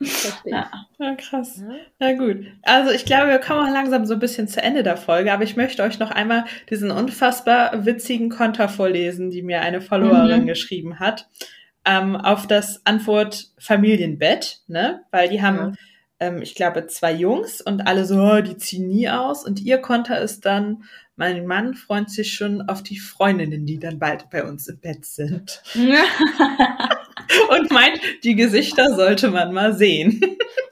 [0.00, 0.52] Verstehe.
[0.52, 0.70] Ja.
[0.98, 1.56] Ja, krass.
[1.60, 1.74] Ja.
[1.98, 2.46] Na gut.
[2.62, 5.42] Also ich glaube, wir kommen auch langsam so ein bisschen zu Ende der Folge, aber
[5.44, 10.46] ich möchte euch noch einmal diesen unfassbar witzigen Konter vorlesen, die mir eine Followerin Mhm.
[10.46, 11.28] geschrieben hat,
[11.84, 15.02] ähm, auf das Antwort Familienbett, ne?
[15.10, 15.72] Weil die haben Ja.
[16.28, 19.44] ähm, ich glaube, zwei Jungs und alle so, oh, die ziehen nie aus.
[19.44, 20.84] Und ihr Konter ist dann,
[21.16, 25.04] mein Mann freut sich schon auf die Freundinnen, die dann bald bei uns im Bett
[25.04, 25.60] sind.
[27.50, 30.20] und meint, die Gesichter sollte man mal sehen.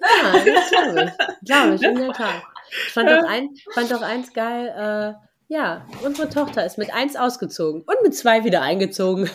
[0.00, 1.46] Ja, das glaube ich.
[1.46, 2.42] Glaube ich, in der Tat.
[2.86, 7.14] Ich fand doch, ein, fand doch eins geil, äh, ja, unsere Tochter ist mit eins
[7.14, 9.30] ausgezogen und mit zwei wieder eingezogen.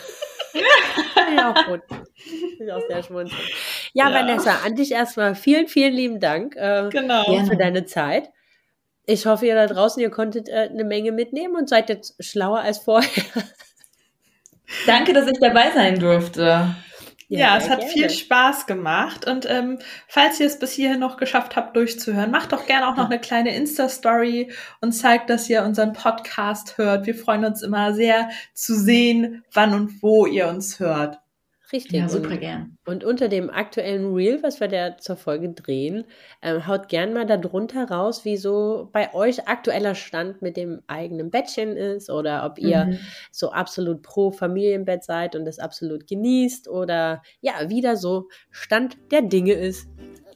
[1.35, 1.81] ja, auch gut.
[2.59, 3.41] Ich auch sehr schmunzeln.
[3.93, 7.23] Ja, ja, Vanessa, an dich erstmal vielen, vielen lieben Dank äh, genau.
[7.45, 8.29] für deine Zeit.
[9.05, 12.59] Ich hoffe, ihr da draußen, ihr konntet äh, eine Menge mitnehmen und seid jetzt schlauer
[12.59, 13.23] als vorher.
[14.85, 16.75] Danke, dass ich dabei sein durfte.
[17.31, 17.93] Ja, ja es hat gerne.
[17.93, 19.25] viel Spaß gemacht.
[19.25, 19.79] Und ähm,
[20.09, 23.21] falls ihr es bis hierhin noch geschafft habt, durchzuhören, macht doch gerne auch noch eine
[23.21, 24.51] kleine Insta-Story
[24.81, 27.05] und zeigt, dass ihr unseren Podcast hört.
[27.05, 31.20] Wir freuen uns immer sehr zu sehen, wann und wo ihr uns hört.
[31.73, 31.93] Richtig.
[31.93, 32.77] Ja, super und, gern.
[32.85, 36.05] Und unter dem aktuellen Reel, was wir da zur Folge drehen,
[36.41, 41.31] ähm, haut gern mal darunter raus, wie so bei euch aktueller Stand mit dem eigenen
[41.31, 42.99] Bettchen ist oder ob ihr mhm.
[43.31, 49.21] so absolut pro Familienbett seid und das absolut genießt oder ja, wieder so Stand der
[49.21, 49.87] Dinge ist.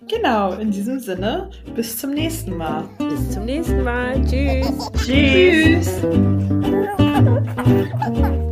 [0.08, 2.88] Genau, in diesem Sinne, bis zum nächsten Mal.
[3.00, 4.22] Bis zum nächsten Mal.
[4.26, 4.92] Tschüss.
[5.04, 6.02] Tschüss.
[8.14, 8.52] Tschüss.